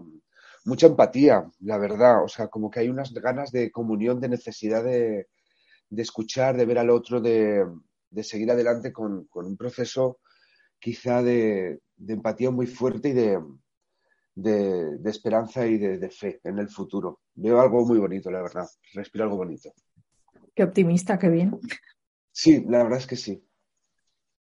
mucha 0.65 0.87
empatía, 0.87 1.49
la 1.61 1.77
verdad, 1.79 2.23
o 2.23 2.27
sea, 2.27 2.47
como 2.49 2.69
que 2.69 2.81
hay 2.81 2.89
unas 2.89 3.11
ganas 3.13 3.51
de 3.51 3.71
comunión, 3.71 4.19
de 4.19 4.29
necesidad 4.29 4.83
de, 4.83 5.27
escuchar, 5.89 6.57
de 6.57 6.65
ver 6.65 6.77
al 6.77 6.91
otro, 6.91 7.21
de, 7.21 7.65
de 8.11 8.23
seguir 8.23 8.51
adelante 8.51 8.93
con, 8.93 9.27
un 9.33 9.57
proceso 9.57 10.19
quizá 10.79 11.21
de, 11.21 11.79
de 11.95 12.13
empatía 12.13 12.51
muy 12.51 12.67
fuerte 12.67 13.09
y 13.09 13.13
de, 13.13 13.39
de, 14.37 15.09
esperanza 15.09 15.65
y 15.65 15.77
de, 15.77 16.09
fe 16.09 16.39
en 16.43 16.59
el 16.59 16.69
futuro. 16.69 17.21
Veo 17.35 17.59
algo 17.59 17.85
muy 17.85 17.97
bonito, 17.97 18.29
la 18.29 18.41
verdad. 18.41 18.67
Respiro 18.93 19.25
algo 19.25 19.37
bonito. 19.37 19.73
Qué 20.55 20.63
optimista, 20.63 21.17
qué 21.17 21.29
bien. 21.29 21.59
Sí, 22.31 22.63
la 22.67 22.83
verdad 22.83 22.99
es 22.99 23.07
que 23.07 23.15
sí. 23.15 23.43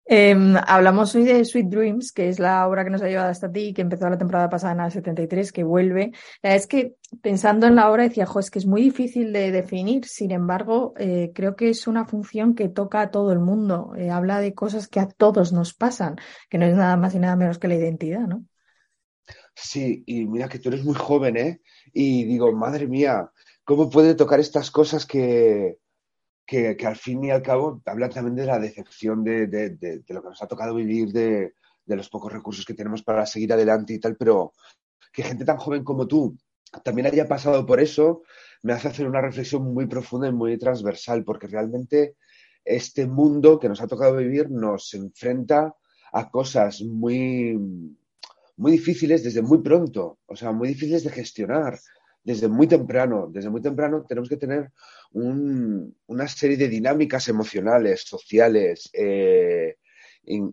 Em, 0.06 0.54
hablamos 0.66 1.14
hoy 1.14 1.24
de 1.24 1.42
Sweet 1.46 1.66
Dreams, 1.68 2.12
que 2.12 2.28
es 2.28 2.38
la 2.38 2.68
obra 2.68 2.84
que 2.84 2.90
nos 2.90 3.00
ha 3.00 3.08
llevado 3.08 3.30
hasta 3.30 3.50
ti, 3.50 3.72
que 3.72 3.80
empezó 3.80 4.08
la 4.10 4.18
temporada 4.18 4.50
pasada 4.50 4.74
en 4.74 4.80
el 4.80 4.90
73, 4.90 5.50
que 5.50 5.64
vuelve. 5.64 6.12
es 6.42 6.66
que 6.66 6.96
pensando 7.22 7.66
en 7.66 7.74
la 7.74 7.90
obra 7.90 8.02
decía, 8.02 8.26
jo, 8.26 8.38
es 8.38 8.50
que 8.50 8.58
es 8.58 8.66
muy 8.66 8.82
difícil 8.82 9.32
de 9.32 9.50
definir, 9.50 10.04
sin 10.06 10.30
embargo, 10.30 10.92
eh, 10.98 11.32
creo 11.34 11.56
que 11.56 11.70
es 11.70 11.86
una 11.86 12.04
función 12.04 12.54
que 12.54 12.68
toca 12.68 13.00
a 13.00 13.10
todo 13.10 13.32
el 13.32 13.38
mundo, 13.38 13.92
eh, 13.96 14.10
habla 14.10 14.40
de 14.40 14.52
cosas 14.52 14.88
que 14.88 15.00
a 15.00 15.08
todos 15.08 15.52
nos 15.52 15.72
pasan, 15.72 16.16
que 16.50 16.58
no 16.58 16.66
es 16.66 16.76
nada 16.76 16.96
más 16.98 17.14
y 17.14 17.18
nada 17.18 17.36
menos 17.36 17.58
que 17.58 17.68
la 17.68 17.76
identidad, 17.76 18.26
¿no? 18.26 18.44
Sí, 19.54 20.02
y 20.06 20.26
mira 20.26 20.48
que 20.48 20.58
tú 20.58 20.68
eres 20.68 20.84
muy 20.84 20.94
joven, 20.94 21.36
¿eh? 21.36 21.60
Y 21.92 22.24
digo, 22.24 22.52
madre 22.52 22.86
mía, 22.88 23.30
¿cómo 23.64 23.88
puede 23.88 24.14
tocar 24.14 24.40
estas 24.40 24.70
cosas 24.70 25.06
que, 25.06 25.78
que, 26.46 26.76
al 26.84 26.96
fin 26.96 27.24
y 27.24 27.30
al 27.30 27.42
cabo 27.42 27.82
hablan 27.86 28.10
también 28.10 28.36
de 28.36 28.46
la 28.46 28.58
decepción 28.58 29.24
de, 29.24 30.00
lo 30.08 30.22
que 30.22 30.28
nos 30.28 30.42
ha 30.42 30.46
tocado 30.46 30.74
vivir, 30.74 31.12
de, 31.12 31.54
los 31.86 32.08
pocos 32.08 32.32
recursos 32.32 32.64
que 32.64 32.74
tenemos 32.74 33.02
para 33.02 33.26
seguir 33.26 33.52
adelante 33.52 33.94
y 33.94 33.98
tal, 33.98 34.16
pero 34.16 34.52
que 35.12 35.22
gente 35.22 35.44
tan 35.44 35.58
joven 35.58 35.84
como 35.84 36.06
tú 36.06 36.36
también 36.82 37.06
haya 37.06 37.28
pasado 37.28 37.64
por 37.64 37.80
eso, 37.80 38.22
me 38.62 38.72
hace 38.72 38.88
hacer 38.88 39.06
una 39.06 39.20
reflexión 39.20 39.62
muy 39.62 39.86
profunda 39.86 40.28
y 40.28 40.32
muy 40.32 40.58
transversal, 40.58 41.24
porque 41.24 41.46
realmente 41.46 42.16
este 42.64 43.06
mundo 43.06 43.60
que 43.60 43.68
nos 43.68 43.80
ha 43.80 43.86
tocado 43.86 44.16
vivir 44.16 44.50
nos 44.50 44.92
enfrenta 44.94 45.74
a 46.12 46.30
cosas 46.30 46.82
muy, 46.82 47.56
muy 48.56 48.72
difíciles 48.72 49.22
desde 49.22 49.42
muy 49.42 49.58
pronto, 49.58 50.18
o 50.26 50.36
sea, 50.36 50.52
muy 50.52 50.68
difíciles 50.68 51.04
de 51.04 51.10
gestionar 51.10 51.78
desde 52.24 52.48
muy 52.48 52.66
temprano. 52.66 53.28
Desde 53.30 53.50
muy 53.50 53.60
temprano 53.60 54.04
tenemos 54.08 54.28
que 54.28 54.38
tener 54.38 54.72
una 55.12 56.26
serie 56.26 56.56
de 56.56 56.68
dinámicas 56.68 57.28
emocionales, 57.28 58.02
sociales, 58.02 58.90
eh, 58.92 59.76
em, 60.24 60.52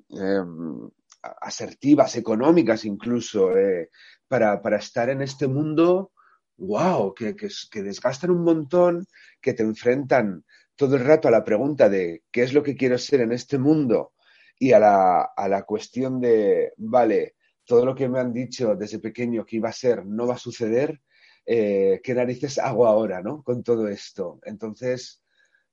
asertivas, 1.42 2.16
económicas 2.18 2.86
incluso, 2.86 3.58
eh, 3.58 3.90
para, 4.28 4.78
estar 4.78 5.10
en 5.10 5.22
este 5.22 5.48
mundo, 5.48 6.12
wow, 6.58 7.14
que, 7.14 7.36
que, 7.36 7.84
desgastan 7.84 8.32
un 8.32 8.44
montón, 8.44 9.08
que 9.42 9.54
te 9.54 9.64
enfrentan 9.64 10.44
todo 10.76 10.96
el 10.96 11.06
rato 11.06 11.28
a 11.28 11.32
la 11.32 11.44
pregunta 11.44 11.90
de 11.90 12.24
qué 12.32 12.44
es 12.44 12.54
lo 12.54 12.64
que 12.64 12.76
quiero 12.76 12.98
ser 12.98 13.22
en 13.22 13.32
este 13.32 13.58
mundo 13.58 14.14
y 14.60 14.74
a 14.74 14.80
la, 14.80 15.22
a 15.36 15.48
la 15.48 15.64
cuestión 15.64 16.20
de, 16.20 16.74
vale, 16.78 17.36
todo 17.66 17.86
lo 17.86 17.96
que 17.96 18.10
me 18.10 18.20
han 18.20 18.34
dicho 18.34 18.76
desde 18.76 19.00
pequeño 19.00 19.46
que 19.46 19.58
iba 19.58 19.70
a 19.70 19.74
ser 19.74 20.06
no 20.06 20.28
va 20.28 20.36
a 20.36 20.38
suceder, 20.38 21.02
eh, 21.46 22.02
qué 22.04 22.14
narices 22.14 22.60
hago 22.60 22.88
ahora, 22.88 23.22
¿no? 23.22 23.44
Con 23.44 23.64
todo 23.64 23.88
esto. 23.88 24.40
Entonces, 24.44 25.22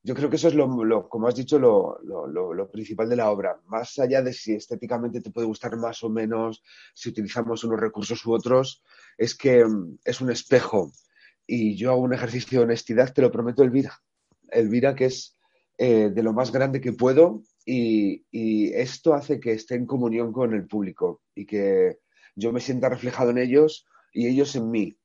yo 0.03 0.15
creo 0.15 0.31
que 0.31 0.37
eso 0.37 0.49
es 0.49 0.55
lo, 0.55 1.09
como 1.09 1.29
has 1.29 1.35
dicho, 1.35 1.59
lo, 1.59 2.71
principal 2.73 3.09
de 3.09 3.17
la 3.17 3.31
obra. 3.31 3.61
Más 3.67 3.99
allá 3.99 4.23
de 4.23 4.33
si 4.33 4.55
estéticamente 4.55 5.21
te 5.21 5.31
puede 5.31 5.47
gustar 5.47 5.77
más 5.77 6.03
o 6.03 6.09
menos, 6.09 6.63
si 6.95 7.11
utilizamos 7.11 7.65
unos 7.65 7.81
recursos 7.81 8.25
u 8.27 8.33
otros, 8.33 8.83
es 9.17 9.35
que 9.35 9.65
mm, 9.65 9.99
es 10.05 10.21
un 10.21 10.31
espejo. 10.31 10.93
Y 11.47 11.77
yo 11.77 11.91
hago 11.91 12.03
un 12.03 12.15
ejercicio 12.15 12.61
de 12.61 12.65
honestidad, 12.65 13.13
te 13.13 13.23
lo 13.23 13.31
prometo, 13.31 13.63
Elvira. 13.63 14.01
Elvira, 14.51 14.95
que 14.95 15.07
es 15.07 15.37
eh, 15.81 16.11
de 16.11 16.23
lo 16.23 16.33
más 16.33 16.51
grande 16.51 16.81
que 16.81 16.93
puedo 16.93 17.43
y, 17.65 18.25
esto 18.75 19.15
hace 19.15 19.39
que 19.41 19.53
esté 19.53 19.75
en 19.75 19.87
comunión 19.87 20.33
con 20.33 20.55
el 20.55 20.67
público 20.67 21.23
y 21.35 21.47
que 21.47 21.99
yo 22.35 22.53
me 22.53 22.61
sienta 22.61 22.89
reflejado 22.89 23.31
en 23.31 23.39
ellos 23.39 23.87
y 24.13 24.27
ellos 24.27 24.57
en 24.57 24.71
mí 24.71 24.99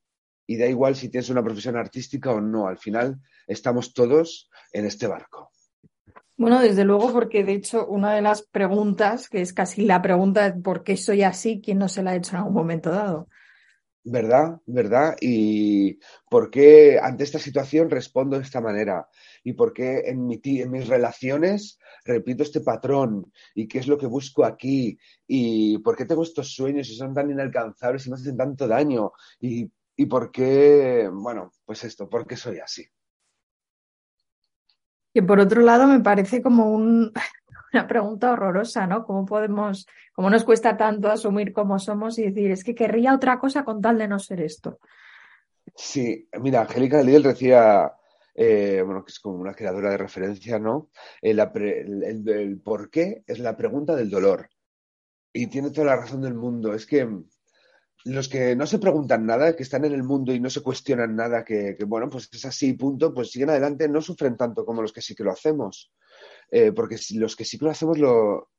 y 0.45 0.57
da 0.57 0.67
igual 0.67 0.95
si 0.95 1.09
tienes 1.09 1.29
una 1.29 1.43
profesión 1.43 1.77
artística 1.77 2.31
o 2.31 2.41
no, 2.41 2.67
al 2.67 2.77
final 2.77 3.19
estamos 3.47 3.93
todos 3.93 4.49
en 4.71 4.85
este 4.85 5.07
barco. 5.07 5.51
Bueno, 6.35 6.61
desde 6.61 6.83
luego, 6.83 7.13
porque 7.13 7.43
de 7.43 7.53
hecho 7.53 7.85
una 7.85 8.15
de 8.15 8.21
las 8.21 8.41
preguntas, 8.41 9.29
que 9.29 9.41
es 9.41 9.53
casi 9.53 9.85
la 9.85 10.01
pregunta 10.01 10.49
de 10.49 10.61
por 10.61 10.83
qué 10.83 10.97
soy 10.97 11.21
así, 11.21 11.61
¿quién 11.63 11.77
no 11.77 11.87
se 11.87 12.01
la 12.01 12.11
ha 12.11 12.15
hecho 12.15 12.31
en 12.31 12.37
algún 12.37 12.53
momento 12.53 12.89
dado? 12.89 13.27
¿Verdad? 14.05 14.59
¿Verdad? 14.65 15.15
¿Y 15.21 15.99
por 16.29 16.49
qué 16.49 16.99
ante 17.01 17.23
esta 17.23 17.39
situación 17.39 17.89
respondo 17.89 18.35
de 18.37 18.43
esta 18.43 18.59
manera? 18.59 19.07
¿Y 19.43 19.53
por 19.53 19.71
qué 19.71 19.99
en, 20.07 20.29
en 20.43 20.71
mis 20.71 20.87
relaciones 20.87 21.79
repito 22.03 22.43
este 22.43 22.59
patrón? 22.59 23.31
¿Y 23.55 23.67
qué 23.67 23.79
es 23.79 23.87
lo 23.87 23.97
que 23.97 24.07
busco 24.07 24.43
aquí? 24.43 24.97
¿Y 25.25 25.77
por 25.77 25.95
qué 25.95 26.05
tengo 26.05 26.23
estos 26.23 26.53
sueños 26.53 26.89
y 26.89 26.95
son 26.95 27.13
tan 27.13 27.31
inalcanzables 27.31 28.05
y 28.05 28.09
me 28.09 28.15
hacen 28.15 28.35
tanto 28.35 28.67
daño? 28.67 29.13
¿Y 29.39 29.71
y 29.95 30.05
por 30.05 30.31
qué, 30.31 31.09
bueno, 31.11 31.51
pues 31.65 31.83
esto, 31.83 32.09
por 32.09 32.25
qué 32.25 32.35
soy 32.35 32.59
así. 32.59 32.87
Que 35.13 35.21
por 35.21 35.39
otro 35.39 35.61
lado 35.61 35.87
me 35.87 35.99
parece 35.99 36.41
como 36.41 36.73
una 37.73 37.87
pregunta 37.87 38.31
horrorosa, 38.31 38.87
¿no? 38.87 39.05
¿Cómo 39.05 39.25
podemos, 39.25 39.87
cómo 40.13 40.29
nos 40.29 40.43
cuesta 40.43 40.77
tanto 40.77 41.09
asumir 41.09 41.53
cómo 41.53 41.77
somos 41.79 42.17
y 42.17 42.23
decir, 42.23 42.51
es 42.51 42.63
que 42.63 42.75
querría 42.75 43.13
otra 43.13 43.39
cosa 43.39 43.63
con 43.63 43.81
tal 43.81 43.97
de 43.97 44.07
no 44.07 44.19
ser 44.19 44.41
esto? 44.41 44.79
Sí, 45.75 46.27
mira, 46.39 46.61
Angélica 46.61 47.01
Lidl 47.01 47.23
decía, 47.23 47.93
eh, 48.35 48.81
bueno, 48.83 49.03
que 49.03 49.11
es 49.11 49.19
como 49.19 49.37
una 49.37 49.53
creadora 49.53 49.91
de 49.91 49.97
referencia, 49.97 50.59
¿no? 50.59 50.89
El, 51.21 51.39
el, 51.39 52.61
por 52.61 52.89
qué 52.89 53.23
es 53.27 53.39
la 53.39 53.55
pregunta 53.55 53.95
del 53.95 54.09
dolor. 54.09 54.49
Y 55.31 55.47
tiene 55.47 55.71
toda 55.71 55.87
la 55.87 55.95
razón 55.95 56.21
del 56.21 56.35
mundo. 56.35 56.73
Es 56.73 56.85
que 56.85 57.07
los 58.05 58.27
que 58.27 58.55
no 58.55 58.65
se 58.65 58.79
preguntan 58.79 59.25
nada, 59.25 59.55
que 59.55 59.63
están 59.63 59.85
en 59.85 59.93
el 59.93 60.03
mundo 60.03 60.33
y 60.33 60.39
no 60.39 60.49
se 60.49 60.61
cuestionan 60.61 61.15
nada, 61.15 61.45
que, 61.45 61.77
bueno, 61.87 62.09
pues 62.09 62.29
es 62.31 62.45
así, 62.45 62.73
punto, 62.73 63.13
pues 63.13 63.31
siguen 63.31 63.49
adelante, 63.49 63.87
no 63.87 64.01
sufren 64.01 64.35
tanto 64.35 64.65
como 64.65 64.81
los 64.81 64.91
que 64.91 65.01
sí 65.01 65.15
que 65.15 65.23
lo 65.23 65.31
hacemos. 65.31 65.93
Eh, 66.51 66.71
porque 66.73 66.97
los 67.15 67.35
que 67.35 67.45
sí 67.45 67.57
que 67.57 67.65
lo 67.65 67.71
hacemos 67.71 67.97
lo, 67.97 68.49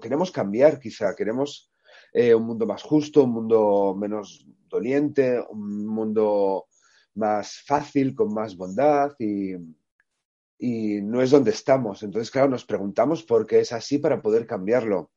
queremos 0.00 0.30
cambiar, 0.30 0.78
quizá. 0.78 1.14
Queremos 1.16 1.72
eh, 2.12 2.34
un 2.34 2.44
mundo 2.44 2.66
más 2.66 2.82
justo, 2.82 3.24
un 3.24 3.32
mundo 3.32 3.96
menos 3.98 4.46
doliente, 4.68 5.40
un 5.48 5.86
mundo 5.86 6.66
más 7.14 7.62
fácil, 7.66 8.14
con 8.14 8.34
más 8.34 8.56
bondad 8.56 9.12
y, 9.18 9.54
y 10.58 11.00
no 11.00 11.22
es 11.22 11.30
donde 11.30 11.52
estamos. 11.52 12.02
Entonces, 12.02 12.30
claro, 12.30 12.50
nos 12.50 12.66
preguntamos 12.66 13.22
por 13.22 13.46
qué 13.46 13.60
es 13.60 13.72
así 13.72 13.98
para 13.98 14.20
poder 14.20 14.46
cambiarlo. 14.46 15.10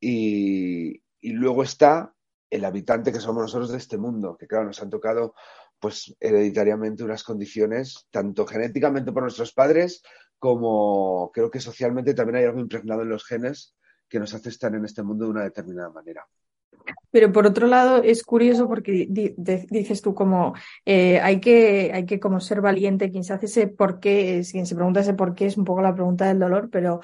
Y, 0.00 1.02
y 1.20 1.32
luego 1.32 1.62
está 1.62 2.14
el 2.50 2.64
habitante 2.64 3.12
que 3.12 3.20
somos 3.20 3.42
nosotros 3.42 3.70
de 3.70 3.78
este 3.78 3.98
mundo, 3.98 4.36
que 4.36 4.46
claro, 4.46 4.66
nos 4.66 4.80
han 4.82 4.90
tocado 4.90 5.34
pues 5.78 6.16
hereditariamente 6.20 7.04
unas 7.04 7.22
condiciones, 7.22 8.06
tanto 8.10 8.46
genéticamente 8.46 9.12
por 9.12 9.22
nuestros 9.22 9.52
padres, 9.52 10.02
como 10.38 11.30
creo 11.32 11.50
que 11.50 11.60
socialmente 11.60 12.14
también 12.14 12.36
hay 12.36 12.44
algo 12.44 12.60
impregnado 12.60 13.02
en 13.02 13.10
los 13.10 13.24
genes 13.24 13.74
que 14.08 14.18
nos 14.18 14.34
hace 14.34 14.48
estar 14.48 14.74
en 14.74 14.84
este 14.84 15.02
mundo 15.02 15.26
de 15.26 15.30
una 15.30 15.44
determinada 15.44 15.90
manera. 15.90 16.26
Pero 17.10 17.32
por 17.32 17.46
otro 17.46 17.66
lado 17.66 18.02
es 18.02 18.22
curioso 18.22 18.66
porque 18.66 19.06
dices 19.08 20.00
tú 20.02 20.14
como 20.14 20.54
eh, 20.86 21.20
hay 21.20 21.40
que 21.40 21.90
hay 21.92 22.06
que 22.06 22.20
como 22.20 22.40
ser 22.40 22.60
valiente 22.60 23.10
quien 23.10 23.24
se 23.24 23.32
hace 23.32 23.46
ese 23.46 23.66
por 23.66 24.00
qué, 24.00 24.42
quien 24.50 24.66
se 24.66 24.74
pregunta 24.74 25.00
ese 25.00 25.14
por 25.14 25.34
qué 25.34 25.46
es 25.46 25.56
un 25.56 25.64
poco 25.64 25.82
la 25.82 25.94
pregunta 25.94 26.26
del 26.26 26.38
dolor, 26.38 26.68
pero 26.70 27.00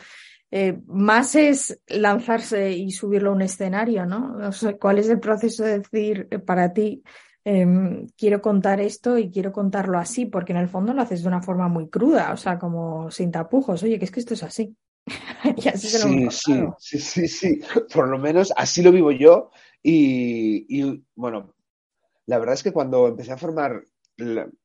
eh, 0.57 0.79
más 0.87 1.35
es 1.35 1.81
lanzarse 1.89 2.71
y 2.71 2.93
subirlo 2.93 3.31
a 3.31 3.33
un 3.33 3.43
escenario, 3.43 4.07
¿no? 4.07 4.39
¿Cuál 4.81 5.01
es 5.01 5.09
el 5.09 5.19
proceso 5.19 5.65
de 5.65 5.81
decir 5.81 6.29
eh, 6.31 6.39
para 6.39 6.73
ti, 6.73 7.03
em, 7.43 8.07
quiero 8.17 8.41
contar 8.41 8.81
esto 8.81 9.19
y 9.19 9.33
quiero 9.33 9.51
contarlo 9.51 9.99
así? 9.99 10.27
Porque 10.27 10.53
en 10.53 10.59
el 10.59 10.69
fondo 10.69 10.95
lo 10.95 11.03
haces 11.03 11.23
de 11.23 11.29
una 11.29 11.43
forma 11.43 11.67
muy 11.67 11.89
cruda, 11.89 12.33
o 12.33 12.37
sea, 12.37 12.57
como 12.57 13.11
sin 13.11 13.33
tapujos. 13.33 13.83
Oye, 13.83 13.99
que 13.99 14.05
es 14.05 14.13
que 14.13 14.21
esto 14.21 14.35
es 14.35 14.45
así. 14.45 14.77
sí, 15.75 16.29
sí, 16.31 16.63
sí, 16.79 16.99
sí, 17.01 17.27
sí. 17.27 17.61
Por 17.93 18.07
lo 18.07 18.19
menos 18.19 18.53
así 18.57 18.81
lo 18.81 18.93
vivo 18.93 19.11
yo. 19.11 19.51
Y, 19.83 21.03
bueno, 21.17 21.53
la 22.27 22.39
verdad 22.39 22.55
es 22.55 22.63
que 22.63 22.73
cuando 22.73 23.09
empecé 23.09 23.33
a 23.33 23.39
formar, 23.39 23.85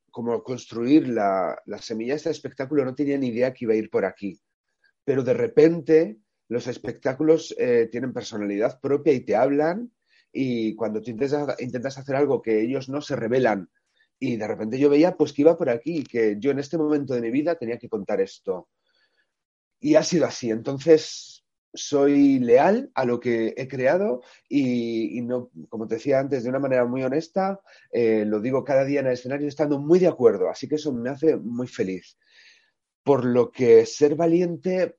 como 0.08 0.40
construir 0.44 1.08
la, 1.08 1.60
la 1.66 1.78
semilla 1.78 2.12
de 2.12 2.18
este 2.18 2.30
espectáculo, 2.30 2.84
no 2.84 2.94
tenía 2.94 3.18
ni 3.18 3.26
idea 3.26 3.52
que 3.52 3.64
iba 3.64 3.74
a 3.74 3.76
ir 3.76 3.90
por 3.90 4.04
aquí 4.04 4.40
pero 5.04 5.22
de 5.22 5.34
repente 5.34 6.18
los 6.48 6.66
espectáculos 6.66 7.54
eh, 7.58 7.88
tienen 7.90 8.12
personalidad 8.12 8.80
propia 8.80 9.12
y 9.12 9.20
te 9.20 9.36
hablan 9.36 9.92
y 10.32 10.74
cuando 10.74 11.00
tú 11.00 11.10
intentas, 11.10 11.98
hacer 11.98 12.16
algo 12.16 12.42
que 12.42 12.60
ellos 12.60 12.88
no 12.88 13.00
se 13.00 13.16
revelan 13.16 13.68
y 14.18 14.36
de 14.36 14.46
repente 14.46 14.78
yo 14.78 14.90
veía 14.90 15.16
pues 15.16 15.32
que 15.32 15.42
iba 15.42 15.56
por 15.56 15.70
aquí, 15.70 16.04
que 16.04 16.36
yo 16.38 16.50
en 16.50 16.58
este 16.58 16.76
momento 16.76 17.14
de 17.14 17.22
mi 17.22 17.30
vida 17.30 17.54
tenía 17.54 17.78
que 17.78 17.88
contar 17.88 18.20
esto. 18.20 18.68
Y 19.80 19.94
ha 19.94 20.02
sido 20.02 20.26
así. 20.26 20.50
Entonces 20.50 21.42
soy 21.72 22.38
leal 22.38 22.90
a 22.94 23.04
lo 23.04 23.18
que 23.18 23.54
he 23.56 23.66
creado 23.66 24.22
y, 24.48 25.22
no, 25.22 25.50
como 25.68 25.86
te 25.86 25.94
decía 25.94 26.18
antes, 26.18 26.42
de 26.42 26.50
una 26.50 26.58
manera 26.58 26.84
muy 26.84 27.02
honesta, 27.02 27.60
eh, 27.90 28.24
lo 28.26 28.40
digo 28.40 28.62
cada 28.62 28.84
día 28.84 29.00
en 29.00 29.06
el 29.06 29.12
escenario 29.12 29.48
estando 29.48 29.80
muy 29.80 29.98
de 29.98 30.08
acuerdo. 30.08 30.50
Así 30.50 30.68
que 30.68 30.74
eso 30.74 30.92
me 30.92 31.08
hace 31.08 31.36
muy 31.36 31.66
feliz. 31.66 32.18
Por 33.02 33.24
lo 33.24 33.50
que 33.50 33.86
ser 33.86 34.14
valiente, 34.14 34.98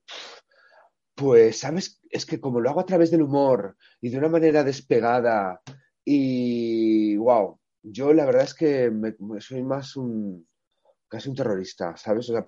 pues, 1.14 1.60
¿sabes? 1.60 2.00
Es 2.10 2.26
que 2.26 2.40
como 2.40 2.60
lo 2.60 2.70
hago 2.70 2.80
a 2.80 2.86
través 2.86 3.10
del 3.10 3.22
humor 3.22 3.76
y 4.00 4.10
de 4.10 4.18
una 4.18 4.28
manera 4.28 4.64
despegada 4.64 5.60
y, 6.04 7.16
wow, 7.16 7.58
yo 7.82 8.12
la 8.12 8.24
verdad 8.24 8.44
es 8.44 8.54
que 8.54 8.92
soy 9.40 9.62
más 9.62 9.96
un, 9.96 10.46
casi 11.08 11.28
un 11.28 11.36
terrorista, 11.36 11.96
¿sabes? 11.96 12.28
O 12.30 12.32
sea, 12.32 12.46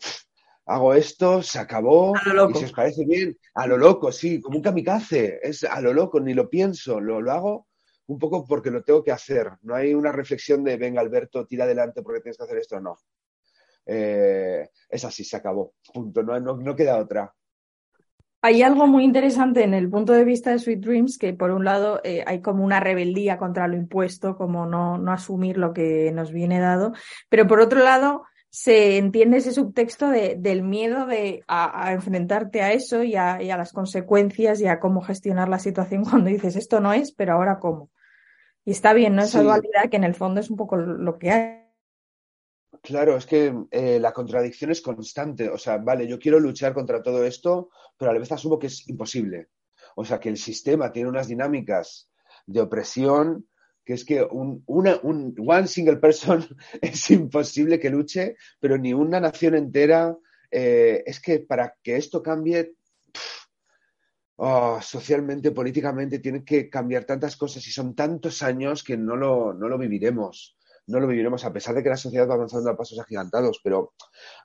hago 0.67 0.95
esto, 0.95 1.43
se 1.43 1.59
acabó, 1.59 2.15
y 2.51 2.55
si 2.55 2.65
os 2.65 2.73
parece 2.73 3.05
bien, 3.05 3.37
a 3.55 3.67
lo 3.67 3.77
loco, 3.77 4.11
sí, 4.11 4.41
como 4.41 4.57
un 4.57 4.63
kamikaze, 4.63 5.41
es 5.43 5.65
a 5.65 5.81
lo 5.81 5.93
loco, 5.93 6.21
ni 6.21 6.35
lo 6.35 6.49
pienso, 6.49 7.01
lo, 7.01 7.21
lo 7.21 7.33
hago 7.33 7.69
un 8.07 8.19
poco 8.19 8.45
porque 8.47 8.71
lo 8.71 8.83
tengo 8.83 9.03
que 9.03 9.13
hacer. 9.13 9.51
No 9.63 9.75
hay 9.75 9.95
una 9.95 10.13
reflexión 10.13 10.63
de, 10.63 10.77
venga, 10.77 11.01
Alberto, 11.01 11.47
tira 11.47 11.65
adelante 11.65 12.03
porque 12.03 12.21
tienes 12.21 12.37
que 12.37 12.45
hacer 12.45 12.59
esto, 12.59 12.81
no. 12.81 12.99
Eh, 13.87 14.69
es 14.89 15.05
así, 15.05 15.25
se 15.25 15.37
acabó, 15.37 15.75
punto, 15.93 16.23
no, 16.23 16.39
no, 16.41 16.77
queda 16.77 16.99
otra. 16.99 17.33
Hay 18.43 18.63
algo 18.63 18.87
muy 18.87 19.05
interesante 19.05 19.65
en 19.65 19.73
el 19.73 19.89
punto 19.89 20.13
de 20.13 20.25
vista 20.25 20.51
de 20.51 20.59
Sweet 20.59 20.81
Dreams, 20.81 21.19
que 21.19 21.33
por 21.33 21.51
un 21.51 21.65
lado 21.65 22.01
eh, 22.05 22.23
hay 22.27 22.43
como 22.43 22.63
una 22.63 22.79
rebeldía 22.79 23.39
contra 23.39 23.69
lo 23.69 23.77
impuesto, 23.77 24.37
como 24.37 24.67
no, 24.67 24.99
no 24.99 25.13
asumir 25.13 25.57
lo 25.57 25.73
que 25.73 26.13
nos 26.13 26.31
viene 26.31 26.61
dado, 26.61 26.93
pero 27.31 27.47
por 27.47 27.61
otro 27.61 27.83
lado 27.83 28.25
se 28.55 28.99
entiende 28.99 29.39
ese 29.39 29.51
subtexto 29.51 30.11
de, 30.11 30.37
del 30.39 30.63
miedo 30.63 31.07
de, 31.07 31.43
a, 31.49 31.93
enfrentarte 31.93 32.63
a 32.63 32.73
eso 32.73 33.03
y 33.03 33.17
a, 33.17 33.41
las 33.41 33.73
consecuencias 33.73 34.61
y 34.61 34.69
a 34.69 34.79
cómo 34.79 35.01
gestionar 35.01 35.49
la 35.49 35.59
situación 35.59 36.05
cuando 36.09 36.31
dices 36.31 36.55
esto 36.55 36.79
no 36.79 36.93
es, 36.93 37.11
pero 37.11 37.33
ahora 37.33 37.59
cómo. 37.59 37.91
Y 38.65 38.71
está 38.71 38.93
bien, 38.93 39.17
¿no? 39.17 39.23
Esa 39.23 39.43
dualidad 39.43 39.91
que 39.91 39.97
en 39.97 40.05
el 40.05 40.15
fondo 40.15 40.41
es 40.41 40.51
un 40.51 40.57
poco 40.57 40.77
lo 40.77 41.19
que 41.19 41.33
hay. 41.33 41.64
Claro, 42.85 43.17
es 43.17 43.25
que 43.25 43.51
eh, 43.71 43.99
la 43.99 44.13
contradicción 44.13 44.71
es 44.71 44.83
constante. 44.83 45.49
O 45.49 45.57
sea, 45.57 45.79
vale, 45.79 46.07
yo 46.07 46.19
quiero 46.19 46.39
luchar 46.39 46.75
contra 46.75 47.03
todo 47.03 47.25
esto, 47.25 47.71
pero 47.97 48.11
a 48.11 48.15
la 48.15 48.21
vez 48.21 48.31
asumo 48.31 48.59
que 48.59 48.67
es 48.67 48.87
imposible. 48.91 49.49
O 49.97 50.05
sea, 50.05 50.21
que 50.21 50.29
el 50.29 50.37
sistema 50.37 50.93
tiene 50.93 51.09
unas 51.09 51.27
dinámicas 51.27 52.11
de 52.47 52.61
opresión 52.61 53.49
que 53.87 53.95
es 53.95 54.05
que 54.05 54.23
un, 54.23 54.63
una, 54.67 54.99
un 55.03 55.35
one 55.39 55.67
single 55.67 55.97
person 55.97 56.45
es 56.83 57.11
imposible 57.11 57.79
que 57.79 57.91
luche, 57.91 58.37
pero 58.61 58.77
ni 58.77 58.93
una 58.93 59.19
nación 59.19 59.55
entera. 59.55 60.15
Eh, 60.51 61.03
es 61.07 61.21
que 61.21 61.41
para 61.41 61.77
que 61.83 61.97
esto 61.97 62.23
cambie, 62.23 62.75
oh, 64.37 64.79
socialmente, 64.83 65.53
políticamente, 65.53 66.19
tiene 66.19 66.45
que 66.45 66.69
cambiar 66.69 67.05
tantas 67.05 67.35
cosas 67.37 67.67
y 67.67 67.71
son 67.71 67.95
tantos 67.95 68.43
años 68.43 68.85
que 68.85 68.99
no 68.99 69.17
lo, 69.17 69.55
no 69.55 69.69
lo 69.69 69.79
viviremos. 69.79 70.59
No 70.87 71.01
lo 71.01 71.07
viviremos, 71.07 71.45
a 71.45 71.53
pesar 71.53 71.75
de 71.75 71.83
que 71.83 71.89
la 71.89 71.97
sociedad 71.97 72.29
va 72.29 72.35
avanzando 72.35 72.71
a 72.71 72.77
pasos 72.77 72.99
agigantados, 72.99 73.61
pero 73.63 73.95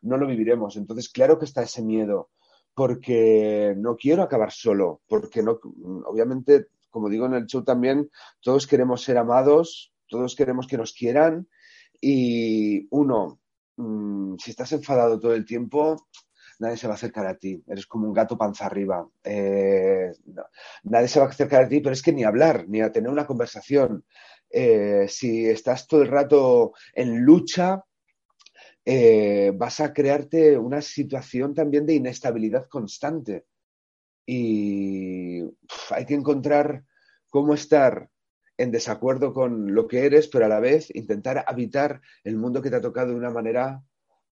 no 0.01 0.17
lo 0.17 0.27
viviremos. 0.27 0.77
Entonces, 0.77 1.09
claro 1.09 1.37
que 1.37 1.45
está 1.45 1.63
ese 1.63 1.81
miedo, 1.81 2.29
porque 2.73 3.73
no 3.77 3.95
quiero 3.95 4.23
acabar 4.23 4.51
solo, 4.51 5.01
porque 5.07 5.43
no, 5.43 5.59
obviamente 6.05 6.67
como 6.89 7.09
digo 7.09 7.25
en 7.25 7.33
el 7.33 7.45
show 7.45 7.63
también, 7.63 8.09
todos 8.41 8.67
queremos 8.67 9.03
ser 9.03 9.17
amados, 9.17 9.93
todos 10.07 10.35
queremos 10.35 10.67
que 10.67 10.77
nos 10.77 10.93
quieran 10.93 11.47
y 12.01 12.87
uno, 12.91 13.39
mm, 13.77 14.35
si 14.37 14.51
estás 14.51 14.71
enfadado 14.71 15.19
todo 15.19 15.33
el 15.33 15.45
tiempo, 15.45 16.07
nadie 16.59 16.77
se 16.77 16.87
va 16.87 16.93
a 16.93 16.95
acercar 16.95 17.27
a 17.27 17.37
ti. 17.37 17.63
Eres 17.67 17.85
como 17.87 18.07
un 18.07 18.13
gato 18.13 18.37
panza 18.37 18.65
arriba. 18.65 19.07
Eh, 19.23 20.11
nadie 20.83 21.07
se 21.07 21.19
va 21.19 21.27
a 21.27 21.29
acercar 21.29 21.63
a 21.63 21.69
ti, 21.69 21.79
pero 21.79 21.93
es 21.93 22.01
que 22.01 22.11
ni 22.11 22.23
hablar, 22.23 22.65
ni 22.67 22.81
a 22.81 22.91
tener 22.91 23.09
una 23.09 23.25
conversación. 23.25 24.03
Eh, 24.49 25.05
si 25.07 25.45
estás 25.45 25.87
todo 25.87 26.01
el 26.01 26.07
rato 26.07 26.73
en 26.93 27.21
lucha, 27.21 27.83
eh, 28.85 29.51
vas 29.55 29.79
a 29.79 29.93
crearte 29.93 30.57
una 30.57 30.81
situación 30.81 31.53
también 31.53 31.85
de 31.85 31.95
inestabilidad 31.95 32.67
constante 32.67 33.45
y 34.25 35.41
hay 35.89 36.05
que 36.05 36.13
encontrar 36.13 36.83
cómo 37.29 37.53
estar 37.53 38.09
en 38.57 38.71
desacuerdo 38.71 39.33
con 39.33 39.73
lo 39.73 39.87
que 39.87 40.05
eres, 40.05 40.27
pero 40.27 40.45
a 40.45 40.49
la 40.49 40.59
vez 40.59 40.93
intentar 40.93 41.43
habitar 41.47 42.01
el 42.23 42.35
mundo 42.35 42.61
que 42.61 42.69
te 42.69 42.75
ha 42.75 42.81
tocado 42.81 43.09
de 43.09 43.15
una 43.15 43.31
manera 43.31 43.81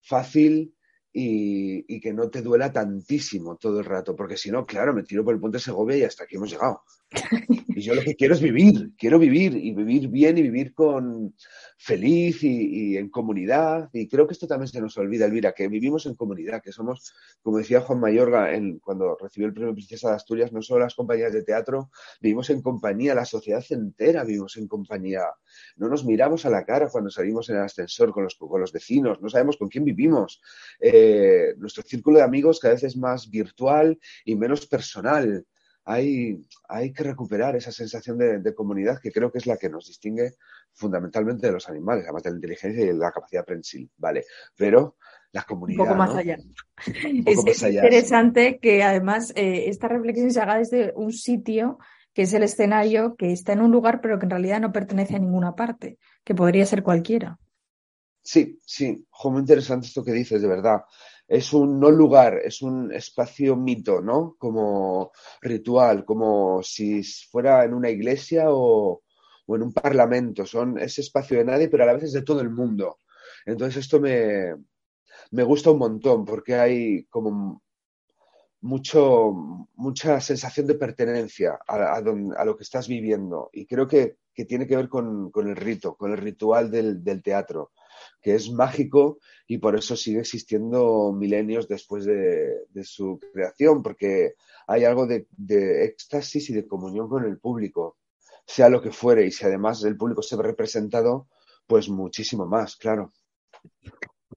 fácil 0.01 0.75
y, 1.11 1.99
que 1.99 2.13
no 2.13 2.29
te 2.29 2.43
duela 2.43 2.71
tantísimo 2.71 3.57
todo 3.57 3.79
el 3.79 3.85
rato, 3.85 4.15
porque 4.15 4.37
si 4.37 4.51
no, 4.51 4.65
claro, 4.67 4.93
me 4.93 5.03
tiro 5.03 5.23
por 5.23 5.33
el 5.33 5.39
puente 5.39 5.57
de 5.57 5.63
Segovia 5.63 5.97
y 5.97 6.03
hasta 6.03 6.25
aquí 6.25 6.35
hemos 6.35 6.51
llegado. 6.51 6.83
Y 7.09 7.81
yo 7.81 7.93
lo 7.95 8.01
que 8.01 8.15
quiero 8.15 8.33
es 8.33 8.41
vivir, 8.41 8.91
quiero 8.97 9.17
vivir 9.17 9.55
y 9.55 9.73
vivir 9.73 10.09
bien 10.09 10.37
y 10.37 10.41
vivir 10.41 10.73
con 10.73 11.33
feliz 11.77 12.43
y, 12.43 12.97
en 12.97 13.09
comunidad. 13.09 13.89
Y 13.93 14.07
creo 14.07 14.27
que 14.27 14.33
esto 14.33 14.47
también 14.47 14.67
se 14.67 14.81
nos 14.81 14.97
olvida, 14.97 15.25
Elvira, 15.25 15.53
que 15.53 15.67
vivimos 15.67 16.05
en 16.05 16.15
comunidad, 16.15 16.61
que 16.61 16.71
somos, 16.71 17.13
como 17.41 17.59
decía 17.59 17.81
Juan 17.81 17.99
Mayorga 17.99 18.53
en, 18.53 18.79
cuando 18.79 19.15
recibió 19.21 19.47
el 19.47 19.53
premio 19.53 19.73
Princesa 19.73 20.09
de 20.09 20.15
Asturias, 20.15 20.51
no 20.51 20.61
solo 20.61 20.81
las 20.81 20.95
compañías 20.95 21.31
de 21.31 21.43
teatro, 21.43 21.91
vivimos 22.19 22.49
en 22.49 22.61
compañía, 22.61 23.15
la 23.15 23.25
sociedad 23.25 23.63
entera 23.69 24.23
vivimos 24.23 24.57
en 24.57 24.67
compañía. 24.67 25.21
No 25.77 25.87
nos 25.87 26.03
miramos 26.03 26.45
a 26.45 26.49
la 26.49 26.65
cara 26.65 26.89
cuando 26.89 27.09
salimos 27.09 27.49
en 27.49 27.57
el 27.57 27.61
ascensor 27.61 28.11
con 28.11 28.23
los, 28.23 28.35
con 28.35 28.59
los 28.59 28.73
vecinos, 28.73 29.21
no 29.21 29.29
sabemos 29.29 29.55
con 29.55 29.69
quién 29.69 29.85
vivimos. 29.85 30.41
Eh, 30.79 31.53
nuestro 31.57 31.83
círculo 31.83 32.17
de 32.17 32.23
amigos 32.23 32.59
cada 32.59 32.73
vez 32.73 32.83
es 32.83 32.97
más 32.97 33.29
virtual 33.29 33.97
y 34.25 34.35
menos 34.35 34.65
personal 34.65 35.45
hay, 35.89 36.45
hay 36.67 36.91
que 36.91 37.03
recuperar 37.03 37.55
esa 37.55 37.71
sensación 37.71 38.17
de, 38.17 38.53
comunidad 38.53 38.99
que 39.01 39.11
creo 39.11 39.31
que 39.31 39.37
es 39.37 39.47
la 39.47 39.55
que 39.55 39.69
nos 39.69 39.87
distingue 39.87 40.33
fundamentalmente 40.73 41.47
de 41.47 41.53
los 41.53 41.69
animales, 41.69 42.03
además 42.03 42.23
de 42.23 42.29
la 42.31 42.35
inteligencia 42.35 42.83
y 42.83 42.93
la 42.93 43.11
capacidad 43.11 43.45
prensil, 43.45 43.89
¿vale? 43.95 44.25
Pero 44.57 44.97
la 45.31 45.43
comunidad. 45.43 45.79
Un 45.79 45.85
poco 45.85 45.97
más 45.97 46.13
allá. 46.13 46.37
es, 47.25 47.63
interesante 47.63 48.59
que 48.59 48.83
además 48.83 49.31
eh, 49.35 49.69
esta 49.69 49.87
reflexión 49.87 50.29
se 50.31 50.41
haga 50.41 50.57
desde 50.57 50.91
un 50.93 51.13
sitio 51.13 51.79
que 52.13 52.23
es 52.23 52.33
el 52.33 52.43
escenario 52.43 53.15
que 53.15 53.31
está 53.31 53.53
en 53.53 53.61
un 53.61 53.71
lugar 53.71 54.01
pero 54.01 54.19
que 54.19 54.25
en 54.25 54.31
realidad 54.31 54.59
no 54.59 54.73
pertenece 54.73 55.15
a 55.15 55.19
ninguna 55.19 55.55
parte, 55.55 55.97
que 56.25 56.35
podría 56.35 56.65
ser 56.65 56.83
cualquiera. 56.83 57.39
Sí, 58.21 58.59
sí, 58.65 59.07
muy 59.23 59.39
interesante 59.39 59.87
esto 59.87 60.03
que 60.03 60.11
dices, 60.11 60.41
de 60.41 60.49
verdad 60.49 60.81
es 61.27 61.51
un 61.53 61.79
no 61.79 61.91
lugar, 61.91 62.39
es 62.43 62.61
un 62.61 62.93
espacio 62.93 63.55
mito, 63.57 64.01
¿no? 64.01 64.35
Como 64.39 65.11
ritual, 65.41 66.05
como 66.05 66.63
si 66.63 67.03
fuera 67.03 67.65
en 67.65 67.73
una 67.73 67.89
iglesia 67.89 68.45
o, 68.47 69.03
en 69.47 69.61
un 69.61 69.73
parlamento. 69.73 70.45
Son 70.45 70.79
ese 70.79 71.01
espacio 71.01 71.37
de 71.37 71.45
nadie, 71.45 71.67
pero 71.67 71.83
a 71.83 71.87
la 71.87 71.93
vez 71.93 72.03
es 72.03 72.13
de 72.13 72.21
todo 72.21 72.39
el 72.41 72.49
mundo. 72.49 72.99
Entonces 73.45 73.83
esto 73.83 73.99
me, 73.99 74.55
me 75.31 75.43
gusta 75.43 75.71
un 75.71 75.79
montón 75.79 76.23
porque 76.23 76.55
hay 76.55 77.03
como 77.05 77.61
mucho, 78.61 79.31
mucha 79.75 80.21
sensación 80.21 80.65
de 80.65 80.75
pertenencia 80.75 81.59
a, 81.67 82.01
lo 82.01 82.55
que 82.55 82.63
estás 82.63 82.87
viviendo. 82.87 83.49
Y 83.51 83.65
creo 83.65 83.87
que, 83.87 84.17
tiene 84.47 84.67
que 84.67 84.75
ver 84.75 84.87
con, 84.87 85.31
el 85.35 85.55
rito, 85.55 85.95
con 85.95 86.11
el 86.11 86.17
ritual 86.17 86.71
del 86.71 87.21
teatro 87.23 87.71
que 88.21 88.35
es 88.35 88.51
mágico 88.51 89.19
y 89.47 89.57
por 89.57 89.75
eso 89.75 89.95
sigue 89.95 90.19
existiendo 90.19 91.11
milenios 91.13 91.67
después 91.67 92.05
de, 92.05 92.67
su 92.83 93.19
creación, 93.33 93.81
porque 93.81 94.33
hay 94.67 94.83
algo 94.83 95.07
de, 95.07 95.27
éxtasis 95.85 96.49
y 96.49 96.53
de 96.53 96.67
comunión 96.67 97.07
con 97.07 97.25
el 97.25 97.39
público, 97.39 97.97
sea 98.45 98.69
lo 98.69 98.81
que 98.81 98.91
fuere, 98.91 99.25
y 99.25 99.31
si 99.31 99.45
además 99.45 99.83
el 99.83 99.97
público 99.97 100.21
se 100.21 100.35
ve 100.35 100.43
representado, 100.43 101.27
pues 101.65 101.89
muchísimo 101.89 102.45
más, 102.45 102.75
claro. 102.75 103.13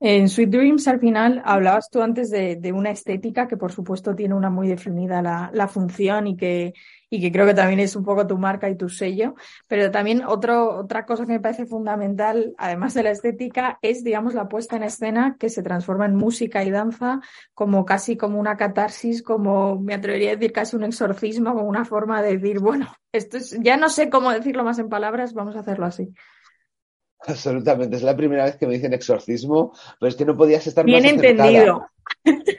En 0.02 0.30
Sweet 0.30 0.48
Dreams, 0.48 0.88
al 0.88 0.98
final, 0.98 1.42
hablabas 1.44 1.90
tú 1.90 2.00
antes 2.00 2.30
de, 2.30 2.72
una 2.72 2.90
estética 2.90 3.46
que, 3.46 3.58
por 3.58 3.70
supuesto, 3.70 4.14
tiene 4.14 4.34
una 4.34 4.48
muy 4.48 4.66
definida 4.66 5.20
la, 5.20 5.68
función 5.68 6.26
y 6.26 6.38
que, 6.38 6.72
y 7.10 7.20
que 7.20 7.30
creo 7.30 7.44
que 7.44 7.52
también 7.52 7.80
es 7.80 7.94
un 7.96 8.02
poco 8.02 8.26
tu 8.26 8.38
marca 8.38 8.70
y 8.70 8.78
tu 8.78 8.88
sello. 8.88 9.34
Pero 9.68 9.90
también 9.90 10.24
otro, 10.24 10.74
otra 10.74 11.04
cosa 11.04 11.26
que 11.26 11.32
me 11.32 11.40
parece 11.40 11.66
fundamental, 11.66 12.54
además 12.56 12.94
de 12.94 13.02
la 13.02 13.10
estética, 13.10 13.78
es, 13.82 14.02
digamos, 14.02 14.32
la 14.32 14.48
puesta 14.48 14.76
en 14.76 14.84
escena 14.84 15.36
que 15.38 15.50
se 15.50 15.62
transforma 15.62 16.06
en 16.06 16.16
música 16.16 16.64
y 16.64 16.70
danza 16.70 17.20
como 17.52 17.84
casi 17.84 18.16
como 18.16 18.40
una 18.40 18.56
catarsis, 18.56 19.22
como 19.22 19.78
me 19.78 19.92
atrevería 19.92 20.30
a 20.30 20.36
decir 20.36 20.52
casi 20.52 20.76
un 20.76 20.84
exorcismo, 20.84 21.52
como 21.52 21.68
una 21.68 21.84
forma 21.84 22.22
de 22.22 22.38
decir, 22.38 22.58
bueno, 22.58 22.90
esto 23.12 23.36
es, 23.36 23.58
ya 23.60 23.76
no 23.76 23.90
sé 23.90 24.08
cómo 24.08 24.30
decirlo 24.30 24.64
más 24.64 24.78
en 24.78 24.88
palabras, 24.88 25.34
vamos 25.34 25.56
a 25.56 25.60
hacerlo 25.60 25.84
así. 25.84 26.14
Absolutamente, 27.26 27.96
es 27.96 28.02
la 28.02 28.16
primera 28.16 28.44
vez 28.44 28.56
que 28.56 28.66
me 28.66 28.74
dicen 28.74 28.94
exorcismo, 28.94 29.72
pero 29.98 30.08
es 30.08 30.16
que 30.16 30.24
no 30.24 30.36
podías 30.36 30.66
estar 30.66 30.86
más 30.86 31.04
acertada. 31.04 31.20
Bien 31.20 31.58
entendido. 31.58 31.90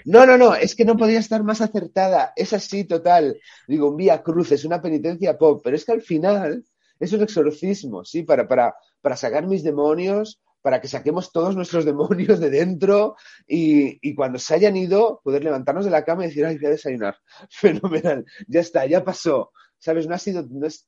No, 0.05 0.26
no, 0.26 0.38
no, 0.38 0.55
es 0.55 0.76
que 0.76 0.86
no 0.86 0.97
podía 0.97 1.20
estar 1.20 1.43
más 1.43 1.62
acertada. 1.62 2.34
Es 2.36 2.53
así, 2.53 2.86
total. 2.86 3.39
Digo, 3.68 3.89
un 3.89 3.97
vía 3.97 4.22
cruz, 4.22 4.51
es 4.51 4.66
una 4.66 4.82
penitencia 4.82 5.38
pop, 5.38 5.62
pero 5.64 5.76
es 5.76 5.86
que 5.86 5.91
al 5.91 6.01
final 6.01 6.64
es 6.99 7.14
un 7.14 7.22
exorcismo, 7.22 8.05
¿sí? 8.05 8.24
Para, 8.24 8.47
para, 8.47 8.76
para 9.01 9.16
sacar 9.16 9.47
mis 9.47 9.64
demonios, 9.64 10.39
para 10.62 10.80
que 10.80 10.88
saquemos 10.88 11.32
todos 11.32 11.55
nuestros 11.55 11.86
demonios 11.86 12.39
de 12.39 12.49
dentro 12.49 13.16
y, 13.47 13.97
y, 14.07 14.16
cuando 14.16 14.39
se 14.39 14.53
hayan 14.53 14.78
ido, 14.78 15.22
poder 15.24 15.43
levantarnos 15.43 15.86
de 15.86 15.91
la 15.91 16.05
cama 16.05 16.24
y 16.24 16.28
decir, 16.28 16.45
ay, 16.45 16.57
voy 16.57 16.68
a 16.68 16.72
desayunar. 16.72 17.18
Fenomenal, 17.49 18.26
ya 18.47 18.59
está, 18.59 18.86
ya 18.86 19.03
pasó. 19.03 19.51
¿Sabes? 19.80 20.07
No 20.07 20.14
ha 20.14 20.20
sido, 20.20 20.45
no 20.47 20.68
es, 20.68 20.88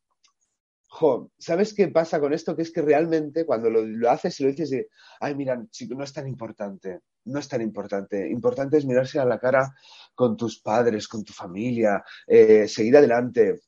¿sabes 1.38 1.74
qué 1.74 1.88
pasa 1.88 2.20
con 2.20 2.34
esto? 2.34 2.56
Que 2.56 2.62
es 2.62 2.72
que 2.72 2.82
realmente 2.82 3.46
cuando 3.46 3.70
lo, 3.70 4.10
haces 4.10 4.40
y 4.40 4.44
lo 4.44 4.52
dices, 4.52 4.88
ay, 5.20 5.36
mira, 5.36 5.62
chico, 5.70 5.96
no 5.96 6.04
es 6.04 6.14
tan 6.14 6.28
importante, 6.28 7.00
no 7.26 7.40
es 7.40 7.48
tan 7.48 7.62
importante. 7.62 8.30
Importante 8.30 8.78
es 8.78 8.86
mirarse 8.86 9.20
a 9.20 9.26
la 9.26 9.40
cara 9.40 9.74
con 10.14 10.38
tus 10.38 10.60
padres, 10.62 11.08
con 11.08 11.24
tu 11.24 11.34
familia, 11.34 12.04
eh, 12.28 12.68
seguir 12.68 12.98
adelante. 12.98 13.62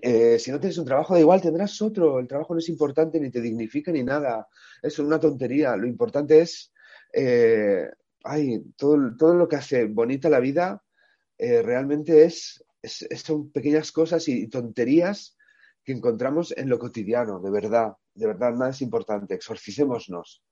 Eh, 0.00 0.38
si 0.38 0.50
no 0.50 0.58
tienes 0.58 0.78
un 0.78 0.86
trabajo, 0.86 1.14
da 1.14 1.20
igual, 1.20 1.40
tendrás 1.40 1.80
otro. 1.82 2.18
El 2.18 2.26
trabajo 2.26 2.54
no 2.54 2.60
es 2.60 2.68
importante, 2.68 3.20
ni 3.20 3.30
te 3.30 3.40
dignifica, 3.40 3.92
ni 3.92 4.02
nada. 4.02 4.48
Es 4.82 4.98
una 4.98 5.20
tontería. 5.20 5.76
Lo 5.76 5.86
importante 5.86 6.40
es 6.40 6.72
eh, 7.12 7.86
ay, 8.24 8.62
todo, 8.76 8.96
todo 9.18 9.34
lo 9.34 9.48
que 9.48 9.56
hace 9.56 9.84
bonita 9.84 10.28
la 10.28 10.40
vida 10.40 10.82
realmente 11.36 12.24
es, 12.24 12.64
es, 12.80 13.06
son 13.22 13.50
pequeñas 13.50 13.92
cosas 13.92 14.28
y 14.28 14.48
tonterías 14.48 15.33
que 15.84 15.92
encontramos 15.92 16.52
en 16.56 16.68
lo 16.68 16.78
cotidiano, 16.78 17.40
de 17.40 17.50
verdad, 17.50 17.92
de 18.14 18.26
verdad, 18.26 18.52
nada 18.52 18.70
es 18.70 18.80
importante, 18.82 19.34
exorcicémonos 19.34 20.42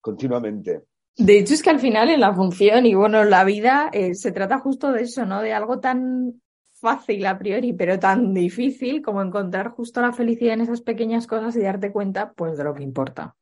continuamente. 0.00 0.84
De 1.16 1.38
hecho, 1.38 1.54
es 1.54 1.62
que 1.62 1.70
al 1.70 1.80
final 1.80 2.10
en 2.10 2.20
la 2.20 2.34
función 2.34 2.86
y 2.86 2.94
bueno, 2.94 3.24
la 3.24 3.44
vida 3.44 3.88
eh, 3.92 4.14
se 4.14 4.32
trata 4.32 4.58
justo 4.58 4.92
de 4.92 5.02
eso, 5.02 5.24
¿no? 5.24 5.40
De 5.40 5.52
algo 5.52 5.80
tan 5.80 6.42
fácil 6.74 7.24
a 7.26 7.38
priori, 7.38 7.72
pero 7.72 7.98
tan 7.98 8.34
difícil 8.34 9.02
como 9.02 9.22
encontrar 9.22 9.70
justo 9.70 10.02
la 10.02 10.12
felicidad 10.12 10.54
en 10.54 10.60
esas 10.60 10.82
pequeñas 10.82 11.26
cosas 11.26 11.56
y 11.56 11.60
darte 11.60 11.90
cuenta, 11.90 12.32
pues, 12.34 12.58
de 12.58 12.64
lo 12.64 12.74
que 12.74 12.82
importa. 12.82 13.34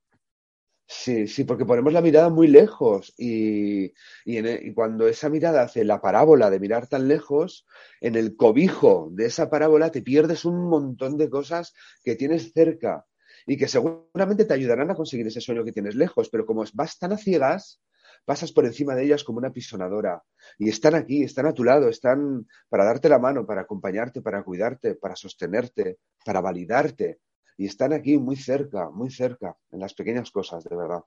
Sí, 0.97 1.27
sí, 1.27 1.45
porque 1.45 1.65
ponemos 1.67 1.93
la 1.93 2.01
mirada 2.01 2.29
muy 2.29 2.47
lejos 2.47 3.13
y, 3.19 3.87
e, 3.87 3.93
y, 4.27 4.73
cuando 4.75 5.09
esa 5.09 5.29
mirada 5.29 5.63
hace 5.63 5.85
la 5.85 6.01
parábola 6.01 6.51
de 6.51 6.61
mirar 6.61 6.87
tan 6.87 7.09
lejos, 7.09 7.67
en 8.01 8.15
el 8.17 8.37
cobijo 8.37 9.09
de 9.13 9.27
esa 9.27 9.51
parábola 9.51 9.91
te 9.91 10.03
pierdes 10.03 10.45
un 10.45 10.69
montón 10.69 11.19
de 11.19 11.29
cosas 11.29 11.75
que 12.05 12.15
tienes 12.17 12.53
cerca 12.53 13.07
y 13.47 13.57
que 13.57 13.67
seguramente 13.69 14.45
te 14.45 14.55
ayudarán 14.55 14.91
a 14.91 14.95
conseguir 14.95 15.27
ese 15.27 15.41
sueño 15.41 15.65
que 15.65 15.73
tienes 15.73 15.95
lejos, 15.97 16.31
pero 16.31 16.47
como 16.47 16.65
vas 16.75 16.99
tan 16.99 17.13
a 17.13 17.19
ciegas, 17.19 17.83
pasas 18.25 18.53
por 18.53 18.65
encima 18.65 18.95
de 18.95 19.05
ellas 19.05 19.25
como 19.25 19.39
una 19.39 19.53
pisonadora. 19.53 20.23
Y 20.59 20.69
están 20.69 20.95
aquí, 20.95 21.25
están 21.25 21.47
a 21.47 21.55
tu 21.55 21.65
lado, 21.65 21.89
están 21.89 22.47
para 22.69 22.85
darte 22.85 23.09
la 23.09 23.19
mano, 23.19 23.45
para 23.45 23.63
acompañarte, 23.63 24.23
para 24.23 24.43
cuidarte, 24.45 24.95
para 24.95 25.17
sostenerte, 25.17 25.99
para 26.25 26.41
validarte. 26.41 27.19
Y 27.57 27.67
están 27.67 27.93
aquí 27.93 28.19
muy 28.19 28.37
cerca, 28.37 28.91
muy 28.91 29.11
cerca, 29.11 29.57
en 29.71 29.81
las 29.81 29.95
pequeñas 29.95 30.31
cosas, 30.31 30.65
de 30.65 30.77
verdad. 30.77 31.05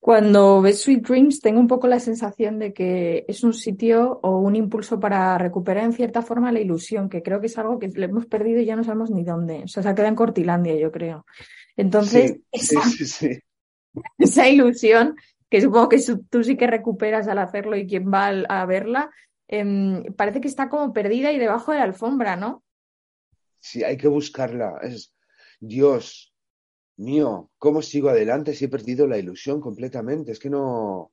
Cuando 0.00 0.62
ves 0.62 0.80
Sweet 0.80 1.06
Dreams, 1.06 1.40
tengo 1.42 1.60
un 1.60 1.68
poco 1.68 1.86
la 1.86 2.00
sensación 2.00 2.58
de 2.58 2.72
que 2.72 3.26
es 3.28 3.44
un 3.44 3.52
sitio 3.52 4.18
o 4.22 4.38
un 4.38 4.56
impulso 4.56 4.98
para 4.98 5.36
recuperar 5.36 5.84
en 5.84 5.92
cierta 5.92 6.22
forma 6.22 6.50
la 6.50 6.60
ilusión, 6.60 7.10
que 7.10 7.22
creo 7.22 7.38
que 7.38 7.48
es 7.48 7.58
algo 7.58 7.78
que 7.78 7.88
le 7.88 8.06
hemos 8.06 8.24
perdido 8.24 8.60
y 8.60 8.64
ya 8.64 8.76
no 8.76 8.84
sabemos 8.84 9.10
ni 9.10 9.24
dónde. 9.24 9.64
O 9.64 9.68
sea, 9.68 9.82
se 9.82 9.90
ha 9.90 9.94
quedado 9.94 10.08
en 10.08 10.14
Cortilandia, 10.16 10.74
yo 10.76 10.90
creo. 10.90 11.26
Entonces, 11.76 12.38
esa, 14.18 14.48
ilusión, 14.48 15.16
que 15.50 15.60
supongo 15.60 15.90
que 15.90 16.02
tú 16.30 16.44
sí 16.44 16.56
que 16.56 16.66
recuperas 16.66 17.28
al 17.28 17.38
hacerlo 17.38 17.76
y 17.76 17.86
quien 17.86 18.10
va 18.10 18.28
a 18.28 18.64
verla, 18.64 19.10
em, 19.48 20.02
parece 20.14 20.40
que 20.40 20.48
está 20.48 20.70
como 20.70 20.94
perdida 20.94 21.30
y 21.30 21.38
debajo 21.38 21.72
de 21.72 21.78
la 21.78 21.84
alfombra, 21.84 22.36
¿no? 22.36 22.62
Sí, 23.58 23.84
hay 23.84 23.98
que 23.98 24.08
buscarla. 24.08 24.78
Es 24.82 25.12
Dios, 25.60 26.34
mío, 26.96 27.50
¿cómo 27.58 27.82
sigo 27.82 28.08
adelante 28.08 28.54
si 28.54 28.64
he 28.64 28.68
perdido 28.68 29.06
la 29.06 29.18
ilusión 29.18 29.60
completamente? 29.60 30.32
Es 30.32 30.38
que 30.38 30.50
no, 30.50 31.12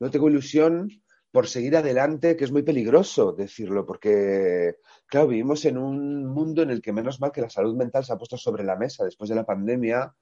no 0.00 0.10
tengo 0.10 0.28
ilusión 0.28 0.88
por 1.30 1.46
seguir 1.46 1.76
adelante, 1.76 2.36
que 2.36 2.44
es 2.44 2.52
muy 2.52 2.62
peligroso 2.62 3.32
decirlo, 3.32 3.84
porque, 3.84 4.76
claro, 5.06 5.28
vivimos 5.28 5.64
en 5.64 5.78
un 5.78 6.26
mundo 6.26 6.62
en 6.62 6.70
el 6.70 6.80
que 6.80 6.92
menos 6.92 7.20
mal 7.20 7.32
que 7.32 7.42
la 7.42 7.50
salud 7.50 7.76
mental 7.76 8.04
se 8.04 8.12
ha 8.12 8.18
puesto 8.18 8.38
sobre 8.38 8.64
la 8.64 8.76
mesa 8.76 9.04
después 9.04 9.28
de 9.28 9.36
la 9.36 9.44
pandemia, 9.44 10.14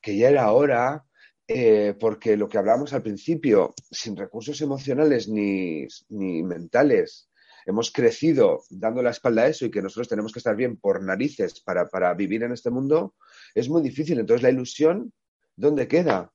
que 0.00 0.16
ya 0.16 0.28
era 0.28 0.52
hora, 0.52 1.04
eh, 1.48 1.94
porque 1.98 2.36
lo 2.36 2.48
que 2.48 2.58
hablábamos 2.58 2.92
al 2.92 3.02
principio, 3.02 3.74
sin 3.90 4.16
recursos 4.16 4.60
emocionales 4.60 5.28
ni, 5.28 5.86
ni 6.10 6.42
mentales, 6.42 7.30
hemos 7.66 7.90
crecido 7.90 8.62
dando 8.70 9.02
la 9.02 9.10
espalda 9.10 9.42
a 9.42 9.48
eso 9.48 9.66
y 9.66 9.70
que 9.70 9.82
nosotros 9.82 10.08
tenemos 10.08 10.32
que 10.32 10.38
estar 10.38 10.56
bien 10.56 10.76
por 10.76 11.02
narices 11.02 11.60
para, 11.60 11.88
para 11.88 12.14
vivir 12.14 12.42
en 12.42 12.52
este 12.52 12.70
mundo, 12.70 13.14
es 13.54 13.68
muy 13.68 13.82
difícil. 13.82 14.18
Entonces, 14.18 14.42
la 14.42 14.50
ilusión, 14.50 15.12
¿dónde 15.56 15.88
queda? 15.88 16.32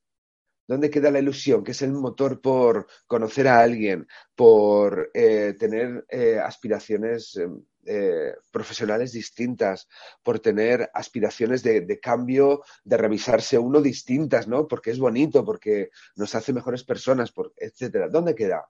¿Dónde 0.68 0.90
queda 0.90 1.12
la 1.12 1.20
ilusión? 1.20 1.64
Que 1.64 1.72
es 1.72 1.82
el 1.82 1.94
motor 1.94 2.42
por 2.42 2.88
conocer 3.08 3.48
a 3.48 3.62
alguien, 3.62 4.06
por 4.36 5.10
eh, 5.14 5.56
tener 5.58 6.06
eh, 6.10 6.40
aspiraciones 6.40 7.40
eh, 7.86 8.34
profesionales 8.52 9.14
distintas, 9.14 9.88
por 10.22 10.40
tener 10.40 10.90
aspiraciones 10.94 11.64
de, 11.64 11.82
de, 11.82 12.00
cambio, 12.02 12.64
de 12.84 12.98
revisarse 12.98 13.58
uno 13.58 13.82
distintas, 13.82 14.46
¿no? 14.50 14.68
Porque 14.68 14.92
es 14.92 15.00
bonito, 15.00 15.46
porque 15.46 15.90
nos 16.18 16.36
hace 16.36 16.52
mejores 16.52 16.84
personas, 16.84 17.32
por, 17.32 17.54
etcétera. 17.56 18.10
¿Dónde 18.10 18.36
queda? 18.36 18.68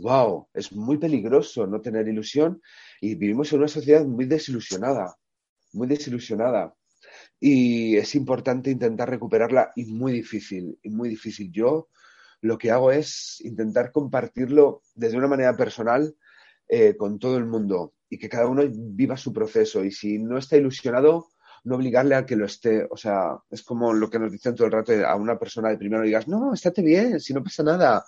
Wow, 0.00 0.48
es 0.54 0.72
muy 0.72 0.98
peligroso 0.98 1.66
no 1.66 1.80
tener 1.80 2.08
ilusión 2.08 2.60
y 3.00 3.14
vivimos 3.14 3.52
en 3.52 3.58
una 3.58 3.68
sociedad 3.68 4.04
muy 4.04 4.24
desilusionada, 4.24 5.16
muy 5.72 5.86
desilusionada. 5.86 6.74
Y 7.38 7.96
es 7.96 8.14
importante 8.14 8.70
intentar 8.70 9.08
recuperarla 9.08 9.72
y 9.74 9.86
muy 9.86 10.12
difícil, 10.12 10.78
y 10.82 10.90
muy 10.90 11.08
difícil. 11.08 11.50
Yo 11.50 11.88
lo 12.42 12.58
que 12.58 12.70
hago 12.70 12.92
es 12.92 13.40
intentar 13.40 13.92
compartirlo 13.92 14.82
desde 14.94 15.16
una 15.16 15.28
manera 15.28 15.56
personal 15.56 16.14
eh, 16.68 16.96
con 16.96 17.18
todo 17.18 17.36
el 17.36 17.46
mundo 17.46 17.94
y 18.08 18.18
que 18.18 18.28
cada 18.28 18.46
uno 18.46 18.62
viva 18.68 19.16
su 19.16 19.32
proceso. 19.32 19.84
Y 19.84 19.90
si 19.90 20.18
no 20.18 20.38
está 20.38 20.56
ilusionado, 20.56 21.28
no 21.64 21.76
obligarle 21.76 22.14
a 22.14 22.26
que 22.26 22.36
lo 22.36 22.46
esté. 22.46 22.86
O 22.90 22.96
sea, 22.96 23.38
es 23.50 23.62
como 23.62 23.92
lo 23.92 24.08
que 24.10 24.18
nos 24.18 24.32
dicen 24.32 24.54
todo 24.54 24.66
el 24.66 24.72
rato 24.72 24.92
a 25.06 25.14
una 25.16 25.38
persona 25.38 25.70
de 25.70 25.78
primero, 25.78 26.02
digas, 26.02 26.28
no, 26.28 26.52
estate 26.52 26.82
bien, 26.82 27.20
si 27.20 27.32
no 27.32 27.42
pasa 27.42 27.62
nada 27.62 28.04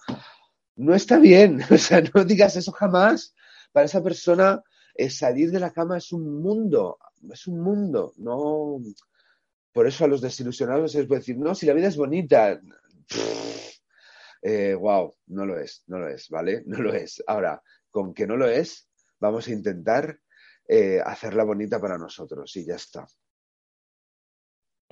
no 0.76 0.94
está 0.94 1.18
bien. 1.18 1.60
O 1.70 1.78
sea, 1.78 2.02
no 2.14 2.24
digas 2.24 2.56
eso 2.56 2.72
jamás. 2.72 3.34
Para 3.72 3.86
esa 3.86 4.02
persona, 4.02 4.62
eh, 4.94 5.10
salir 5.10 5.50
de 5.50 5.60
la 5.60 5.72
cama 5.72 5.96
es 5.98 6.12
un 6.12 6.42
mundo, 6.42 6.98
es 7.30 7.46
un 7.46 7.60
mundo. 7.60 8.12
No. 8.16 8.78
Por 9.72 9.86
eso 9.86 10.04
a 10.04 10.08
los 10.08 10.20
desilusionados 10.20 10.94
les 10.94 11.06
puede 11.06 11.20
decir, 11.20 11.38
no, 11.38 11.54
si 11.54 11.66
la 11.66 11.72
vida 11.72 11.88
es 11.88 11.96
bonita. 11.96 12.60
wow, 14.78 15.08
eh, 15.12 15.14
no 15.28 15.46
lo 15.46 15.58
es, 15.58 15.84
no 15.86 15.98
lo 15.98 16.08
es, 16.08 16.28
¿vale? 16.28 16.62
No 16.66 16.78
lo 16.78 16.92
es. 16.92 17.22
Ahora, 17.26 17.62
con 17.90 18.12
que 18.12 18.26
no 18.26 18.36
lo 18.36 18.48
es, 18.48 18.88
vamos 19.18 19.48
a 19.48 19.52
intentar 19.52 20.18
eh, 20.68 21.00
hacerla 21.04 21.44
bonita 21.44 21.80
para 21.80 21.98
nosotros 21.98 22.54
y 22.56 22.64
ya 22.64 22.76
está. 22.76 23.06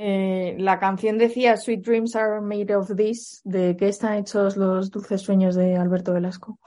Eh, 0.02 0.56
la 0.58 0.78
canción 0.78 1.18
decía 1.18 1.58
Sweet 1.58 1.84
Dreams 1.84 2.16
are 2.16 2.40
made 2.40 2.74
of 2.74 2.96
this. 2.96 3.42
¿De 3.44 3.76
qué 3.76 3.88
están 3.88 4.14
hechos 4.14 4.56
los 4.56 4.90
dulces 4.90 5.20
sueños 5.20 5.54
de 5.56 5.76
Alberto 5.76 6.14
Velasco? 6.14 6.58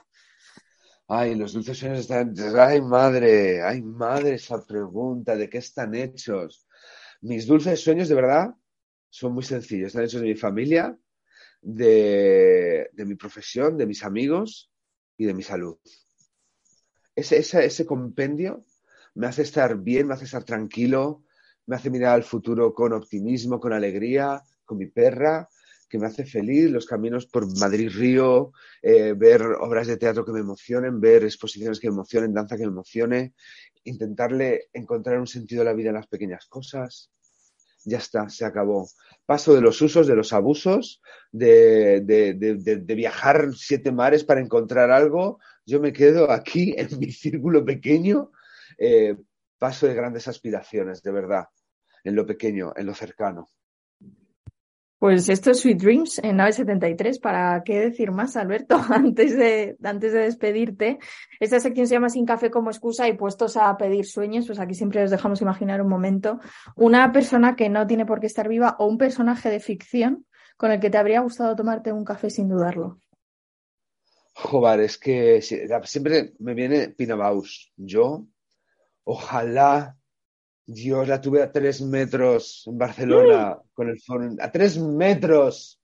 Ay, 1.08 1.34
los 1.34 1.52
dulces 1.52 1.76
sueños 1.76 1.98
están. 1.98 2.32
Ay, 2.56 2.80
madre, 2.80 3.60
ay, 3.60 3.82
madre, 3.82 4.34
esa 4.34 4.64
pregunta, 4.64 5.34
¿de 5.34 5.50
qué 5.50 5.58
están 5.58 5.96
hechos? 5.96 6.68
Mis 7.22 7.44
dulces 7.48 7.82
sueños, 7.82 8.08
de 8.08 8.14
verdad, 8.14 8.54
son 9.10 9.34
muy 9.34 9.42
sencillos. 9.42 9.88
Están 9.88 10.04
hechos 10.04 10.20
de 10.20 10.28
mi 10.28 10.36
familia, 10.36 10.96
de, 11.60 12.88
mi 12.98 13.16
profesión, 13.16 13.76
de 13.76 13.86
mis 13.86 14.04
amigos 14.04 14.70
y 15.16 15.24
de 15.24 15.34
mi 15.34 15.42
salud. 15.42 15.76
Ese, 17.16 17.38
ese 17.38 17.84
compendio 17.84 18.64
me 19.14 19.26
hace 19.26 19.42
estar 19.42 19.76
bien, 19.76 20.06
me 20.06 20.14
hace 20.14 20.26
estar 20.26 20.44
tranquilo, 20.44 21.24
me 21.66 21.76
hace 21.76 21.90
mirar 21.90 22.14
al 22.14 22.24
futuro 22.24 22.72
con 22.74 22.92
optimismo, 22.92 23.60
con 23.60 23.72
alegría, 23.72 24.42
con 24.64 24.78
mi 24.78 24.86
perra, 24.86 25.48
que 25.88 25.98
me 25.98 26.06
hace 26.06 26.24
feliz, 26.24 26.70
los 26.70 26.86
caminos 26.86 27.26
por 27.26 27.46
Madrid-Río, 27.58 28.52
eh, 28.82 29.14
ver 29.16 29.42
obras 29.42 29.86
de 29.86 29.96
teatro 29.96 30.24
que 30.24 30.32
me 30.32 30.40
emocionen, 30.40 31.00
ver 31.00 31.24
exposiciones 31.24 31.78
que 31.78 31.88
me 31.88 31.94
emocionen, 31.94 32.34
danza 32.34 32.56
que 32.56 32.64
me 32.64 32.72
emocione, 32.72 33.34
intentarle 33.84 34.68
encontrar 34.72 35.20
un 35.20 35.26
sentido 35.26 35.62
a 35.62 35.66
la 35.66 35.72
vida 35.72 35.90
en 35.90 35.96
las 35.96 36.08
pequeñas 36.08 36.46
cosas. 36.46 37.10
Ya 37.84 37.98
está, 37.98 38.28
se 38.30 38.46
acabó. 38.46 38.88
Paso 39.26 39.54
de 39.54 39.60
los 39.60 39.80
usos, 39.82 40.06
de 40.06 40.16
los 40.16 40.32
abusos, 40.32 41.02
de, 41.30 42.00
de 42.00 42.94
viajar 42.94 43.50
siete 43.54 43.92
mares 43.92 44.24
para 44.24 44.40
encontrar 44.40 44.90
algo. 44.90 45.38
Yo 45.66 45.80
me 45.80 45.92
quedo 45.92 46.30
aquí 46.30 46.74
en 46.76 46.98
mi 46.98 47.12
círculo 47.12 47.64
pequeño, 47.64 48.32
eh, 48.78 49.16
paso 49.58 49.86
de 49.86 49.94
grandes 49.94 50.28
aspiraciones, 50.28 51.02
de 51.02 51.12
verdad, 51.12 51.46
en 52.02 52.14
lo 52.14 52.26
pequeño, 52.26 52.72
en 52.76 52.86
lo 52.86 52.94
cercano. 52.94 53.48
Pues 55.04 55.28
esto 55.28 55.50
es 55.50 55.60
Sweet 55.60 55.82
Dreams 55.82 56.18
en 56.20 56.36
Nave 56.36 56.52
73. 56.52 57.18
¿Para 57.18 57.62
qué 57.62 57.78
decir 57.78 58.10
más, 58.10 58.36
Alberto? 58.36 58.76
Antes 58.88 59.36
de, 59.36 59.76
antes 59.82 60.14
de 60.14 60.20
despedirte, 60.20 60.98
esta 61.40 61.60
sección 61.60 61.86
se 61.86 61.94
llama 61.94 62.08
Sin 62.08 62.24
café 62.24 62.50
como 62.50 62.70
excusa 62.70 63.06
y 63.06 63.12
puestos 63.14 63.58
a 63.58 63.76
pedir 63.76 64.06
sueños, 64.06 64.46
pues 64.46 64.58
aquí 64.58 64.72
siempre 64.72 65.04
os 65.04 65.10
dejamos 65.10 65.42
imaginar 65.42 65.82
un 65.82 65.90
momento. 65.90 66.40
Una 66.76 67.12
persona 67.12 67.54
que 67.54 67.68
no 67.68 67.86
tiene 67.86 68.06
por 68.06 68.18
qué 68.18 68.28
estar 68.28 68.48
viva 68.48 68.76
o 68.78 68.86
un 68.86 68.96
personaje 68.96 69.50
de 69.50 69.60
ficción 69.60 70.24
con 70.56 70.70
el 70.70 70.80
que 70.80 70.88
te 70.88 70.96
habría 70.96 71.20
gustado 71.20 71.54
tomarte 71.54 71.92
un 71.92 72.04
café 72.06 72.30
sin 72.30 72.48
dudarlo. 72.48 73.00
Joder, 74.36 74.80
es 74.80 74.96
que 74.96 75.42
siempre 75.42 76.32
me 76.38 76.54
viene 76.54 76.88
Pinabaus. 76.88 77.72
Yo 77.76 78.26
Ojalá 79.04 79.96
Dios 80.66 81.06
la 81.06 81.20
tuve 81.20 81.42
a 81.42 81.52
tres 81.52 81.82
metros 81.82 82.64
en 82.66 82.78
Barcelona 82.78 83.50
mm. 83.50 83.68
con 83.74 83.88
el 83.88 84.00
fondo. 84.00 84.42
A 84.42 84.50
tres 84.50 84.78
metros. 84.78 85.80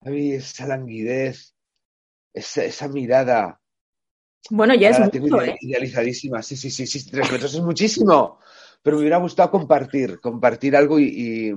Ay, 0.00 0.32
esa 0.32 0.66
languidez, 0.66 1.54
esa, 2.32 2.64
esa 2.64 2.88
mirada. 2.88 3.60
Bueno, 4.50 4.74
ya 4.74 4.90
es 4.90 5.00
mucho, 5.00 5.42
¿eh? 5.42 5.56
idealizadísima. 5.60 6.42
Sí, 6.42 6.56
sí, 6.56 6.70
sí, 6.70 6.86
sí, 6.86 7.10
tres 7.10 7.32
metros 7.32 7.54
es 7.54 7.60
muchísimo. 7.60 8.38
Pero 8.82 8.96
me 8.96 9.00
hubiera 9.00 9.16
gustado 9.16 9.50
compartir, 9.50 10.20
compartir 10.20 10.76
algo 10.76 11.00
y, 11.00 11.52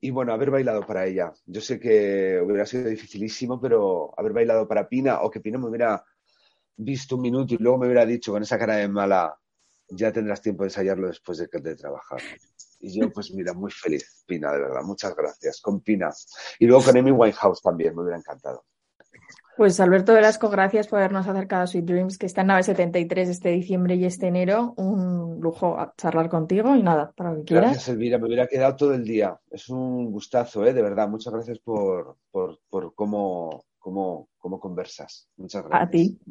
y 0.00 0.10
bueno, 0.10 0.32
haber 0.32 0.50
bailado 0.50 0.86
para 0.86 1.06
ella. 1.06 1.32
Yo 1.46 1.62
sé 1.62 1.80
que 1.80 2.38
hubiera 2.44 2.66
sido 2.66 2.88
dificilísimo, 2.88 3.58
pero 3.58 4.12
haber 4.18 4.32
bailado 4.32 4.68
para 4.68 4.88
Pina 4.88 5.22
o 5.22 5.30
que 5.30 5.40
Pina 5.40 5.58
me 5.58 5.68
hubiera 5.68 6.04
visto 6.76 7.16
un 7.16 7.22
minuto 7.22 7.54
y 7.54 7.58
luego 7.58 7.78
me 7.78 7.86
hubiera 7.86 8.04
dicho 8.04 8.32
con 8.32 8.42
esa 8.42 8.58
cara 8.58 8.76
de 8.76 8.88
mala, 8.88 9.34
ya 9.88 10.12
tendrás 10.12 10.40
tiempo 10.42 10.64
de 10.64 10.68
ensayarlo 10.68 11.08
después 11.08 11.38
de, 11.38 11.48
de 11.60 11.76
trabajar. 11.76 12.20
Y 12.80 13.00
yo, 13.00 13.10
pues 13.12 13.32
mira, 13.32 13.52
muy 13.52 13.70
feliz, 13.70 14.24
Pina, 14.26 14.52
de 14.52 14.60
verdad. 14.60 14.82
Muchas 14.82 15.14
gracias. 15.16 15.60
Con 15.60 15.80
Pina. 15.80 16.10
Y 16.58 16.66
luego 16.66 16.84
con 16.84 16.96
Amy 16.96 17.10
Winehouse 17.10 17.62
también, 17.62 17.94
me 17.94 18.02
hubiera 18.02 18.18
encantado. 18.18 18.64
Pues 19.58 19.80
Alberto 19.80 20.14
Velasco, 20.14 20.50
gracias 20.50 20.86
por 20.86 21.00
habernos 21.00 21.26
acercado 21.26 21.64
a 21.64 21.66
Sweet 21.66 21.84
Dreams, 21.84 22.16
que 22.16 22.26
está 22.26 22.42
en 22.42 22.46
nave 22.46 22.62
73 22.62 23.28
este 23.28 23.48
diciembre 23.48 23.96
y 23.96 24.04
este 24.04 24.28
enero. 24.28 24.72
Un 24.76 25.40
lujo 25.40 25.76
charlar 25.96 26.28
contigo 26.28 26.76
y 26.76 26.82
nada, 26.84 27.12
para 27.16 27.32
lo 27.32 27.38
que 27.38 27.46
quieras. 27.46 27.72
Gracias, 27.72 27.88
Elvira. 27.88 28.18
Me 28.18 28.26
hubiera 28.26 28.46
quedado 28.46 28.76
todo 28.76 28.94
el 28.94 29.02
día. 29.02 29.36
Es 29.50 29.68
un 29.68 30.12
gustazo, 30.12 30.64
¿eh? 30.64 30.72
de 30.72 30.80
verdad. 30.80 31.08
Muchas 31.08 31.32
gracias 31.32 31.58
por, 31.58 32.18
por, 32.30 32.60
por 32.70 32.94
cómo, 32.94 33.64
cómo, 33.80 34.28
cómo 34.38 34.60
conversas. 34.60 35.28
Muchas 35.36 35.64
gracias. 35.64 35.88
A 35.88 35.90
ti. 35.90 36.18